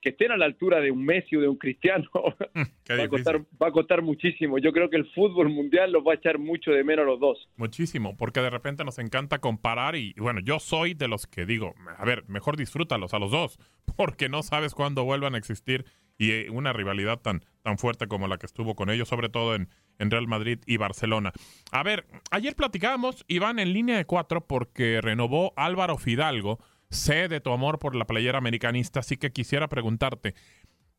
que 0.00 0.08
estén 0.08 0.32
a 0.32 0.36
la 0.36 0.44
altura 0.44 0.80
de 0.80 0.90
un 0.90 1.04
Messi 1.04 1.36
o 1.36 1.40
de 1.40 1.46
un 1.46 1.56
Cristiano 1.56 2.10
va, 2.14 3.04
a 3.04 3.08
costar, 3.08 3.40
va 3.62 3.68
a 3.68 3.70
costar 3.70 4.02
muchísimo. 4.02 4.58
Yo 4.58 4.72
creo 4.72 4.90
que 4.90 4.96
el 4.96 5.08
fútbol 5.12 5.48
mundial 5.48 5.92
los 5.92 6.02
va 6.04 6.14
a 6.14 6.14
echar 6.16 6.40
mucho 6.40 6.72
de 6.72 6.82
menos 6.82 7.04
a 7.04 7.06
los 7.06 7.20
dos. 7.20 7.48
Muchísimo, 7.54 8.16
porque 8.16 8.40
de 8.40 8.50
repente 8.50 8.84
nos 8.84 8.98
encanta 8.98 9.38
comparar 9.38 9.94
y, 9.94 10.14
bueno, 10.14 10.40
yo 10.40 10.58
soy 10.58 10.94
de 10.94 11.06
los 11.06 11.28
que 11.28 11.46
digo, 11.46 11.76
a 11.96 12.04
ver, 12.04 12.24
mejor 12.26 12.56
disfrútalos 12.56 13.14
a 13.14 13.20
los 13.20 13.30
dos, 13.30 13.60
porque 13.96 14.28
no 14.28 14.42
sabes 14.42 14.74
cuándo 14.74 15.04
vuelvan 15.04 15.36
a 15.36 15.38
existir 15.38 15.84
y 16.18 16.32
eh, 16.32 16.50
una 16.50 16.72
rivalidad 16.72 17.20
tan, 17.20 17.44
tan 17.62 17.78
fuerte 17.78 18.06
como 18.06 18.28
la 18.28 18.38
que 18.38 18.46
estuvo 18.46 18.74
con 18.74 18.90
ellos, 18.90 19.08
sobre 19.08 19.28
todo 19.28 19.54
en, 19.54 19.68
en 19.98 20.10
Real 20.10 20.26
Madrid 20.26 20.60
y 20.66 20.76
Barcelona. 20.76 21.32
A 21.72 21.82
ver, 21.82 22.06
ayer 22.30 22.56
platicábamos, 22.56 23.24
Iván, 23.28 23.58
en 23.58 23.72
línea 23.72 23.96
de 23.96 24.06
cuatro, 24.06 24.46
porque 24.46 25.00
renovó 25.00 25.52
Álvaro 25.56 25.98
Fidalgo. 25.98 26.58
Sé 26.90 27.28
de 27.28 27.40
tu 27.40 27.52
amor 27.52 27.78
por 27.78 27.94
la 27.94 28.06
playera 28.06 28.38
americanista, 28.38 29.00
así 29.00 29.16
que 29.16 29.30
quisiera 29.30 29.68
preguntarte 29.68 30.34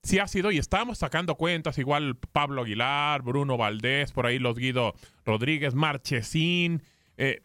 si 0.03 0.19
ha 0.19 0.27
sido, 0.27 0.51
y 0.51 0.57
estábamos 0.57 0.97
sacando 0.97 1.35
cuentas, 1.35 1.77
igual 1.77 2.17
Pablo 2.31 2.63
Aguilar, 2.63 3.21
Bruno 3.21 3.57
Valdés, 3.57 4.11
por 4.11 4.25
ahí 4.25 4.39
los 4.39 4.57
Guido 4.57 4.95
Rodríguez, 5.25 5.75
Marchesín, 5.75 6.81
eh, 7.17 7.41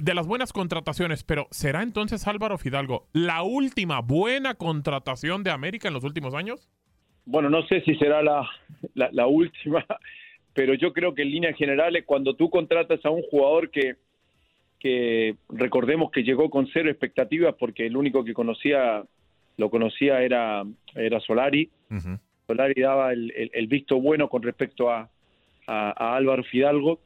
de 0.00 0.14
las 0.14 0.26
buenas 0.26 0.52
contrataciones, 0.52 1.24
pero 1.24 1.48
¿será 1.50 1.82
entonces 1.82 2.26
Álvaro 2.26 2.58
Fidalgo 2.58 3.08
la 3.12 3.42
última 3.42 4.00
buena 4.00 4.54
contratación 4.54 5.42
de 5.42 5.50
América 5.50 5.88
en 5.88 5.94
los 5.94 6.04
últimos 6.04 6.34
años? 6.34 6.68
Bueno, 7.26 7.50
no 7.50 7.66
sé 7.66 7.80
si 7.82 7.94
será 7.96 8.22
la, 8.22 8.48
la, 8.94 9.10
la 9.12 9.26
última, 9.26 9.84
pero 10.54 10.74
yo 10.74 10.92
creo 10.92 11.14
que 11.14 11.22
en 11.22 11.30
líneas 11.32 11.56
generales, 11.56 12.04
cuando 12.06 12.34
tú 12.34 12.48
contratas 12.48 13.04
a 13.04 13.10
un 13.10 13.22
jugador 13.22 13.70
que, 13.70 13.96
que 14.78 15.34
recordemos 15.48 16.10
que 16.10 16.22
llegó 16.22 16.48
con 16.50 16.66
cero 16.72 16.90
expectativas, 16.90 17.54
porque 17.58 17.86
el 17.86 17.96
único 17.96 18.24
que 18.24 18.32
conocía, 18.34 19.02
lo 19.56 19.70
conocía 19.70 20.22
era, 20.22 20.64
era 20.94 21.20
Solari, 21.20 21.68
Solari 22.46 22.80
daba 22.80 23.12
el, 23.12 23.32
el- 23.36 23.50
el 23.52 23.66
visto 23.66 24.00
bueno 24.00 24.28
con 24.28 24.42
respecto 24.42 24.90
a, 24.90 25.08
a- 25.66 25.90
a 25.96 26.16
Álvaro 26.16 26.44
Fidalgo, 26.44 27.00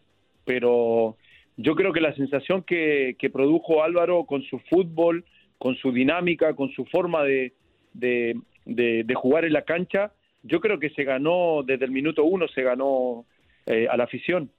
pero 0.45 1.17
yo 1.57 1.75
creo 1.75 1.93
que 1.93 2.01
la 2.01 2.15
sensación 2.15 2.63
que, 2.63 3.17
que 3.19 3.31
produjo 3.31 3.83
Álvaro 3.83 4.25
con 4.25 4.43
su 4.43 4.59
fútbol, 4.59 5.25
con 5.59 5.77
su 5.77 5.93
dinámica, 5.93 6.55
con 6.55 6.71
su 6.73 6.85
forma 6.87 7.23
de, 7.25 7.53
de, 7.95 8.37
de- 8.65 9.05
de 9.05 9.15
jugar 9.15 9.45
en 9.45 9.53
la 9.53 9.63
cancha, 9.63 10.13
yo 10.43 10.61
creo 10.61 10.79
que 10.79 10.91
se 10.91 11.05
ganó 11.05 11.63
desde 11.65 11.85
el 11.85 11.91
minuto 11.91 12.25
uno, 12.25 12.49
se 12.49 12.63
ganó 12.63 13.25
eh, 13.67 13.87
a 13.91 13.97
la 13.97 14.05
afición. 14.05 14.51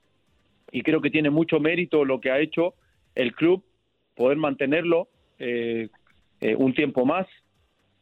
Y 0.72 0.84
creo 0.84 1.02
que 1.02 1.10
tiene 1.10 1.30
mucho 1.30 1.60
mérito 1.60 2.06
lo 2.06 2.22
que 2.22 2.32
ha 2.32 2.40
hecho 2.40 2.76
el 3.16 3.34
club, 3.34 3.64
poder 4.16 4.38
mantenerlo 4.38 5.10
eh, 5.40 5.90
eh, 6.40 6.56
un 6.56 6.74
tiempo 6.74 7.06
más. 7.06 7.28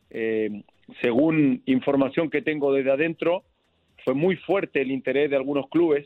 Eh, 0.09 0.63
según 1.01 1.61
información 1.65 2.29
que 2.29 2.41
tengo 2.41 2.73
desde 2.73 2.91
adentro, 2.91 3.43
fue 4.03 4.13
muy 4.13 4.35
fuerte 4.37 4.81
el 4.81 4.91
interés 4.91 5.29
de 5.29 5.35
algunos 5.35 5.67
clubes 5.69 6.05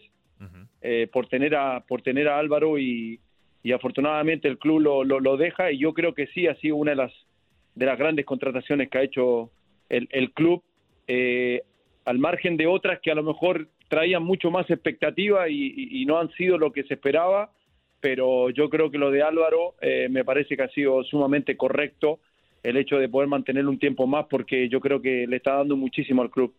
por 1.11 1.27
tener 1.27 1.55
a 1.55 1.79
por 1.87 2.01
tener 2.01 2.27
a 2.27 2.37
Álvaro 2.37 2.77
y, 2.77 3.19
y 3.63 3.71
afortunadamente 3.71 4.47
el 4.49 4.57
club 4.57 4.81
lo, 4.81 5.03
lo, 5.05 5.19
lo 5.21 5.37
deja 5.37 5.71
y 5.71 5.77
yo 5.79 5.93
creo 5.93 6.13
que 6.13 6.27
sí 6.27 6.47
ha 6.47 6.55
sido 6.55 6.75
una 6.75 6.91
de 6.91 6.97
las 6.97 7.13
de 7.75 7.85
las 7.85 7.97
grandes 7.97 8.25
contrataciones 8.25 8.89
que 8.89 8.97
ha 8.97 9.03
hecho 9.03 9.51
el, 9.93 10.07
el 10.11 10.31
club 10.31 10.61
eh, 11.07 11.61
al 12.05 12.17
margen 12.19 12.57
de 12.57 12.67
otras 12.67 12.99
que 13.01 13.11
a 13.11 13.15
lo 13.15 13.23
mejor 13.23 13.67
traían 13.89 14.23
mucho 14.23 14.49
más 14.51 14.69
expectativa 14.69 15.47
y, 15.49 15.73
y- 15.77 16.05
no 16.05 16.17
han 16.19 16.29
sido 16.31 16.57
lo 16.57 16.71
que 16.71 16.83
se 16.83 16.95
esperaba 16.95 17.51
pero 17.99 18.49
yo 18.49 18.69
creo 18.69 18.91
que 18.91 18.97
lo 18.97 19.11
de 19.11 19.21
Álvaro 19.21 19.75
eh, 19.81 20.07
me 20.09 20.25
parece 20.25 20.57
que 20.57 20.63
ha 20.63 20.69
sido 20.69 21.03
sumamente 21.03 21.55
correcto 21.55 22.19
el 22.61 22.77
hecho 22.77 22.97
de 22.97 23.07
poder 23.07 23.27
mantenerlo 23.29 23.69
un 23.69 23.79
tiempo 23.79 24.07
más 24.07 24.25
porque 24.29 24.67
yo 24.69 24.79
creo 24.79 25.01
que 25.01 25.25
le 25.27 25.37
está 25.37 25.55
dando 25.55 25.75
muchísimo 25.77 26.21
al 26.21 26.29
club. 26.29 26.53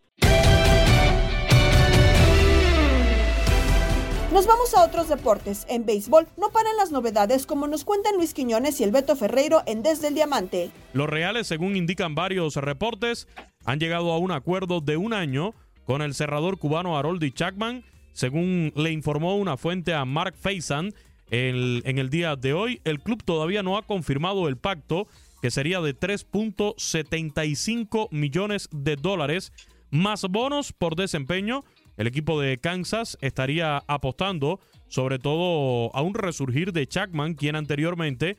Nos 4.33 4.47
vamos 4.47 4.73
a 4.73 4.83
otros 4.83 5.07
deportes. 5.07 5.67
En 5.69 5.85
béisbol 5.85 6.27
no 6.35 6.49
paran 6.49 6.75
las 6.77 6.91
novedades 6.91 7.45
como 7.45 7.67
nos 7.67 7.85
cuentan 7.85 8.15
Luis 8.15 8.33
Quiñones 8.33 8.81
y 8.81 8.83
el 8.83 8.89
Beto 8.91 9.15
Ferreiro 9.15 9.61
en 9.67 9.83
Desde 9.83 10.07
el 10.07 10.15
Diamante. 10.15 10.71
Los 10.93 11.07
Reales, 11.07 11.45
según 11.47 11.75
indican 11.75 12.15
varios 12.15 12.55
reportes, 12.55 13.27
han 13.65 13.79
llegado 13.79 14.11
a 14.11 14.17
un 14.17 14.31
acuerdo 14.31 14.81
de 14.81 14.97
un 14.97 15.13
año 15.13 15.53
con 15.85 16.01
el 16.01 16.15
cerrador 16.15 16.57
cubano 16.57 16.97
Haroldi 16.97 17.31
Chapman, 17.31 17.83
según 18.13 18.73
le 18.75 18.91
informó 18.91 19.35
una 19.35 19.57
fuente 19.57 19.93
a 19.93 20.05
Mark 20.05 20.33
Faison 20.35 20.91
en 21.29 21.99
el 21.99 22.09
día 22.09 22.35
de 22.35 22.53
hoy. 22.53 22.81
El 22.83 23.01
club 23.01 23.23
todavía 23.23 23.61
no 23.61 23.77
ha 23.77 23.83
confirmado 23.83 24.47
el 24.47 24.57
pacto, 24.57 25.07
que 25.41 25.51
sería 25.51 25.81
de 25.81 25.95
3.75 25.97 28.07
millones 28.11 28.69
de 28.71 28.95
dólares, 28.95 29.53
más 29.91 30.23
bonos 30.23 30.73
por 30.73 30.95
desempeño. 30.95 31.63
El 31.97 32.07
equipo 32.07 32.39
de 32.39 32.57
Kansas 32.57 33.17
estaría 33.21 33.83
apostando 33.87 34.59
sobre 34.87 35.19
todo 35.19 35.95
a 35.95 36.01
un 36.01 36.13
resurgir 36.13 36.71
de 36.71 36.87
Chapman, 36.87 37.33
quien 37.33 37.55
anteriormente 37.55 38.37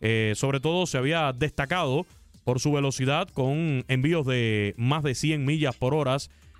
eh, 0.00 0.32
sobre 0.36 0.60
todo 0.60 0.86
se 0.86 0.98
había 0.98 1.32
destacado 1.32 2.06
por 2.44 2.60
su 2.60 2.72
velocidad 2.72 3.28
con 3.28 3.84
envíos 3.88 4.24
de 4.26 4.74
más 4.76 5.02
de 5.02 5.14
100 5.14 5.44
millas 5.44 5.76
por 5.76 5.94
hora 5.94 6.16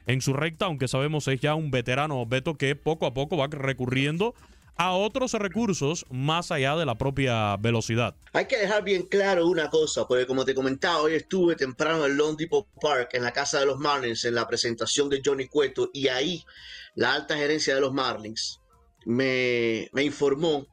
en 0.07 0.21
su 0.21 0.33
recta, 0.33 0.67
aunque 0.67 0.89
sabemos 0.89 1.29
es 1.29 1.41
ya 1.41 1.55
un 1.55 1.71
veterano 1.71 2.27
Beto 2.27 2.55
que 2.55 2.75
poco 2.77 3.07
a 3.07 3.15
poco 3.15 3.37
va 3.37 3.47
recurriendo 3.47 4.35
a 4.79 4.93
otros 4.93 5.33
recursos 5.33 6.07
más 6.09 6.53
allá 6.53 6.77
de 6.77 6.87
la 6.87 6.97
propia 6.97 7.57
velocidad. 7.57 8.15
Hay 8.33 8.47
que 8.47 8.57
dejar 8.57 8.85
bien 8.85 9.03
claro 9.03 9.47
una 9.47 9.69
cosa, 9.69 10.07
porque 10.07 10.27
como 10.27 10.45
te 10.45 10.55
comentaba, 10.55 11.01
hoy 11.01 11.15
estuve 11.15 11.57
temprano 11.57 12.07
en 12.07 12.17
Lone 12.17 12.37
Depot 12.39 12.67
Park, 12.81 13.11
en 13.13 13.25
la 13.25 13.33
casa 13.33 13.59
de 13.59 13.67
los 13.67 13.79
Marlins, 13.79 14.25
en 14.25 14.37
la 14.37 14.47
presentación 14.47 15.09
de 15.09 15.21
Johnny 15.25 15.49
Cueto, 15.49 15.91
y 15.93 16.07
ahí 16.07 16.45
la 16.95 17.15
alta 17.15 17.37
gerencia 17.37 17.75
de 17.75 17.81
los 17.81 17.93
Marlins 17.93 18.61
me, 19.05 19.91
me 19.93 20.05
informó 20.05 20.67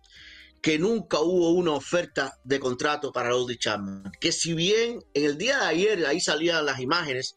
que 0.62 0.78
nunca 0.78 1.20
hubo 1.20 1.52
una 1.52 1.72
oferta 1.72 2.38
de 2.44 2.60
contrato 2.60 3.12
para 3.12 3.30
Lodi 3.30 3.58
Chapman. 3.58 4.12
Que 4.20 4.32
si 4.32 4.54
bien 4.54 5.04
en 5.14 5.26
el 5.26 5.38
día 5.38 5.60
de 5.60 5.66
ayer 5.66 6.06
ahí 6.06 6.20
salían 6.20 6.66
las 6.66 6.80
imágenes 6.80 7.36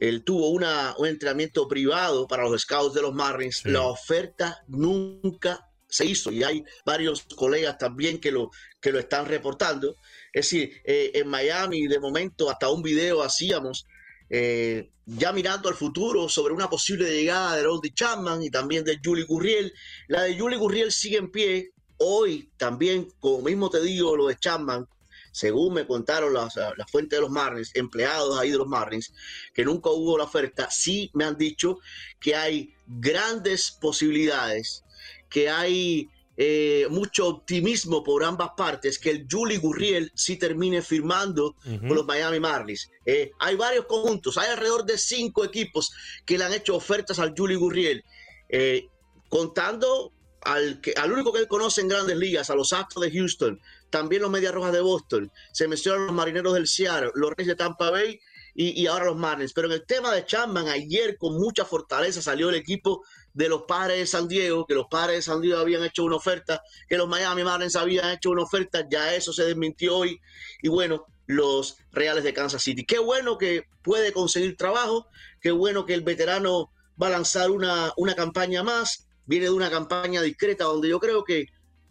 él 0.00 0.24
tuvo 0.24 0.48
una, 0.48 0.94
un 0.98 1.06
entrenamiento 1.06 1.68
privado 1.68 2.26
para 2.26 2.48
los 2.48 2.62
scouts 2.62 2.94
de 2.94 3.02
los 3.02 3.14
Marlins. 3.14 3.64
La 3.64 3.82
oferta 3.82 4.64
nunca 4.66 5.68
se 5.92 6.06
hizo 6.06 6.32
y 6.32 6.42
hay 6.42 6.64
varios 6.86 7.22
colegas 7.36 7.76
también 7.76 8.18
que 8.18 8.32
lo, 8.32 8.50
que 8.80 8.90
lo 8.90 8.98
están 8.98 9.26
reportando. 9.26 9.96
Es 10.32 10.46
decir, 10.46 10.80
eh, 10.84 11.10
en 11.12 11.28
Miami 11.28 11.86
de 11.86 12.00
momento 12.00 12.48
hasta 12.48 12.70
un 12.70 12.82
video 12.82 13.22
hacíamos 13.22 13.86
eh, 14.30 14.88
ya 15.04 15.34
mirando 15.34 15.68
al 15.68 15.74
futuro 15.74 16.30
sobre 16.30 16.54
una 16.54 16.70
posible 16.70 17.10
llegada 17.12 17.56
de 17.56 17.64
Rodney 17.64 17.92
Chapman 17.92 18.42
y 18.42 18.48
también 18.48 18.84
de 18.84 18.98
Julie 19.04 19.26
Gurriel. 19.26 19.70
La 20.08 20.22
de 20.22 20.38
Julie 20.38 20.56
Gurriel 20.56 20.90
sigue 20.90 21.18
en 21.18 21.30
pie. 21.30 21.72
Hoy 21.98 22.50
también, 22.56 23.12
como 23.20 23.42
mismo 23.42 23.68
te 23.68 23.82
digo, 23.82 24.16
lo 24.16 24.28
de 24.28 24.36
Chapman, 24.36 24.88
según 25.30 25.74
me 25.74 25.86
contaron 25.86 26.32
las, 26.32 26.56
las 26.56 26.90
fuentes 26.90 27.18
de 27.18 27.20
los 27.20 27.30
Marlins, 27.30 27.70
empleados 27.74 28.38
ahí 28.38 28.50
de 28.50 28.56
los 28.56 28.66
Marlins, 28.66 29.12
que 29.52 29.66
nunca 29.66 29.90
hubo 29.90 30.16
la 30.16 30.24
oferta, 30.24 30.70
sí 30.70 31.10
me 31.12 31.24
han 31.24 31.36
dicho 31.36 31.78
que 32.18 32.34
hay 32.34 32.74
grandes 32.86 33.70
posibilidades, 33.70 34.84
que 35.32 35.48
hay 35.48 36.10
eh, 36.36 36.86
mucho 36.88 37.26
optimismo 37.26 38.02
por 38.02 38.24
ambas 38.24 38.50
partes 38.56 38.98
que 38.98 39.10
el 39.10 39.26
Julie 39.30 39.58
Gurriel 39.58 40.10
sí 40.14 40.36
termine 40.36 40.80
firmando 40.80 41.56
con 41.62 41.94
los 41.94 42.06
Miami 42.06 42.40
Marlins. 42.40 42.90
Eh, 43.04 43.32
hay 43.38 43.56
varios 43.56 43.86
conjuntos, 43.86 44.38
hay 44.38 44.50
alrededor 44.50 44.84
de 44.84 44.96
cinco 44.98 45.44
equipos 45.44 45.92
que 46.24 46.38
le 46.38 46.44
han 46.44 46.52
hecho 46.52 46.74
ofertas 46.74 47.18
al 47.18 47.34
Julie 47.36 47.56
Gurriel, 47.56 48.04
eh, 48.48 48.86
contando 49.28 50.12
al, 50.42 50.80
que, 50.80 50.94
al 50.96 51.12
único 51.12 51.32
que 51.32 51.40
él 51.40 51.48
conoce 51.48 51.82
en 51.82 51.88
grandes 51.88 52.16
ligas, 52.16 52.50
a 52.50 52.54
los 52.54 52.72
Astros 52.72 53.04
de 53.04 53.12
Houston, 53.12 53.60
también 53.90 54.22
los 54.22 54.30
Medias 54.30 54.54
Rojas 54.54 54.72
de 54.72 54.80
Boston, 54.80 55.30
se 55.52 55.68
mencionan 55.68 56.06
los 56.06 56.14
Marineros 56.14 56.54
del 56.54 56.66
Seattle, 56.66 57.10
los 57.14 57.30
Reyes 57.36 57.48
de 57.48 57.56
Tampa 57.56 57.90
Bay 57.90 58.18
y, 58.54 58.82
y, 58.82 58.86
ahora 58.86 59.06
los 59.06 59.16
Marlins. 59.16 59.52
Pero 59.52 59.68
en 59.68 59.74
el 59.74 59.86
tema 59.86 60.12
de 60.14 60.24
Chapman, 60.24 60.68
ayer 60.68 61.16
con 61.18 61.38
mucha 61.38 61.64
fortaleza 61.64 62.22
salió 62.22 62.48
el 62.48 62.56
equipo 62.56 63.02
de 63.34 63.48
los 63.48 63.62
padres 63.62 63.98
de 63.98 64.06
San 64.06 64.28
Diego, 64.28 64.66
que 64.66 64.74
los 64.74 64.86
padres 64.88 65.16
de 65.16 65.22
San 65.22 65.40
Diego 65.40 65.58
habían 65.58 65.84
hecho 65.84 66.04
una 66.04 66.16
oferta, 66.16 66.62
que 66.88 66.96
los 66.96 67.08
Miami 67.08 67.44
Marlins 67.44 67.76
habían 67.76 68.10
hecho 68.10 68.30
una 68.30 68.42
oferta, 68.42 68.86
ya 68.90 69.14
eso 69.14 69.32
se 69.32 69.44
desmintió 69.44 69.96
hoy. 69.96 70.20
Y 70.62 70.68
bueno, 70.68 71.06
los 71.26 71.76
Reales 71.92 72.24
de 72.24 72.34
Kansas 72.34 72.62
City. 72.62 72.84
Qué 72.84 72.98
bueno 72.98 73.38
que 73.38 73.64
puede 73.82 74.12
conseguir 74.12 74.56
trabajo, 74.56 75.08
qué 75.40 75.50
bueno 75.50 75.86
que 75.86 75.94
el 75.94 76.02
veterano 76.02 76.70
va 77.00 77.06
a 77.06 77.10
lanzar 77.10 77.50
una, 77.50 77.92
una 77.96 78.14
campaña 78.14 78.62
más, 78.62 79.06
viene 79.24 79.46
de 79.46 79.52
una 79.52 79.70
campaña 79.70 80.20
discreta 80.20 80.64
donde 80.64 80.88
yo 80.88 81.00
creo 81.00 81.24
que 81.24 81.46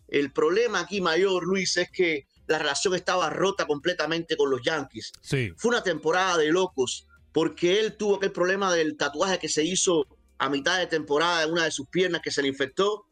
el 0.07 0.31
problema 0.31 0.81
aquí 0.81 1.01
mayor, 1.01 1.45
Luis, 1.45 1.75
es 1.77 1.89
que 1.91 2.27
la 2.47 2.59
relación 2.59 2.93
estaba 2.95 3.29
rota 3.29 3.65
completamente 3.65 4.35
con 4.35 4.51
los 4.51 4.61
Yankees. 4.61 5.13
Sí. 5.21 5.51
Fue 5.55 5.69
una 5.69 5.81
temporada 5.81 6.37
de 6.37 6.51
locos 6.51 7.07
porque 7.31 7.79
él 7.79 7.95
tuvo 7.95 8.17
aquel 8.17 8.31
problema 8.31 8.73
del 8.73 8.97
tatuaje 8.97 9.39
que 9.39 9.47
se 9.47 9.63
hizo 9.63 10.05
a 10.41 10.49
mitad 10.49 10.79
de 10.79 10.87
temporada 10.87 11.43
en 11.43 11.51
una 11.51 11.65
de 11.65 11.71
sus 11.71 11.87
piernas 11.87 12.21
que 12.23 12.31
se 12.31 12.41
le 12.41 12.47
infectó. 12.47 13.05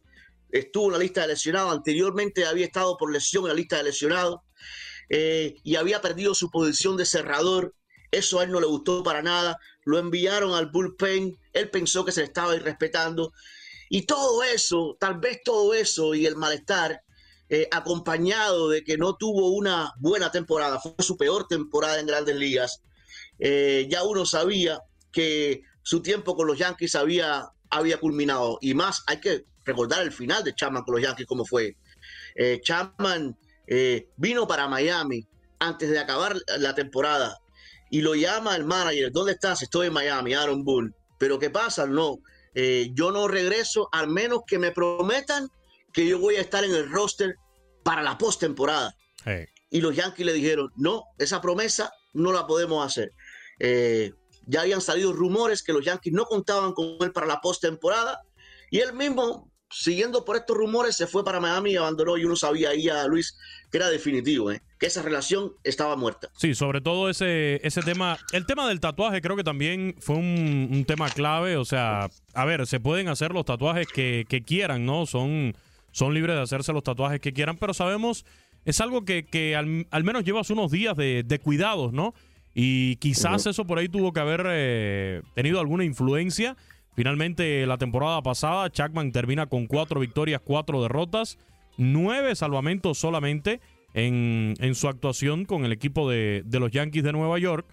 Estuvo 0.52 0.88
en 0.88 0.94
la 0.94 0.98
lista 0.98 1.22
de 1.22 1.28
lesionados. 1.28 1.72
Anteriormente 1.72 2.44
había 2.44 2.66
estado 2.66 2.98
por 2.98 3.12
lesión 3.12 3.44
en 3.44 3.50
la 3.50 3.54
lista 3.54 3.78
de 3.78 3.84
lesionados 3.84 4.40
eh, 5.10 5.54
y 5.64 5.76
había 5.76 6.02
perdido 6.02 6.34
su 6.34 6.50
posición 6.50 6.98
de 6.98 7.06
cerrador. 7.06 7.76
Eso 8.10 8.40
a 8.40 8.46
él 8.46 8.52
no 8.52 8.60
le 8.60 8.66
gustó 8.66 9.04
para 9.04 9.22
nada. 9.22 9.60
Lo 9.86 10.00
enviaron 10.00 10.56
al 10.56 10.72
bullpen. 10.72 11.38
Él 11.54 11.70
pensó 11.70 12.04
que 12.04 12.12
se 12.12 12.24
estaba 12.24 12.56
irrespetando. 12.56 13.32
Y 13.90 14.08
todo 14.08 14.42
eso, 14.42 14.98
tal 15.00 15.20
vez 15.20 15.44
todo 15.46 15.76
eso 15.76 16.16
y 16.16 16.26
el 16.26 16.36
malestar, 16.36 17.04
eh, 17.48 17.68
acompañado 17.70 18.70
de 18.70 18.84
que 18.84 18.98
no 18.98 19.18
tuvo 19.18 19.50
una 19.50 19.94
buena 20.00 20.32
temporada, 20.32 20.80
fue 20.80 20.96
su 20.98 21.16
peor 21.16 21.48
temporada 21.48 22.00
en 22.00 22.08
grandes 22.08 22.36
ligas, 22.36 22.82
eh, 23.38 23.88
ya 23.90 24.04
uno 24.04 24.26
sabía 24.26 24.82
que 25.12 25.64
su 25.90 26.04
tiempo 26.04 26.36
con 26.36 26.46
los 26.46 26.60
Yankees 26.60 26.94
había, 26.94 27.50
había 27.72 27.98
culminado. 27.98 28.60
Y 28.62 28.76
más, 28.76 29.02
hay 29.08 29.20
que 29.20 29.46
recordar 29.66 30.04
el 30.04 30.12
final 30.12 30.44
de 30.44 30.54
Chapman 30.54 30.84
con 30.84 30.94
los 30.94 31.04
Yankees, 31.04 31.26
cómo 31.26 31.44
fue. 31.46 31.78
Eh, 32.36 32.62
Chapman 32.62 33.36
eh, 33.66 34.08
vino 34.16 34.48
para 34.48 34.68
Miami 34.68 35.28
antes 35.58 35.90
de 35.90 35.98
acabar 35.98 36.38
la 36.60 36.76
temporada 36.76 37.40
y 37.90 38.02
lo 38.02 38.14
llama 38.14 38.56
el 38.56 38.66
manager, 38.66 39.12
¿dónde 39.12 39.32
estás? 39.32 39.64
Estoy 39.64 39.88
en 39.88 39.94
Miami, 39.94 40.36
Aaron 40.36 40.64
Bull. 40.64 40.94
Pero 41.18 41.40
¿qué 41.40 41.50
pasa? 41.50 41.88
No, 41.88 42.20
eh, 42.54 42.92
yo 42.94 43.12
no 43.12 43.28
regreso 43.28 43.90
al 43.92 44.10
menos 44.10 44.42
que 44.46 44.60
me 44.60 44.70
prometan 44.70 45.50
que 45.92 46.08
yo 46.08 46.20
voy 46.20 46.36
a 46.36 46.42
estar 46.42 46.64
en 46.64 46.76
el 46.76 46.88
roster 46.88 47.34
para 47.84 48.04
la 48.04 48.16
postemporada. 48.16 48.96
Hey. 49.26 49.48
Y 49.72 49.82
los 49.82 49.96
Yankees 49.96 50.24
le 50.24 50.34
dijeron, 50.34 50.70
no, 50.76 51.06
esa 51.18 51.42
promesa 51.42 51.92
no 52.14 52.32
la 52.32 52.46
podemos 52.46 52.86
hacer. 52.86 53.12
Eh, 53.58 54.12
ya 54.50 54.62
habían 54.62 54.82
salido 54.82 55.14
rumores 55.14 55.62
que 55.62 55.74
los 55.74 55.86
Yankees 55.86 56.14
no 56.14 56.26
contaban 56.26 56.74
con 56.74 56.98
él 57.02 57.12
para 57.12 57.28
la 57.28 57.40
postemporada 57.40 58.22
y 58.72 58.80
él 58.80 58.94
mismo, 58.94 59.52
siguiendo 59.70 60.26
por 60.26 60.36
estos 60.36 60.58
rumores, 60.58 60.96
se 60.96 61.06
fue 61.06 61.24
para 61.24 61.40
Miami 61.40 61.72
y 61.72 61.78
abandonó 61.78 62.18
y 62.18 62.26
uno 62.26 62.36
sabía 62.36 62.70
ahí 62.70 62.90
a 62.90 63.06
Luis 63.06 63.38
que 63.72 63.78
era 63.78 63.90
definitivo, 63.90 64.52
¿eh? 64.52 64.62
que 64.80 64.88
esa 64.88 65.04
relación 65.04 65.54
estaba 65.64 65.96
muerta. 65.96 66.30
Sí, 66.36 66.56
sobre 66.56 66.82
todo 66.82 67.10
ese, 67.10 67.60
ese 67.66 67.82
tema, 67.84 68.18
el 68.32 68.48
tema 68.48 68.68
del 68.68 68.80
tatuaje 68.80 69.22
creo 69.22 69.36
que 69.36 69.44
también 69.44 69.96
fue 70.00 70.16
un, 70.16 70.84
tema 70.88 71.10
clave, 71.10 71.56
o 71.56 71.66
sea, 71.66 72.10
a 72.34 72.46
ver, 72.46 72.66
se 72.66 72.80
pueden 72.80 73.08
hacer 73.08 73.32
los 73.32 73.46
tatuajes 73.46 73.88
que, 73.88 74.44
quieran, 74.48 74.86
¿no? 74.86 75.06
Son, 75.06 75.56
son 75.92 76.16
libres 76.16 76.36
de 76.36 76.42
hacerse 76.42 76.74
los 76.74 76.84
tatuajes 76.84 77.20
que 77.20 77.34
quieran, 77.34 77.58
pero 77.58 77.76
sabemos, 77.76 78.26
es 78.66 78.82
algo 78.82 79.06
que, 79.06 79.26
que 79.26 79.56
al, 79.56 80.04
menos 80.04 80.24
llevas 80.24 80.50
unos 80.50 80.72
días 80.72 80.96
de 80.98 81.40
cuidados, 81.44 81.94
¿no? 81.94 82.16
Y 82.54 82.98
quizás 82.98 83.46
eso 83.46 83.66
por 83.66 83.80
ahí 83.80 83.90
tuvo 83.90 84.12
que 84.12 84.20
haber 84.20 84.46
eh, 84.50 85.22
tenido 85.36 85.60
alguna 85.60 85.86
influencia. 85.86 86.58
Finalmente, 86.96 87.66
la 87.66 87.78
temporada 87.78 88.22
pasada, 88.22 88.70
Chapman 88.70 89.12
termina 89.12 89.48
con 89.48 89.68
cuatro 89.68 90.00
victorias, 90.00 90.42
cuatro 90.44 90.82
derrotas, 90.82 91.38
nueve 91.78 92.36
salvamentos 92.36 92.98
solamente 92.98 93.62
en, 93.94 94.56
en 94.60 94.76
su 94.76 94.88
actuación 94.88 95.46
con 95.46 95.66
el 95.66 95.72
equipo 95.72 96.10
de, 96.10 96.44
de, 96.46 96.60
los 96.60 96.72
Yankees 96.72 97.04
de 97.04 97.14
Nueva 97.14 97.40
York 97.40 97.66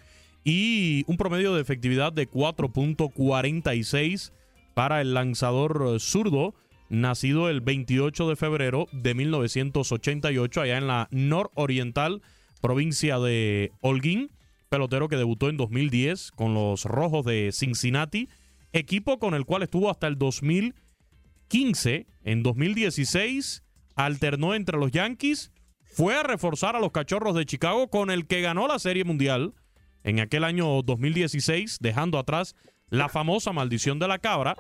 y 0.45 1.05
un 1.09 1.17
promedio 1.17 1.55
de 1.55 1.63
efectividad 1.63 2.13
de 2.13 2.31
4.46 2.31 4.33
para 4.75 5.01
el 5.01 5.15
lanzador 5.15 5.99
zurdo, 5.99 6.55
nacido 6.89 7.51
el 7.51 7.61
28 7.61 8.29
de 8.29 8.37
febrero 8.37 8.87
de 8.93 9.15
1988 9.15 10.61
allá 10.61 10.79
en 10.79 10.87
la 10.87 11.09
nororiental 11.11 12.23
provincia 12.61 13.19
de 13.19 13.73
Holguín 13.81 14.31
pelotero 14.77 15.09
que 15.09 15.17
debutó 15.17 15.49
en 15.49 15.57
2010 15.57 16.33
con 16.33 16.53
los 16.53 16.85
Rojos 16.85 17.25
de 17.25 17.51
Cincinnati, 17.51 18.29
equipo 18.75 19.19
con 19.19 19.33
el 19.33 19.47
cual 19.47 19.63
estuvo 19.63 19.91
hasta 19.91 20.07
el 20.07 20.19
2015. 20.19 22.07
En 22.25 22.43
2016 22.43 23.63
alternó 23.95 24.55
entre 24.55 24.77
los 24.77 24.91
Yankees, 24.91 25.51
fue 25.83 26.15
a 26.15 26.23
reforzar 26.23 26.77
a 26.77 26.81
los 26.81 26.93
Cachorros 26.93 27.35
de 27.35 27.47
Chicago 27.47 27.89
con 27.89 28.11
el 28.11 28.27
que 28.27 28.43
ganó 28.43 28.69
la 28.69 28.79
Serie 28.79 29.05
Mundial 29.05 29.55
en 30.05 30.21
aquel 30.21 30.45
año 30.45 30.83
2016, 30.83 31.79
dejando 31.81 32.19
atrás 32.19 32.55
la 32.91 33.09
famosa 33.09 33.55
maldición 33.55 33.99
de 33.99 34.09
la 34.09 34.19
cabra. 34.19 34.57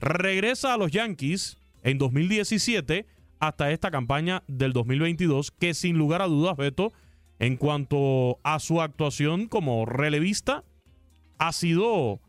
Regresa 0.00 0.74
a 0.74 0.78
los 0.78 0.90
Yankees 0.90 1.58
en 1.84 1.98
2017 1.98 3.06
hasta 3.38 3.70
esta 3.70 3.92
campaña 3.92 4.42
del 4.48 4.72
2022 4.72 5.52
que 5.52 5.74
sin 5.74 5.96
lugar 5.96 6.22
a 6.22 6.26
dudas, 6.26 6.56
Beto, 6.56 6.92
en 7.38 7.56
cuanto 7.56 8.38
a 8.42 8.60
su 8.60 8.80
actuación 8.80 9.46
como 9.46 9.86
relevista, 9.86 10.64
ha 11.38 11.52
sido 11.52 12.20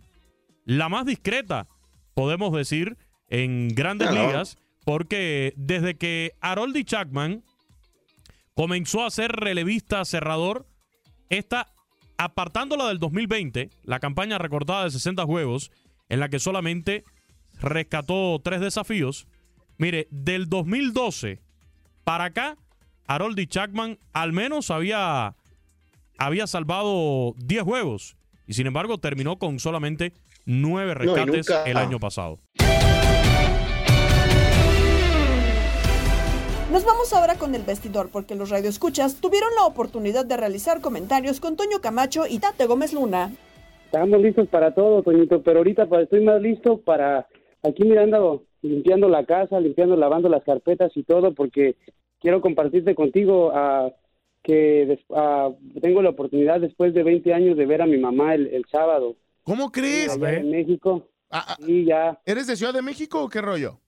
la 0.66 0.90
más 0.90 1.06
discreta, 1.06 1.68
podemos 2.14 2.54
decir, 2.54 2.98
en 3.30 3.70
grandes 3.70 4.12
ligas, 4.12 4.58
porque 4.84 5.54
desde 5.58 5.96
que 5.96 6.34
Haroldy 6.42 6.84
Chapman 6.84 7.44
comenzó 8.56 9.04
a 9.04 9.12
ser 9.12 9.32
relevista 9.32 10.04
cerrador, 10.06 10.68
esta, 11.30 11.68
apartándola 12.18 12.88
del 12.88 13.00
2020, 13.00 13.70
la 13.84 14.00
campaña 14.00 14.38
recortada 14.38 14.86
de 14.86 14.92
60 14.92 15.26
juegos, 15.26 15.72
en 16.10 16.20
la 16.20 16.30
que 16.30 16.40
solamente 16.40 17.04
rescató 17.60 18.40
tres 18.44 18.62
desafíos, 18.62 19.28
mire, 19.78 20.08
del 20.12 20.48
2012 20.50 21.42
para 22.04 22.26
acá, 22.26 22.58
Haroldy 23.08 23.48
Chapman 23.48 23.98
al 24.14 24.34
menos 24.34 24.72
había, 24.72 25.36
había 26.18 26.48
salvado 26.48 27.34
10 27.38 27.64
juegos 27.64 28.18
y 28.48 28.54
sin 28.54 28.68
embargo 28.68 28.98
terminó 28.98 29.38
con 29.38 29.60
solamente 29.60 30.14
9 30.46 30.96
No, 30.96 31.02
y 31.04 31.06
rescates 31.16 31.50
nunca- 31.50 31.64
el 31.66 31.78
año 31.78 32.00
pasado. 32.00 32.40
Nos 36.72 36.84
vamos 36.84 37.14
ahora 37.14 37.36
con 37.36 37.56
el 37.56 37.62
vestidor 37.64 38.10
porque 38.12 38.36
los 38.36 38.50
radioescuchas 38.50 39.22
tuvieron 39.22 39.50
la 39.58 39.66
oportunidad 39.66 40.26
de 40.26 40.36
realizar 40.36 40.82
comentarios 40.82 41.40
con 41.40 41.56
Toño 41.56 41.80
Camacho 41.82 42.24
y 42.28 42.40
Tate 42.40 42.66
Gómez 42.66 42.92
Luna. 42.92 43.32
Estamos 43.86 44.20
listos 44.22 44.48
para 44.50 44.74
todo, 44.74 45.02
Toñito, 45.04 45.42
pero 45.42 45.60
ahorita 45.60 45.86
pues, 45.88 46.04
estoy 46.04 46.22
más 46.26 46.42
listo 46.42 46.82
para 46.82 47.28
aquí 47.64 47.84
mirando, 47.86 48.44
limpiando 48.62 49.08
la 49.08 49.26
casa, 49.26 49.60
limpiando, 49.62 49.96
lavando 49.96 50.28
las 50.28 50.44
carpetas 50.44 50.92
y 50.96 51.04
todo, 51.04 51.34
porque 51.34 51.78
quiero 52.20 52.42
compartirte 52.42 52.96
contigo 52.96 53.52
ah, 53.54 53.92
que 54.44 55.00
ah, 55.12 55.52
tengo 55.82 56.02
la 56.02 56.10
oportunidad 56.12 56.60
después 56.62 56.94
de 56.94 57.04
20 57.04 57.34
años 57.34 57.58
de 57.58 57.66
ver 57.66 57.82
a 57.82 57.86
mi 57.88 57.98
mamá 57.98 58.36
el, 58.36 58.48
el 58.48 58.66
sábado. 58.72 59.16
¿Cómo 59.44 59.72
crees? 59.72 60.10
allá 60.10 60.38
en 60.38 60.50
México. 60.52 61.08
y 61.68 61.86
ya. 61.86 62.20
¿Eres 62.26 62.48
de 62.48 62.56
Ciudad 62.56 62.74
de 62.74 62.82
México 62.82 63.24
o 63.24 63.30
qué 63.30 63.42
rollo? 63.42 63.80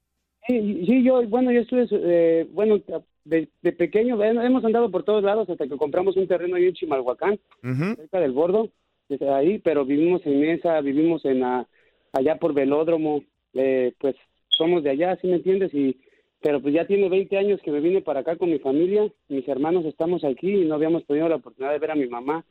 Sí, 0.48 0.86
sí, 0.86 1.04
yo, 1.04 1.22
bueno, 1.28 1.52
yo 1.52 1.60
estuve, 1.62 1.88
eh, 1.92 2.48
bueno, 2.52 2.80
de, 3.26 3.50
de 3.62 3.72
pequeño, 3.74 4.24
hemos 4.24 4.64
andado 4.64 4.90
por 4.90 5.04
todos 5.04 5.22
lados 5.24 5.50
hasta 5.50 5.68
que 5.68 5.76
compramos 5.76 6.16
un 6.16 6.28
terreno 6.28 6.56
ahí 6.56 6.66
en 6.68 6.74
Chimalhuacán, 6.74 7.38
cerca 7.62 8.20
del 8.22 8.32
Bordo, 8.32 8.70
desde 9.10 9.30
ahí, 9.30 9.60
pero 9.60 9.84
vivimos 9.84 10.26
en 10.26 10.40
Mesa, 10.40 10.80
vivimos 10.80 11.26
en 11.26 11.42
la- 11.42 11.68
allá 12.14 12.38
por 12.40 12.54
Velódromo, 12.54 13.24
eh, 13.54 13.94
pues 14.00 14.16
somos 14.48 14.84
de 14.84 14.92
allá, 14.92 15.18
¿sí 15.22 15.28
me 15.28 15.36
entiendes? 15.36 15.74
Y, 15.74 16.00
pero 16.42 16.62
pues 16.62 16.74
ya 16.74 16.86
tiene 16.86 17.10
20 17.10 17.38
años 17.38 17.60
que 17.62 17.72
me 17.72 17.80
vine 17.80 18.02
para 18.02 18.22
acá 18.22 18.36
con 18.36 18.50
mi 18.50 18.60
familia, 18.60 19.12
mis 19.28 19.48
hermanos 19.48 19.86
estamos 19.86 20.24
aquí 20.24 20.50
y 20.50 20.66
no 20.66 20.76
habíamos 20.76 21.06
tenido 21.06 21.28
la 21.30 21.38
oportunidad 21.38 21.74
de 21.74 21.80
ver 21.80 21.92
a 21.92 21.96
mi 21.96 22.08
mamá, 22.08 22.46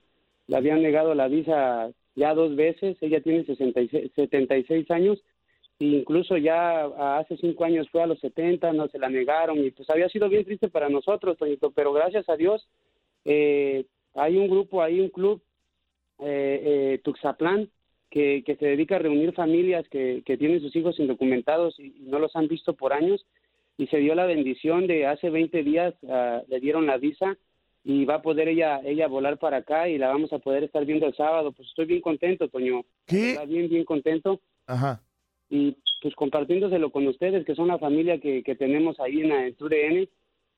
le 0.48 0.56
habían 0.56 0.82
negado 0.82 1.14
la 1.14 1.28
visa 1.28 1.90
ya 2.16 2.34
dos 2.34 2.56
veces, 2.56 2.96
ella 3.00 3.20
tiene 3.20 3.44
66, 3.44 4.10
76 4.16 4.90
años, 4.90 5.22
e 5.78 5.84
incluso 5.84 6.36
ya 6.38 6.86
hace 7.18 7.36
cinco 7.36 7.64
años 7.64 7.88
fue 7.90 8.02
a 8.02 8.06
los 8.06 8.18
70, 8.20 8.72
no 8.72 8.88
se 8.88 8.98
la 8.98 9.10
negaron. 9.10 9.62
Y 9.64 9.70
pues 9.70 9.88
había 9.90 10.08
sido 10.08 10.28
bien 10.28 10.44
triste 10.44 10.68
para 10.68 10.88
nosotros, 10.88 11.36
Toñito, 11.36 11.70
pero 11.70 11.92
gracias 11.92 12.28
a 12.28 12.36
Dios 12.36 12.66
eh, 13.26 13.84
hay 14.14 14.38
un 14.38 14.48
grupo, 14.48 14.82
hay 14.82 15.00
un 15.00 15.10
club, 15.10 15.42
eh, 16.20 16.62
eh, 16.64 17.00
Tuxaplán, 17.04 17.68
que, 18.10 18.42
que 18.46 18.56
se 18.56 18.64
dedica 18.64 18.96
a 18.96 19.00
reunir 19.00 19.34
familias 19.34 19.86
que, 19.90 20.22
que 20.24 20.38
tienen 20.38 20.62
sus 20.62 20.74
hijos 20.74 20.98
indocumentados 20.98 21.78
y 21.78 21.90
no 22.06 22.18
los 22.18 22.34
han 22.34 22.48
visto 22.48 22.72
por 22.72 22.94
años 22.94 23.26
y 23.78 23.86
se 23.88 23.98
dio 23.98 24.14
la 24.14 24.26
bendición 24.26 24.86
de 24.86 25.06
hace 25.06 25.30
20 25.30 25.62
días, 25.62 25.94
ah, 26.08 26.42
le 26.48 26.60
dieron 26.60 26.86
la 26.86 26.96
visa 26.96 27.36
y 27.84 28.04
va 28.04 28.16
a 28.16 28.22
poder 28.22 28.48
ella 28.48 28.80
ella 28.84 29.06
volar 29.06 29.38
para 29.38 29.58
acá 29.58 29.88
y 29.88 29.96
la 29.96 30.08
vamos 30.08 30.32
a 30.32 30.38
poder 30.38 30.64
estar 30.64 30.84
viendo 30.84 31.06
el 31.06 31.14
sábado. 31.14 31.52
Pues 31.52 31.68
estoy 31.68 31.86
bien 31.86 32.00
contento, 32.00 32.48
Toño. 32.48 32.84
¿Qué? 33.06 33.38
Bien, 33.46 33.68
bien 33.68 33.84
contento. 33.84 34.40
Ajá. 34.66 35.02
Y 35.48 35.76
pues 36.02 36.14
compartiéndoselo 36.14 36.90
con 36.90 37.06
ustedes, 37.06 37.44
que 37.44 37.54
son 37.54 37.68
la 37.68 37.78
familia 37.78 38.18
que, 38.18 38.42
que 38.42 38.56
tenemos 38.56 38.98
ahí 38.98 39.20
en, 39.20 39.32
en 39.32 39.54
TUDN. 39.54 40.08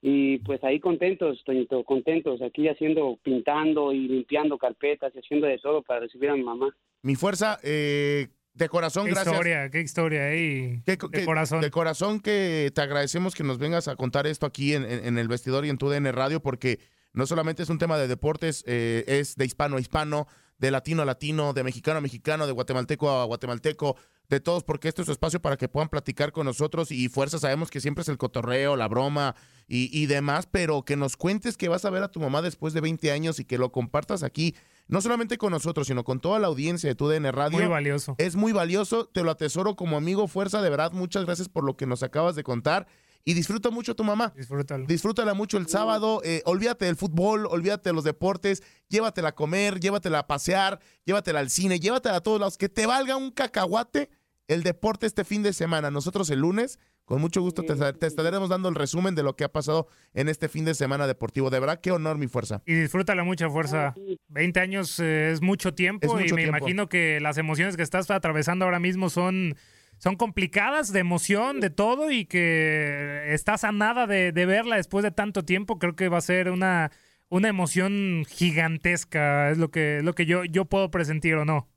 Y 0.01 0.39
pues 0.39 0.63
ahí 0.63 0.79
contentos, 0.79 1.43
Toñito, 1.45 1.83
contentos, 1.83 2.41
aquí 2.41 2.69
haciendo, 2.69 3.19
pintando 3.23 3.93
y 3.93 4.07
limpiando 4.07 4.57
carpetas 4.57 5.13
y 5.15 5.19
haciendo 5.19 5.49
de 5.49 5.59
todo 5.59 5.83
para 5.83 6.01
recibir 6.01 6.31
a 6.31 6.37
mi 6.37 6.45
mamá. 6.45 6.75
Mi 7.03 7.17
fuerza, 7.17 7.59
eh, 7.65 8.29
de 8.59 8.69
corazón, 8.69 9.05
Qué 9.07 9.13
gracias. 9.13 9.35
historia, 9.35 9.71
qué 9.71 9.81
historia 9.81 10.25
ahí. 10.27 10.83
de 10.85 10.99
corazón. 11.25 11.61
De 11.61 11.71
corazón 11.71 12.21
que 12.21 12.71
te 12.75 12.81
agradecemos 12.81 13.35
que 13.35 13.45
nos 13.45 13.59
vengas 13.59 13.89
a 13.89 13.97
contar 13.97 14.27
esto 14.27 14.47
aquí 14.47 14.75
en, 14.75 14.85
en- 14.85 15.05
en 15.07 15.19
el 15.19 15.29
vestidor 15.29 15.65
y 15.65 15.71
en 15.71 15.79
tu 15.79 15.89
DN 15.89 16.11
Radio, 16.13 16.41
porque 16.41 16.81
no 17.13 17.27
solamente 17.27 17.63
es 17.63 17.71
un 17.71 17.79
tema 17.79 17.97
de 17.99 18.09
deportes, 18.09 18.65
eh, 18.67 19.05
es 19.07 19.37
de 19.37 19.45
hispano 19.47 19.77
a 19.77 19.81
hispano, 19.81 20.27
de 20.59 20.71
latino 20.73 21.03
a 21.03 21.05
latino, 21.05 21.53
de 21.53 21.63
mexicano 21.63 21.99
a 21.99 22.01
mexicano, 22.01 22.47
de 22.47 22.53
guatemalteco 22.53 23.09
a 23.11 23.25
guatemalteco, 23.25 23.97
de 24.29 24.41
todos, 24.41 24.63
porque 24.65 24.89
este 24.89 25.03
es 25.03 25.07
su 25.07 25.13
espacio 25.13 25.41
para 25.41 25.57
que 25.57 25.69
puedan 25.69 25.89
platicar 25.89 26.33
con 26.33 26.45
nosotros 26.45 26.91
y 26.91 27.09
fuerza, 27.09 27.39
sabemos 27.39 27.71
que 27.71 27.81
siempre 27.81 28.03
es 28.03 28.09
el 28.09 28.19
cotorreo, 28.19 28.77
la 28.77 28.87
broma 28.89 29.35
y, 29.69 29.89
y 29.97 30.07
demás, 30.07 30.47
pero 30.51 30.83
que 30.83 30.97
nos 30.97 31.17
cuentes 31.17 31.57
que 31.57 31.69
vas 31.69 31.85
a 31.87 31.91
ver 31.91 32.03
a 32.03 32.11
tu 32.11 32.21
mamá 32.21 32.43
después 32.43 32.75
de 32.75 32.81
20 32.83 33.11
años 33.13 33.39
y 33.41 33.45
que 33.47 33.57
lo 33.57 33.73
compartas 33.73 34.23
aquí, 34.23 34.55
no 34.89 35.01
solamente 35.01 35.39
con 35.39 35.53
nosotros, 35.53 35.87
sino 35.87 36.03
con 36.05 36.21
toda 36.21 36.39
la 36.39 36.49
audiencia 36.49 36.89
de 36.89 36.95
tu 36.95 37.09
DN 37.09 37.31
Radio. 37.31 37.59
Muy 37.59 37.69
valioso. 37.69 38.15
Es 38.19 38.37
muy 38.37 38.53
valioso, 38.53 39.07
te 39.07 39.23
lo 39.23 39.31
atesoro 39.31 39.77
como 39.77 39.97
amigo, 39.97 40.27
fuerza, 40.29 40.61
de 40.63 40.71
verdad, 40.71 40.93
muchas 40.93 41.25
gracias 41.25 41.49
por 41.49 41.65
lo 41.65 41.77
que 41.77 41.87
nos 41.87 42.03
acabas 42.03 42.35
de 42.35 42.43
contar. 42.43 42.87
Y 43.25 43.35
disfruta 43.35 43.69
mucho 43.71 43.93
a 43.93 43.95
tu 43.95 44.05
mamá. 44.05 44.33
Disfrútalo. 44.37 44.87
Disfrútala 44.87 45.35
mucho 45.35 45.59
el 45.59 45.69
sábado. 45.69 46.23
eh, 46.25 46.41
olvídate 46.47 46.87
del 46.87 46.97
fútbol, 46.97 47.47
olvídate 47.47 47.91
de 47.91 47.93
los 47.93 48.05
deportes. 48.05 48.63
Llévatela 48.89 49.31
a 49.31 49.35
comer, 49.35 49.81
llévatela 49.81 50.21
a 50.21 50.27
pasear, 50.27 50.81
llévatela 51.05 51.41
al 51.41 51.51
cine, 51.51 51.79
llévatela 51.79 52.17
a 52.17 52.21
todos 52.23 52.41
lados. 52.41 52.57
Que 52.57 52.71
te 52.71 52.87
valga 52.87 53.17
un 53.17 53.31
cacahuate 53.31 54.09
el 54.47 54.63
deporte 54.63 55.07
este 55.07 55.25
fin 55.25 55.43
de 55.43 55.53
semana. 55.53 55.91
Nosotros 55.91 56.31
el 56.31 56.39
lunes, 56.39 56.79
con 57.09 57.23
mucho 57.23 57.41
gusto, 57.41 57.63
te, 57.63 57.75
te 57.95 58.07
estaremos 58.07 58.51
dando 58.51 58.69
el 58.69 58.75
resumen 58.75 59.15
de 59.15 59.23
lo 59.23 59.35
que 59.35 59.45
ha 59.45 59.49
pasado 59.49 59.89
en 60.13 60.29
este 60.29 60.51
fin 60.51 60.67
de 60.67 60.75
semana 60.75 61.07
deportivo. 61.07 61.49
De 61.49 61.59
verdad, 61.59 61.81
qué 61.81 61.91
honor, 61.91 62.19
mi 62.19 62.27
fuerza. 62.27 62.63
Y 62.67 62.75
disfrútala 62.75 63.25
mucha 63.25 63.49
fuerza. 63.49 63.95
20 64.29 64.61
años 64.61 65.01
eh, 65.01 65.31
es 65.31 65.41
mucho 65.41 65.73
tiempo 65.73 66.07
Es 66.07 66.13
mucho 66.13 66.27
y 66.27 66.33
me 66.37 66.43
tiempo. 66.43 66.59
imagino 66.59 66.91
que 66.91 67.19
las 67.21 67.39
emociones 67.39 67.79
que 67.79 67.83
estás 67.83 68.11
atravesando 68.11 68.67
ahora 68.67 68.79
mismo 68.79 69.09
son, 69.09 69.55
son 69.97 70.17
complicadas 70.17 70.93
de 70.93 71.01
emoción, 71.01 71.61
de 71.61 71.71
todo 71.71 72.11
y 72.11 72.27
que 72.27 73.33
estás 73.33 73.65
a 73.65 73.73
nada 73.73 74.07
de, 74.07 74.31
de 74.33 74.45
verla 74.45 74.77
después 74.77 75.03
de 75.03 75.11
tanto 75.11 75.47
tiempo. 75.47 75.79
Creo 75.79 75.97
que 75.97 76.11
va 76.11 76.19
a 76.19 76.21
ser 76.21 76.51
una, 76.51 76.91
una 77.31 77.49
emoción 77.49 78.27
gigantesca, 78.29 79.51
es 79.51 79.57
lo 79.57 79.71
que, 79.71 79.97
es 79.97 80.05
lo 80.05 80.13
que 80.13 80.27
yo, 80.27 80.45
yo 80.45 80.67
puedo 80.67 80.91
presentir 80.91 81.37
o 81.37 81.47
no. 81.47 81.69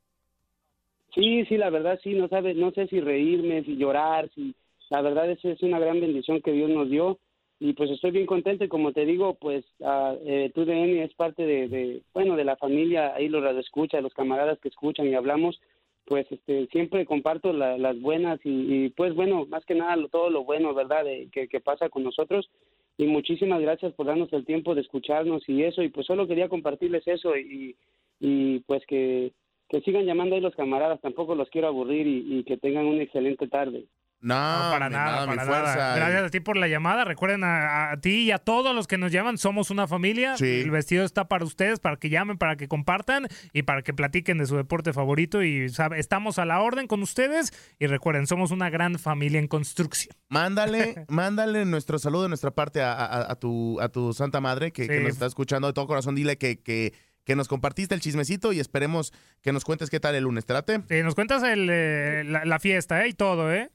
Sí, 1.16 1.46
sí, 1.46 1.58
la 1.58 1.70
verdad 1.70 2.00
sí, 2.04 2.14
no 2.16 2.28
sabes, 2.28 2.56
no 2.58 2.72
sé 2.72 2.88
si 2.88 3.00
reírme, 3.02 3.64
si 3.64 3.76
llorar, 3.78 4.30
si 4.36 4.56
la 4.92 5.02
verdad 5.02 5.32
es 5.32 5.44
es 5.44 5.64
una 5.64 5.80
gran 5.80 6.00
bendición 6.00 6.42
que 6.42 6.52
Dios 6.52 6.70
nos 6.70 6.88
dio 6.90 7.18
y 7.60 7.74
pues 7.74 7.90
estoy 7.92 8.12
bien 8.12 8.26
contento 8.26 8.64
y 8.64 8.68
como 8.68 8.92
te 8.92 9.06
digo, 9.06 9.36
pues 9.36 9.66
ah, 9.84 10.16
eh, 10.26 10.52
TUDN 10.54 11.00
es 11.02 11.14
parte 11.16 11.46
de, 11.46 12.02
bueno, 12.14 12.36
de 12.36 12.44
la 12.44 12.58
familia, 12.58 13.14
ahí 13.16 13.28
los 13.30 13.44
escucha, 13.58 14.02
los 14.02 14.14
camaradas 14.14 14.60
que 14.60 14.68
escuchan 14.70 15.08
y 15.08 15.14
hablamos, 15.16 15.60
pues 16.06 16.26
este 16.32 16.68
siempre 16.72 17.06
comparto 17.06 17.54
la- 17.54 17.78
las 17.78 18.00
buenas 18.02 18.40
y, 18.44 18.90
pues 18.90 19.14
bueno, 19.16 19.46
más 19.48 19.64
que 19.66 19.76
nada 19.76 19.96
lo- 19.96 20.10
todo 20.10 20.30
lo 20.30 20.44
bueno, 20.44 20.74
¿verdad? 20.74 21.06
De- 21.06 21.30
que, 21.32 21.48
que 21.48 21.60
pasa 21.62 21.88
con 21.90 22.04
nosotros 22.04 22.50
y 22.98 23.06
muchísimas 23.06 23.62
gracias 23.62 23.94
por 23.94 24.08
darnos 24.08 24.34
el 24.34 24.46
tiempo 24.46 24.76
de 24.76 24.82
escucharnos 24.82 25.48
y 25.48 25.64
eso 25.64 25.84
y 25.84 25.90
pues 25.90 26.06
solo 26.08 26.28
quería 26.28 26.50
compartirles 26.50 27.08
eso 27.08 27.38
y, 27.38 27.76
y 28.20 28.60
pues 28.62 28.84
que, 28.88 29.32
que 29.70 29.82
sigan 29.82 30.06
llamando 30.06 30.36
ahí 30.36 30.42
los 30.42 30.56
camaradas, 30.56 31.00
tampoco 31.00 31.36
los 31.36 31.50
quiero 31.50 31.68
aburrir 31.68 32.06
y 32.08 32.44
que 32.44 32.58
tengan 32.58 32.88
una 32.88 33.04
excelente 33.04 33.48
tarde. 33.48 33.86
No, 34.22 34.36
para 34.36 34.90
nada, 34.90 35.26
mi 35.26 35.36
para 35.36 35.46
fuerza. 35.48 35.76
nada. 35.76 35.96
Gracias 35.96 36.24
a 36.26 36.30
ti 36.30 36.40
por 36.40 36.56
la 36.56 36.68
llamada. 36.68 37.04
Recuerden 37.06 37.44
a, 37.44 37.92
a 37.92 37.98
ti 38.00 38.24
y 38.26 38.32
a 38.32 38.38
todos 38.38 38.76
los 38.76 38.86
que 38.88 38.98
nos 39.00 39.12
llaman, 39.12 39.38
somos 39.40 39.72
una 39.72 39.88
familia. 39.88 40.38
Sí. 40.38 40.62
El 40.62 40.70
vestido 40.72 41.04
está 41.06 41.28
para 41.28 41.44
ustedes, 41.44 41.80
para 41.80 41.98
que 41.98 42.10
llamen, 42.10 42.38
para 42.38 42.56
que 42.56 42.68
compartan 42.68 43.28
y 43.52 43.64
para 43.64 43.82
que 43.82 43.94
platiquen 43.94 44.38
de 44.38 44.46
su 44.46 44.56
deporte 44.58 44.94
favorito. 44.94 45.42
Y 45.44 45.70
sabe, 45.70 46.00
estamos 46.00 46.38
a 46.38 46.46
la 46.46 46.62
orden 46.62 46.86
con 46.88 47.02
ustedes. 47.02 47.52
Y 47.80 47.88
recuerden, 47.88 48.28
somos 48.28 48.52
una 48.52 48.70
gran 48.70 49.00
familia 49.00 49.40
en 49.40 49.48
construcción. 49.48 50.16
Mándale, 50.30 51.06
mándale 51.10 51.66
nuestro 51.66 51.98
saludo 51.98 52.24
de 52.24 52.30
nuestra 52.30 52.52
parte 52.52 52.82
a, 52.82 52.94
a- 52.94 53.32
a 53.32 53.36
tu, 53.36 53.80
a 53.82 53.90
tu 53.90 54.14
Santa 54.14 54.40
Madre 54.40 54.72
que, 54.72 54.88
nos 55.02 55.10
está 55.14 55.26
escuchando 55.26 55.68
de 55.68 55.74
todo 55.74 55.88
corazón. 55.88 56.14
Dile 56.14 56.38
que, 56.38 56.62
que, 56.62 56.94
que 57.24 57.36
nos 57.36 57.48
compartiste 57.48 57.96
el 57.96 58.02
chismecito 58.02 58.54
y 58.54 58.60
esperemos 58.60 59.14
que 59.42 59.52
nos 59.52 59.64
cuentes 59.66 59.90
qué 59.90 60.00
tal 60.00 60.14
el 60.16 60.26
lunes. 60.26 60.46
¿Trate? 60.46 60.82
Sí, 60.88 61.02
nos 61.02 61.16
cuentas 61.16 61.42
el, 61.44 61.68
eh, 61.72 62.24
la, 62.26 62.46
la 62.46 62.60
fiesta 62.60 63.04
¿eh? 63.04 63.10
y 63.10 63.14
todo, 63.14 63.52
¿eh? 63.52 63.72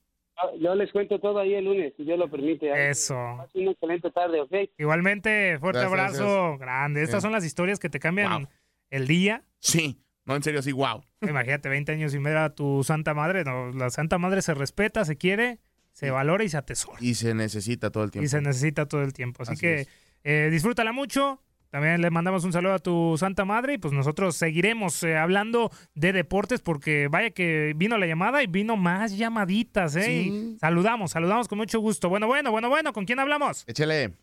Yo- 0.61 0.75
les 0.75 0.93
cuento 0.93 1.19
todo 1.19 1.39
ahí 1.39 1.55
el 1.55 1.65
lunes, 1.65 1.93
si 1.97 2.05
Dios 2.05 2.19
lo 2.19 2.31
permite. 2.31 2.73
Ahí, 2.73 2.91
Eso. 2.91 3.17
Una 3.55 3.71
excelente 3.73 4.11
tarde, 4.11 4.41
¿ok? 4.41 4.53
Igualmente, 4.79 5.59
fuerte 5.59 5.81
Gracias, 5.81 5.93
abrazo. 6.21 6.25
gracias. 6.43 6.59
Grande. 6.61 7.03
Estas 7.03 7.21
Sí. 7.21 7.23
son 7.23 7.33
las 7.33 7.45
historias 7.45 7.79
que 7.79 7.89
te 7.89 7.99
cambian 7.99 8.43
Wow. 8.43 8.49
el 8.91 9.07
día. 9.07 9.43
Sí, 9.59 9.99
no, 10.25 10.37
en 10.37 10.43
serio, 10.43 10.63
sí, 10.63 10.73
wow. 10.73 11.03
Imagínate, 11.23 11.69
20 11.69 11.93
años 11.93 12.13
sin 12.13 12.23
ver 12.23 12.37
a 12.37 12.55
tu 12.55 12.85
Santa 12.85 13.15
Madre. 13.15 13.45
No, 13.45 13.73
la 13.73 13.91
Santa 13.91 14.19
Madre 14.19 14.43
se 14.43 14.55
respeta, 14.55 15.05
se 15.05 15.17
quiere, 15.17 15.59
se 15.93 16.11
valora 16.11 16.45
y 16.45 16.49
se 16.49 16.57
atesora. 16.59 16.99
Y 17.01 17.15
se 17.15 17.35
necesita 17.35 17.91
todo 17.91 18.05
el 18.05 18.11
tiempo. 18.11 18.25
Y 18.27 18.29
se 18.29 18.41
necesita 18.43 18.87
todo 18.87 19.03
el 19.03 19.13
tiempo. 19.13 19.43
Así, 19.43 19.53
Así 19.53 19.61
que 19.61 19.87
eh, 20.25 20.49
disfrútala 20.51 20.93
mucho. 20.93 21.41
También 21.77 22.01
le 22.01 22.11
mandamos 22.11 22.43
un 22.43 22.55
saludo 22.55 22.73
a 22.73 22.79
tu 22.79 23.17
Santa 23.19 23.45
Madre 23.45 23.75
y 23.75 23.79
pues 23.79 23.93
nosotros 23.93 24.35
seguiremos 24.35 25.03
eh, 25.03 25.19
hablando 25.19 25.71
de 25.95 26.15
deportes 26.15 26.63
porque 26.63 27.09
vaya 27.09 27.33
que 27.33 27.75
vino 27.77 27.99
la 27.99 28.07
llamada 28.07 28.43
y 28.43 28.47
vino 28.47 28.79
más 28.79 29.15
llamaditas, 29.15 29.95
¿eh? 29.95 30.03
Sí. 30.05 30.55
Y 30.55 30.59
saludamos, 30.59 31.11
saludamos 31.11 31.49
con 31.49 31.59
mucho 31.59 31.79
gusto. 31.81 32.09
Bueno, 32.09 32.29
bueno, 32.29 32.51
bueno, 32.51 32.71
bueno, 32.71 32.95
¿con 32.95 33.05
quién 33.05 33.19
hablamos? 33.19 33.65
Échale. 33.69 34.15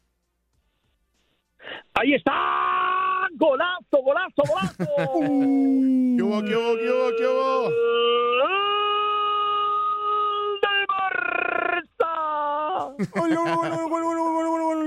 Ahí 1.94 2.16
está. 2.16 2.34
Golazo, 3.34 4.02
golazo, 4.04 4.42
golazo. 4.50 4.76
¿Qué 6.18 6.24
hubo, 6.24 6.44
qué 6.44 6.56
hubo, 6.56 6.76
qué 6.76 6.90
hubo, 6.90 7.16
qué 7.16 7.28
hubo? 7.28 7.70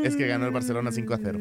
Es 0.03 0.17
que 0.17 0.27
ganó 0.27 0.47
el 0.47 0.53
Barcelona 0.53 0.93
5 0.93 1.14
a 1.14 1.19
0. 1.19 1.39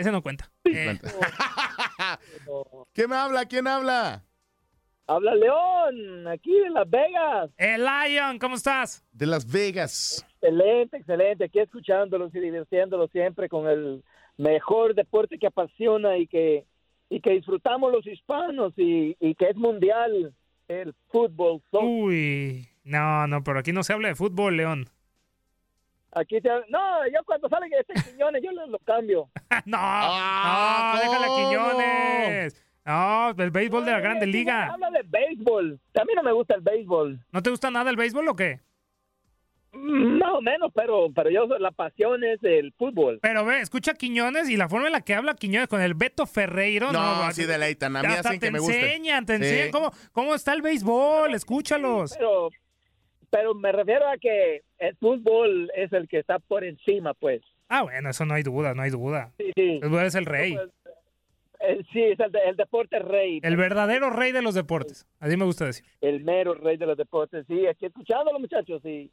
Ese 0.00 0.10
no 0.10 0.22
cuenta. 0.22 0.50
Eh, 0.64 0.98
¿Qué 2.94 3.06
me 3.06 3.16
habla? 3.16 3.44
¿Quién 3.44 3.66
habla? 3.66 4.24
Habla 5.06 5.34
León, 5.34 6.26
aquí 6.26 6.58
de 6.58 6.70
Las 6.70 6.88
Vegas. 6.88 7.50
El 7.58 7.84
Lion, 7.84 8.38
¿cómo 8.38 8.54
estás? 8.54 9.04
De 9.12 9.26
Las 9.26 9.44
Vegas. 9.44 10.26
Excelente, 10.40 10.96
excelente. 10.96 11.44
Aquí 11.44 11.58
escuchándolos 11.58 12.34
y 12.34 12.40
divirtiéndolos 12.40 13.10
siempre 13.10 13.50
con 13.50 13.68
el 13.68 14.02
mejor 14.38 14.94
deporte 14.94 15.36
que 15.38 15.48
apasiona 15.48 16.16
y 16.16 16.26
que, 16.26 16.64
y 17.10 17.20
que 17.20 17.32
disfrutamos 17.32 17.92
los 17.92 18.06
hispanos 18.06 18.72
y, 18.78 19.18
y 19.20 19.34
que 19.34 19.50
es 19.50 19.56
mundial, 19.56 20.32
el 20.68 20.94
fútbol. 21.08 21.60
soccer. 21.70 21.86
Uy, 21.86 22.68
no, 22.84 23.26
no, 23.26 23.44
pero 23.44 23.58
aquí 23.58 23.74
no 23.74 23.82
se 23.82 23.92
habla 23.92 24.08
de 24.08 24.14
fútbol, 24.14 24.56
León. 24.56 24.88
Aquí 26.12 26.40
te, 26.40 26.48
no, 26.68 27.06
yo 27.06 27.20
cuando 27.24 27.48
salen 27.48 27.70
este 27.72 27.94
Quiñones 28.10 28.42
yo 28.42 28.50
lo, 28.52 28.66
lo 28.66 28.78
cambio. 28.80 29.28
no, 29.66 29.76
Ah, 29.80 30.92
no, 30.96 31.00
déjala 31.00 31.26
¿cómo? 31.28 31.48
Quiñones. 31.48 32.64
No, 32.84 33.30
el 33.38 33.50
béisbol 33.50 33.84
de 33.84 33.90
la 33.92 34.00
Grande 34.00 34.24
Oye, 34.24 34.32
Liga. 34.32 34.66
Habla 34.72 34.90
de 34.90 35.02
béisbol. 35.04 35.78
A 36.00 36.04
mí 36.04 36.12
no 36.16 36.22
me 36.22 36.32
gusta 36.32 36.54
el 36.56 36.62
béisbol. 36.62 37.20
¿No 37.30 37.42
te 37.42 37.50
gusta 37.50 37.70
nada 37.70 37.90
el 37.90 37.96
béisbol 37.96 38.26
o 38.28 38.34
qué? 38.34 38.60
Mm, 39.72 40.18
Más 40.18 40.30
o 40.32 40.40
menos, 40.40 40.72
pero, 40.74 41.06
pero 41.14 41.30
yo 41.30 41.46
la 41.58 41.70
pasión 41.70 42.24
es 42.24 42.42
el 42.42 42.72
fútbol. 42.76 43.20
Pero 43.22 43.44
ve, 43.44 43.60
escucha 43.60 43.92
a 43.92 43.94
Quiñones 43.94 44.48
y 44.48 44.56
la 44.56 44.68
forma 44.68 44.86
en 44.88 44.92
la 44.92 45.02
que 45.02 45.14
habla 45.14 45.34
Quiñones 45.34 45.68
con 45.68 45.80
el 45.80 45.94
Beto 45.94 46.26
Ferreiro. 46.26 46.90
No, 46.90 47.24
No, 47.26 47.32
sí 47.32 47.44
deleitan. 47.44 47.94
A 47.96 48.02
mí 48.02 48.08
hasta 48.08 48.30
hacen 48.30 48.40
te 48.40 48.46
que 48.46 48.50
me 48.52 48.58
guste. 48.58 48.80
enseñan, 48.80 49.26
te 49.26 49.36
Sí. 49.38 49.44
enseñan 49.44 49.70
cómo, 49.70 49.92
cómo 50.10 50.34
está 50.34 50.52
el 50.54 50.62
béisbol, 50.62 51.32
escúchalos. 51.34 52.14
Pero, 52.16 52.48
pero 53.30 53.54
me 53.54 53.72
refiero 53.72 54.08
a 54.08 54.18
que 54.18 54.62
el 54.78 54.96
fútbol 54.96 55.70
es 55.76 55.92
el 55.92 56.08
que 56.08 56.18
está 56.18 56.38
por 56.38 56.64
encima, 56.64 57.14
pues. 57.14 57.42
Ah, 57.68 57.82
bueno, 57.82 58.10
eso 58.10 58.24
no 58.26 58.34
hay 58.34 58.42
duda, 58.42 58.74
no 58.74 58.82
hay 58.82 58.90
duda. 58.90 59.32
Sí, 59.38 59.52
sí. 59.54 59.78
El 59.82 59.88
fútbol 59.88 60.04
es 60.06 60.14
el 60.16 60.26
rey. 60.26 60.56
Eh, 61.62 61.82
sí, 61.92 62.02
es 62.02 62.18
el, 62.18 62.32
de- 62.32 62.40
el 62.46 62.56
deporte 62.56 62.98
rey. 62.98 63.38
El 63.42 63.56
verdadero 63.56 64.10
rey 64.10 64.32
de 64.32 64.40
los 64.42 64.54
deportes. 64.54 65.06
Así 65.20 65.36
me 65.36 65.44
gusta 65.44 65.66
decir. 65.66 65.84
El 66.00 66.24
mero 66.24 66.54
rey 66.54 66.76
de 66.78 66.86
los 66.86 66.96
deportes. 66.96 67.44
Sí, 67.46 67.66
aquí 67.66 67.86
escuchándolo, 67.86 68.38
muchachos. 68.40 68.82
Y, 68.84 69.10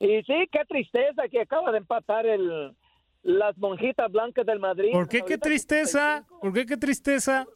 y 0.00 0.22
sí, 0.24 0.48
qué 0.50 0.64
tristeza 0.68 1.28
que 1.30 1.40
acaba 1.40 1.70
de 1.70 1.78
empatar 1.78 2.26
el, 2.26 2.74
las 3.22 3.56
monjitas 3.58 4.10
blancas 4.10 4.44
del 4.44 4.58
Madrid. 4.58 4.90
¿Por 4.92 5.08
qué 5.08 5.22
qué 5.22 5.38
tristeza? 5.38 6.26
¿Por 6.40 6.52
qué 6.52 6.66
qué 6.66 6.76
tristeza? 6.76 7.46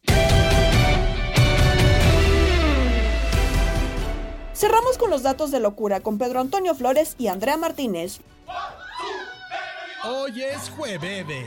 Cerramos 4.59 4.97
con 4.97 5.09
los 5.09 5.23
datos 5.23 5.51
de 5.51 5.61
locura 5.61 6.01
con 6.01 6.17
Pedro 6.17 6.41
Antonio 6.41 6.75
Flores 6.75 7.15
y 7.17 7.27
Andrea 7.27 7.55
Martínez. 7.55 8.19
Hoy 10.03 10.43
es 10.43 10.69
jueves. 10.71 11.45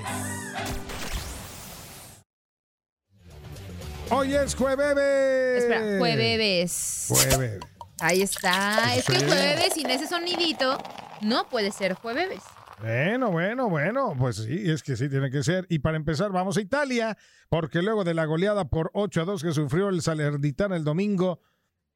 Hoy 4.08 4.34
es 4.34 4.54
jueves. 4.54 5.62
Espera, 5.62 5.98
jueves. 5.98 7.04
Jueves. 7.10 7.60
Ahí 8.00 8.22
está. 8.22 8.96
Es 8.96 9.04
que 9.04 9.18
jueves 9.18 9.74
sin 9.74 9.90
ese 9.90 10.06
sonidito 10.06 10.78
no 11.20 11.50
puede 11.50 11.70
ser 11.70 11.92
jueves. 11.92 12.40
Bueno, 12.80 13.30
bueno, 13.30 13.68
bueno, 13.68 14.14
pues 14.18 14.36
sí, 14.36 14.70
es 14.70 14.82
que 14.82 14.96
sí 14.96 15.10
tiene 15.10 15.30
que 15.30 15.42
ser. 15.42 15.66
Y 15.68 15.80
para 15.80 15.98
empezar, 15.98 16.32
vamos 16.32 16.56
a 16.56 16.62
Italia, 16.62 17.18
porque 17.50 17.82
luego 17.82 18.04
de 18.04 18.14
la 18.14 18.24
goleada 18.24 18.64
por 18.64 18.90
8 18.94 19.20
a 19.20 19.24
2 19.26 19.42
que 19.42 19.52
sufrió 19.52 19.90
el 19.90 20.00
Salernitana 20.00 20.76
el 20.76 20.84
domingo, 20.84 21.40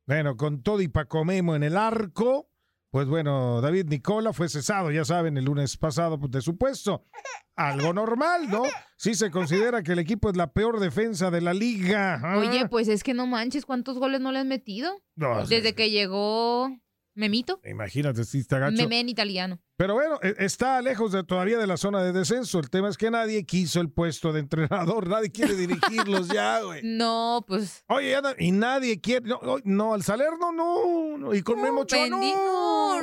bueno, 0.07 0.37
con 0.37 0.63
todo 0.63 0.81
y 0.81 0.89
Paco 0.89 1.25
Memo 1.25 1.57
en 1.57 1.63
el 1.63 1.77
arco, 1.77 2.49
pues 2.91 3.09
bueno, 3.09 3.61
David 3.61 3.87
Nicola 3.89 4.33
fue 4.33 4.49
cesado, 4.49 4.91
ya 4.91 5.05
saben, 5.05 5.37
el 5.37 5.45
lunes 5.45 5.77
pasado 5.77 6.19
pues, 6.19 6.31
de 6.31 6.41
su 6.41 6.57
puesto. 6.57 7.05
Algo 7.57 7.93
normal, 7.93 8.49
¿no? 8.49 8.63
Sí 8.97 9.15
se 9.15 9.31
considera 9.31 9.83
que 9.83 9.93
el 9.93 9.99
equipo 9.99 10.31
es 10.31 10.37
la 10.37 10.53
peor 10.53 10.79
defensa 10.79 11.31
de 11.31 11.41
la 11.41 11.55
liga. 11.55 12.21
¿ah? 12.23 12.39
Oye, 12.39 12.69
pues 12.69 12.89
es 12.89 13.03
que 13.03 13.15
no 13.15 13.27
manches, 13.27 13.67
¿cuántos 13.67 13.99
goles 13.99 14.21
no 14.21 14.31
le 14.31 14.39
has 14.39 14.47
metido? 14.47 15.03
No, 15.15 15.45
sí, 15.45 15.55
Desde 15.55 15.75
que 15.75 15.91
llegó 15.91 16.71
Memito. 17.17 17.61
Imagínate, 17.65 18.25
sí 18.25 18.39
está 18.41 18.59
gacho. 18.59 18.77
Meme 18.77 19.01
en 19.01 19.09
italiano. 19.09 19.59
Pero 19.77 19.95
bueno, 19.95 20.19
e- 20.23 20.37
está 20.39 20.81
lejos 20.83 21.13
de, 21.13 21.25
todavía 21.25 21.59
de 21.59 21.67
la 21.67 21.77
zona 21.79 22.03
de 22.03 22.13
descenso. 22.13 22.59
El 22.59 22.69
tema 22.71 22.89
es 22.91 22.97
que 22.99 23.11
nadie 23.11 23.45
quiso 23.45 23.81
el 23.81 23.91
puesto 23.91 24.33
de 24.33 24.41
entrenador, 24.41 25.09
nadie 25.09 25.31
quiere 25.33 25.55
dirigirlos 25.57 26.29
ya, 26.29 26.61
güey. 26.61 26.83
No, 26.85 27.45
pues. 27.49 27.85
Oye, 27.89 28.11
ya 28.11 28.23
y 28.39 28.53
nadie 28.53 29.01
quiere, 29.01 29.27
no, 29.29 29.41
no, 29.65 29.95
al 29.95 30.03
Salerno 30.03 30.53
no, 30.53 31.17
no, 31.19 31.35
y 31.35 31.43
con 31.43 31.61
Memo 31.61 31.81
Ochoa, 31.81 32.07
no. 32.09 33.03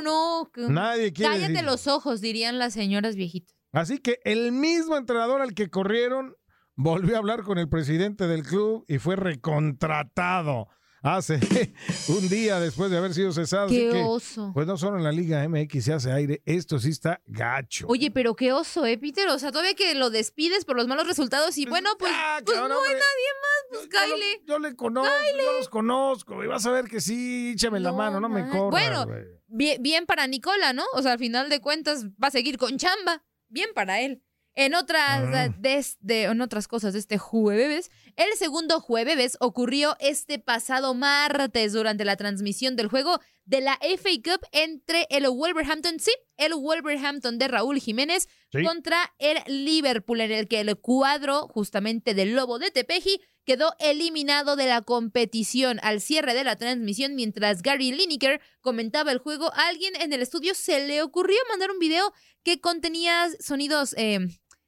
no. 0.56 0.68
Nadie 0.68 1.12
quiere 1.12 1.32
Cállate 1.32 1.52
decir. 1.52 1.66
los 1.66 1.86
ojos, 1.88 2.20
dirían 2.20 2.58
las 2.58 2.72
señoras 2.72 3.16
viejitas. 3.16 3.54
Así 3.72 3.98
que 3.98 4.20
el 4.24 4.52
mismo 4.52 4.96
entrenador 4.96 5.40
al 5.40 5.54
que 5.54 5.68
corrieron 5.68 6.36
volvió 6.76 7.16
a 7.16 7.18
hablar 7.18 7.42
con 7.42 7.58
el 7.58 7.68
presidente 7.68 8.28
del 8.28 8.44
club 8.44 8.84
y 8.86 8.98
fue 8.98 9.16
recontratado 9.16 10.68
hace 11.04 11.38
un 12.08 12.28
día 12.28 12.58
después 12.58 12.90
de 12.90 12.96
haber 12.96 13.12
sido 13.14 13.30
cesado. 13.32 13.68
Qué 13.68 13.90
que, 13.90 14.02
oso. 14.02 14.50
Pues 14.54 14.66
no 14.66 14.76
solo 14.78 14.96
en 14.96 15.04
la 15.04 15.12
Liga 15.12 15.46
MX 15.46 15.84
se 15.84 15.92
hace 15.92 16.10
aire, 16.10 16.42
esto 16.46 16.78
sí 16.78 16.88
está 16.88 17.20
gacho. 17.26 17.86
Oye, 17.88 18.10
pero 18.10 18.34
qué 18.34 18.52
oso, 18.52 18.86
¿eh, 18.86 18.96
Peter? 18.96 19.28
O 19.28 19.38
sea, 19.38 19.52
todavía 19.52 19.74
que 19.74 19.94
lo 19.94 20.10
despides 20.10 20.64
por 20.64 20.76
los 20.76 20.88
malos 20.88 21.06
resultados 21.06 21.58
y 21.58 21.66
bueno, 21.66 21.90
pues, 21.98 22.12
pues 22.44 22.56
no 22.56 22.64
hay 22.64 22.70
nadie 22.70 22.94
más, 22.94 23.64
pues 23.70 23.88
cáile. 23.88 24.42
Yo 24.46 24.58
le 24.58 24.74
conozco, 24.74 25.12
yo 25.38 25.52
los 25.58 25.68
conozco, 25.68 26.42
y 26.42 26.46
vas 26.46 26.64
a 26.64 26.70
ver 26.70 26.86
que 26.86 27.00
sí, 27.00 27.52
échame 27.54 27.80
la 27.80 27.92
mano, 27.92 28.18
no 28.18 28.28
me 28.30 28.48
corras, 28.48 28.70
Bueno, 28.70 29.06
bien, 29.46 29.82
bien 29.82 30.06
para 30.06 30.26
Nicola, 30.26 30.72
¿no? 30.72 30.84
O 30.94 31.02
sea, 31.02 31.12
al 31.12 31.18
final 31.18 31.50
de 31.50 31.60
cuentas 31.60 32.06
va 32.22 32.28
a 32.28 32.30
seguir 32.30 32.56
con 32.56 32.78
chamba. 32.78 33.22
Bien 33.48 33.68
para 33.74 34.00
él. 34.00 34.22
En 34.56 34.74
otras, 34.74 35.60
de- 36.00 36.22
en 36.24 36.40
otras 36.40 36.68
cosas 36.68 36.92
de 36.92 37.00
este 37.00 37.18
jueves, 37.18 37.90
el 38.16 38.32
segundo 38.38 38.80
jueves 38.80 39.36
ocurrió 39.40 39.96
este 39.98 40.38
pasado 40.38 40.94
martes 40.94 41.72
durante 41.72 42.04
la 42.04 42.16
transmisión 42.16 42.76
del 42.76 42.86
juego 42.88 43.18
de 43.46 43.60
la 43.60 43.78
FA 43.80 44.10
Cup 44.22 44.46
entre 44.52 45.06
el 45.10 45.28
Wolverhampton, 45.28 45.98
sí, 45.98 46.12
el 46.36 46.54
Wolverhampton 46.54 47.38
de 47.38 47.48
Raúl 47.48 47.80
Jiménez 47.80 48.28
Sí. 48.52 48.62
contra 48.62 49.12
el 49.18 49.64
Liverpool, 49.64 50.20
en 50.20 50.30
el 50.30 50.46
que 50.46 50.60
el 50.60 50.76
cuadro 50.76 51.48
justamente 51.48 52.14
del 52.14 52.34
Lobo 52.36 52.58
de 52.60 52.70
Tepeji 52.70 53.20
quedó 53.44 53.74
eliminado 53.78 54.56
de 54.56 54.66
la 54.66 54.80
competición 54.80 55.78
al 55.82 56.00
cierre 56.00 56.32
de 56.32 56.44
la 56.44 56.56
transmisión 56.56 57.14
mientras 57.14 57.60
Gary 57.60 57.92
Lineker 57.92 58.40
comentaba 58.62 59.12
el 59.12 59.18
juego. 59.18 59.52
A 59.52 59.66
alguien 59.68 59.94
en 60.00 60.12
el 60.14 60.22
estudio 60.22 60.54
se 60.54 60.86
le 60.86 61.02
ocurrió 61.02 61.36
mandar 61.50 61.70
un 61.70 61.78
video 61.78 62.10
que 62.42 62.60
contenía 62.60 63.26
sonidos 63.40 63.94
eh, 63.98 64.18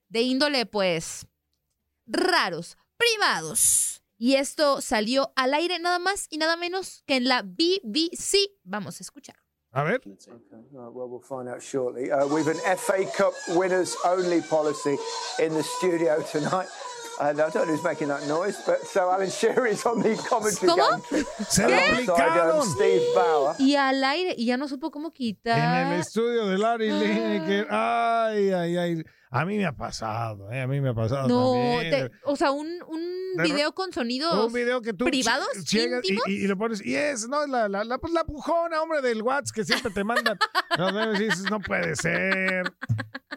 de 0.09 0.23
índole, 0.23 0.67
pues, 0.67 1.27
raros, 2.07 2.77
privados. 2.97 4.03
Y 4.19 4.37
esto 4.37 4.81
salió 4.81 5.33
al 5.37 5.53
aire 5.55 5.79
nada 5.79 5.99
más 5.99 6.27
y 6.31 6.39
nada 6.39 6.57
menos 6.57 7.03
que 7.07 7.17
en 7.17 7.29
la 7.29 7.43
BBC. 7.43 8.39
Vamos 8.65 8.99
a 9.01 9.03
escuchar. 9.03 9.37
A 9.73 9.83
ver. 9.83 10.01
Right, 10.07 10.73
well, 10.73 11.07
we'll 11.09 11.21
find 11.21 11.49
out 11.51 11.61
shortly. 11.63 12.11
Uh, 12.11 12.27
we've 12.29 12.49
an 12.49 12.57
FA 12.79 13.05
Cup 13.15 13.35
winners 13.57 13.95
only 14.07 14.41
policy 14.41 14.97
in 15.39 15.53
the 15.53 15.63
studio 15.63 16.23
tonight. 16.33 16.69
And 17.19 17.41
I 17.41 17.51
don't 17.51 17.67
know 17.67 17.75
who's 17.75 17.83
making 17.83 18.09
that 18.09 18.27
noise, 18.27 18.59
but 18.67 18.87
so 18.87 19.11
Alan 19.11 19.29
Shearer 19.31 19.67
is 19.67 19.85
on 19.87 20.03
the 20.03 20.17
commentary 20.17 20.69
¿Cómo? 20.69 21.03
Se 21.49 21.63
lo 21.63 21.75
alongside, 21.75 22.09
um, 22.09 22.15
aplicaron. 22.15 22.63
Steve 22.75 23.03
Bauer. 23.15 23.55
Y 23.59 23.75
al 23.77 24.05
aire, 24.05 24.35
y 24.37 24.47
ya 24.47 24.57
no 24.59 24.67
supo 24.69 24.91
cómo 24.91 25.09
En 25.09 25.13
quitar. 25.13 25.93
el 25.95 26.01
estudio 26.01 26.47
de 26.47 26.59
Larry 26.59 26.91
Lineker, 26.91 27.67
ay, 27.71 28.51
ay, 28.53 28.77
ay. 28.77 29.05
A 29.31 29.45
mí 29.45 29.57
me 29.57 29.67
ha 29.67 29.73
pasado, 29.73 30.51
eh, 30.53 30.61
a 30.61 30.67
mí 30.67 30.81
me 30.81 30.91
ha 30.91 30.95
pasado 30.95 31.27
No, 31.29 31.53
también. 31.53 31.91
te- 31.91 32.11
o 32.25 32.37
sea, 32.37 32.53
un, 32.53 32.69
un 32.89 33.01
De- 33.37 33.43
video 33.43 33.73
con 33.75 33.93
sonidos 33.93 34.47
un 34.47 34.53
video 34.53 34.81
que 34.81 34.93
tú 34.93 35.05
privados, 35.05 35.49
llegas 35.71 36.01
y, 36.05 36.13
íntimos. 36.13 36.29
y- 36.29 36.45
y 36.45 36.47
lo 36.47 36.57
pones, 36.57 36.85
y 36.85 36.95
es, 36.95 37.29
no, 37.29 37.47
la, 37.47 37.69
la, 37.69 37.85
la, 37.85 37.99
pues 37.99 38.13
la 38.13 38.25
pujona, 38.25 38.81
hombre, 38.83 39.03
del 39.03 39.23
WhatsApp 39.23 39.55
que 39.55 39.65
siempre 39.65 39.91
te 39.93 40.05
mandan. 40.05 40.39
Y 41.17 41.19
dices, 41.25 41.51
no 41.51 41.59
puede 41.61 41.97
ser. 41.97 42.71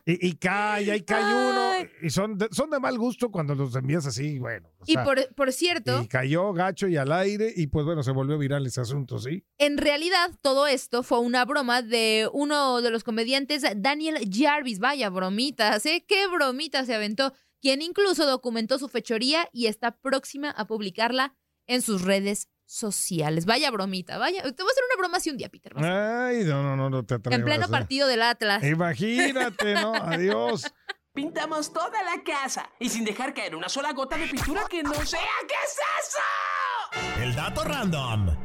Y, 0.05 0.27
y 0.29 0.33
cae, 0.35 0.91
ahí 0.91 1.01
cae 1.01 1.23
uno. 1.23 1.87
Y 2.01 2.09
son 2.09 2.37
de, 2.37 2.47
son 2.51 2.69
de 2.69 2.79
mal 2.79 2.97
gusto 2.97 3.31
cuando 3.31 3.55
los 3.55 3.75
envías 3.75 4.05
así, 4.05 4.39
bueno. 4.39 4.69
o 4.79 4.83
Y 4.87 4.95
por, 4.97 5.33
por 5.35 5.51
cierto, 5.53 6.01
y 6.01 6.07
cayó 6.07 6.51
gacho 6.53 6.87
y 6.87 6.97
al 6.97 7.11
aire, 7.11 7.51
y 7.55 7.67
pues 7.67 7.85
bueno, 7.85 8.03
se 8.03 8.11
volvió 8.11 8.37
viral 8.37 8.65
ese 8.65 8.81
asunto, 8.81 9.19
¿sí? 9.19 9.45
En 9.57 9.77
realidad, 9.77 10.31
todo 10.41 10.67
esto 10.67 11.03
fue 11.03 11.19
una 11.19 11.45
broma 11.45 11.81
de 11.81 12.29
uno 12.33 12.81
de 12.81 12.89
los 12.91 13.03
comediantes, 13.03 13.63
Daniel 13.77 14.17
Jarvis. 14.31 14.79
Vaya 14.79 15.09
bromitas, 15.09 15.78
¿eh? 15.85 16.05
¿Qué 16.07 16.27
bromita 16.27 16.85
se 16.85 16.95
aventó? 16.95 17.33
Quien 17.61 17.81
incluso 17.81 18.25
documentó 18.25 18.79
su 18.79 18.87
fechoría 18.87 19.49
y 19.51 19.67
está 19.67 19.97
próxima 19.97 20.49
a 20.51 20.65
publicarla 20.65 21.35
en 21.67 21.81
sus 21.81 22.03
redes 22.03 22.47
sociales. 22.65 23.45
Vaya 23.45 23.71
bromita, 23.71 24.17
vaya. 24.17 24.43
Te 24.43 24.63
voy 24.63 24.69
a 24.69 24.71
hacer 24.71 24.83
una 24.89 24.99
broma 24.99 25.17
así 25.17 25.29
un 25.29 25.37
día, 25.37 25.49
Peter. 25.49 25.73
Ay, 25.77 26.43
no, 26.43 26.63
no, 26.63 26.75
no, 26.75 26.89
no 26.89 27.05
te 27.05 27.15
atrevas. 27.15 27.39
En 27.39 27.45
pleno 27.45 27.65
¿eh? 27.65 27.69
partido 27.69 28.07
del 28.07 28.21
Atlas. 28.21 28.63
Imagínate, 28.63 29.73
¿no? 29.73 29.93
Adiós. 29.95 30.71
Pintamos 31.13 31.73
toda 31.73 32.03
la 32.03 32.23
casa 32.23 32.69
y 32.79 32.87
sin 32.87 33.03
dejar 33.03 33.33
caer 33.33 33.55
una 33.55 33.67
sola 33.67 33.91
gota 33.93 34.15
de 34.17 34.27
pintura 34.27 34.65
que 34.69 34.83
no 34.83 34.93
sea. 34.93 35.19
¿Qué 35.47 35.55
es 35.65 35.79
eso? 36.07 37.21
El 37.21 37.35
dato 37.35 37.63
random. 37.63 38.37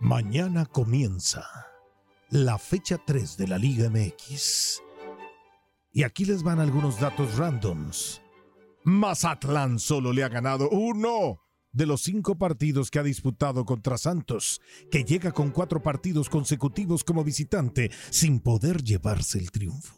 Mañana 0.00 0.64
comienza 0.64 1.44
la 2.30 2.56
fecha 2.56 2.98
3 3.04 3.36
de 3.36 3.48
la 3.48 3.58
Liga 3.58 3.90
MX. 3.90 4.80
Y 5.92 6.04
aquí 6.04 6.24
les 6.24 6.44
van 6.44 6.60
algunos 6.60 7.00
datos 7.00 7.36
randoms. 7.36 8.22
Mazatlán 8.84 9.80
solo 9.80 10.12
le 10.12 10.22
ha 10.22 10.28
ganado 10.28 10.70
uno 10.70 11.40
de 11.72 11.86
los 11.86 12.02
cinco 12.02 12.38
partidos 12.38 12.92
que 12.92 13.00
ha 13.00 13.02
disputado 13.02 13.64
contra 13.64 13.98
Santos, 13.98 14.60
que 14.88 15.02
llega 15.02 15.32
con 15.32 15.50
cuatro 15.50 15.82
partidos 15.82 16.28
consecutivos 16.28 17.02
como 17.02 17.24
visitante 17.24 17.90
sin 18.10 18.38
poder 18.38 18.84
llevarse 18.84 19.40
el 19.40 19.50
triunfo. 19.50 19.96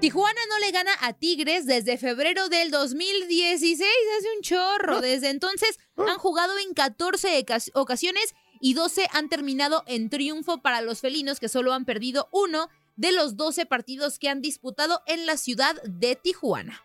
Tijuana 0.00 0.40
no 0.50 0.58
le 0.64 0.72
gana 0.72 0.90
a 1.00 1.14
Tigres 1.14 1.64
desde 1.66 1.96
febrero 1.96 2.48
del 2.50 2.70
2016, 2.70 3.80
hace 4.18 4.28
un 4.36 4.42
chorro. 4.42 5.00
Desde 5.00 5.30
entonces 5.30 5.78
han 5.96 6.18
jugado 6.18 6.52
en 6.58 6.74
14 6.74 7.38
ocas- 7.44 7.70
ocasiones 7.74 8.34
y 8.60 8.74
12 8.74 9.06
han 9.12 9.28
terminado 9.30 9.84
en 9.86 10.10
triunfo 10.10 10.60
para 10.60 10.82
los 10.82 11.00
felinos 11.00 11.40
que 11.40 11.48
solo 11.48 11.72
han 11.72 11.86
perdido 11.86 12.28
uno 12.30 12.68
de 12.96 13.12
los 13.12 13.36
12 13.36 13.64
partidos 13.66 14.18
que 14.18 14.28
han 14.28 14.42
disputado 14.42 15.00
en 15.06 15.24
la 15.26 15.36
ciudad 15.38 15.80
de 15.82 16.14
Tijuana. 16.16 16.80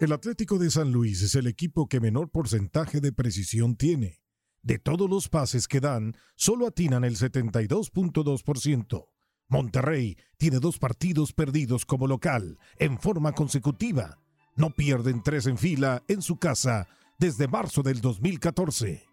El 0.00 0.12
Atlético 0.12 0.58
de 0.58 0.70
San 0.70 0.92
Luis 0.92 1.20
es 1.22 1.34
el 1.36 1.46
equipo 1.46 1.88
que 1.88 2.00
menor 2.00 2.30
porcentaje 2.30 3.00
de 3.00 3.12
precisión 3.12 3.76
tiene. 3.76 4.20
De 4.62 4.78
todos 4.78 5.08
los 5.10 5.28
pases 5.28 5.68
que 5.68 5.80
dan, 5.80 6.16
solo 6.36 6.66
atinan 6.68 7.04
el 7.04 7.16
72.2%. 7.16 9.08
Monterrey 9.48 10.16
tiene 10.36 10.58
dos 10.58 10.78
partidos 10.78 11.32
perdidos 11.32 11.84
como 11.84 12.06
local, 12.06 12.58
en 12.78 12.98
forma 12.98 13.32
consecutiva. 13.32 14.18
No 14.56 14.70
pierden 14.70 15.22
tres 15.22 15.46
en 15.46 15.58
fila 15.58 16.02
en 16.08 16.22
su 16.22 16.36
casa 16.36 16.88
desde 17.18 17.48
marzo 17.48 17.82
del 17.82 18.00
2014. 18.00 19.06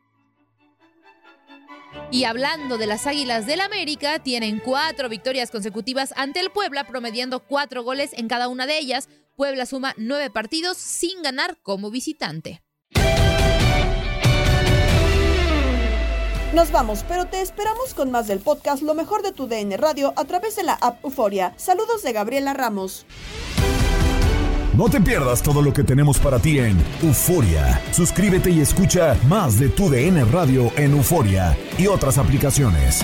Y 2.12 2.24
hablando 2.24 2.78
de 2.78 2.88
las 2.88 3.08
Águilas 3.08 3.46
del 3.46 3.62
América, 3.62 4.20
tienen 4.20 4.60
cuatro 4.60 5.10
victorias 5.10 5.52
consecutivas 5.52 6.14
ante 6.18 6.40
el 6.40 6.52
Puebla, 6.52 6.88
promediando 6.88 7.40
cuatro 7.40 7.84
goles 7.84 8.12
en 8.14 8.28
cada 8.28 8.48
una 8.48 8.66
de 8.66 8.80
ellas. 8.80 9.10
Puebla 9.36 9.66
suma 9.66 9.94
nueve 9.98 10.30
partidos 10.30 10.78
sin 10.78 11.22
ganar 11.22 11.58
como 11.62 11.92
visitante. 11.92 12.62
Nos 16.54 16.72
vamos, 16.72 17.06
pero 17.08 17.26
te 17.28 17.41
esperamos 17.41 17.93
con 17.93 18.10
más 18.10 18.28
del 18.28 18.39
podcast 18.39 18.82
Lo 18.82 18.95
mejor 18.95 19.22
de 19.22 19.32
tu 19.32 19.47
DN 19.47 19.78
Radio 19.78 20.14
a 20.16 20.26
través 20.26 20.56
de 20.56 20.64
la 20.64 20.74
app 20.74 21.04
Euforia. 21.06 21.54
Saludos 21.58 22.02
de 22.02 22.12
Gabriela 22.12 22.54
Ramos. 22.54 23.06
No 24.76 24.89
te 24.89 25.00
pierdas 25.00 25.43
todo 25.43 25.62
lo 25.62 25.74
que 25.74 25.84
tenemos 25.84 26.18
para 26.18 26.39
ti 26.39 26.58
en 26.58 26.78
Euforia. 27.04 27.80
Suscríbete 27.91 28.50
y 28.50 28.62
escucha 28.62 29.16
más 29.28 29.60
de 29.60 29.70
tu 29.70 29.89
DN 29.89 30.24
Radio 30.26 30.72
en 30.76 30.93
Euforia 30.93 31.56
y 31.78 31.86
otras 31.86 32.18
aplicaciones. 32.18 33.04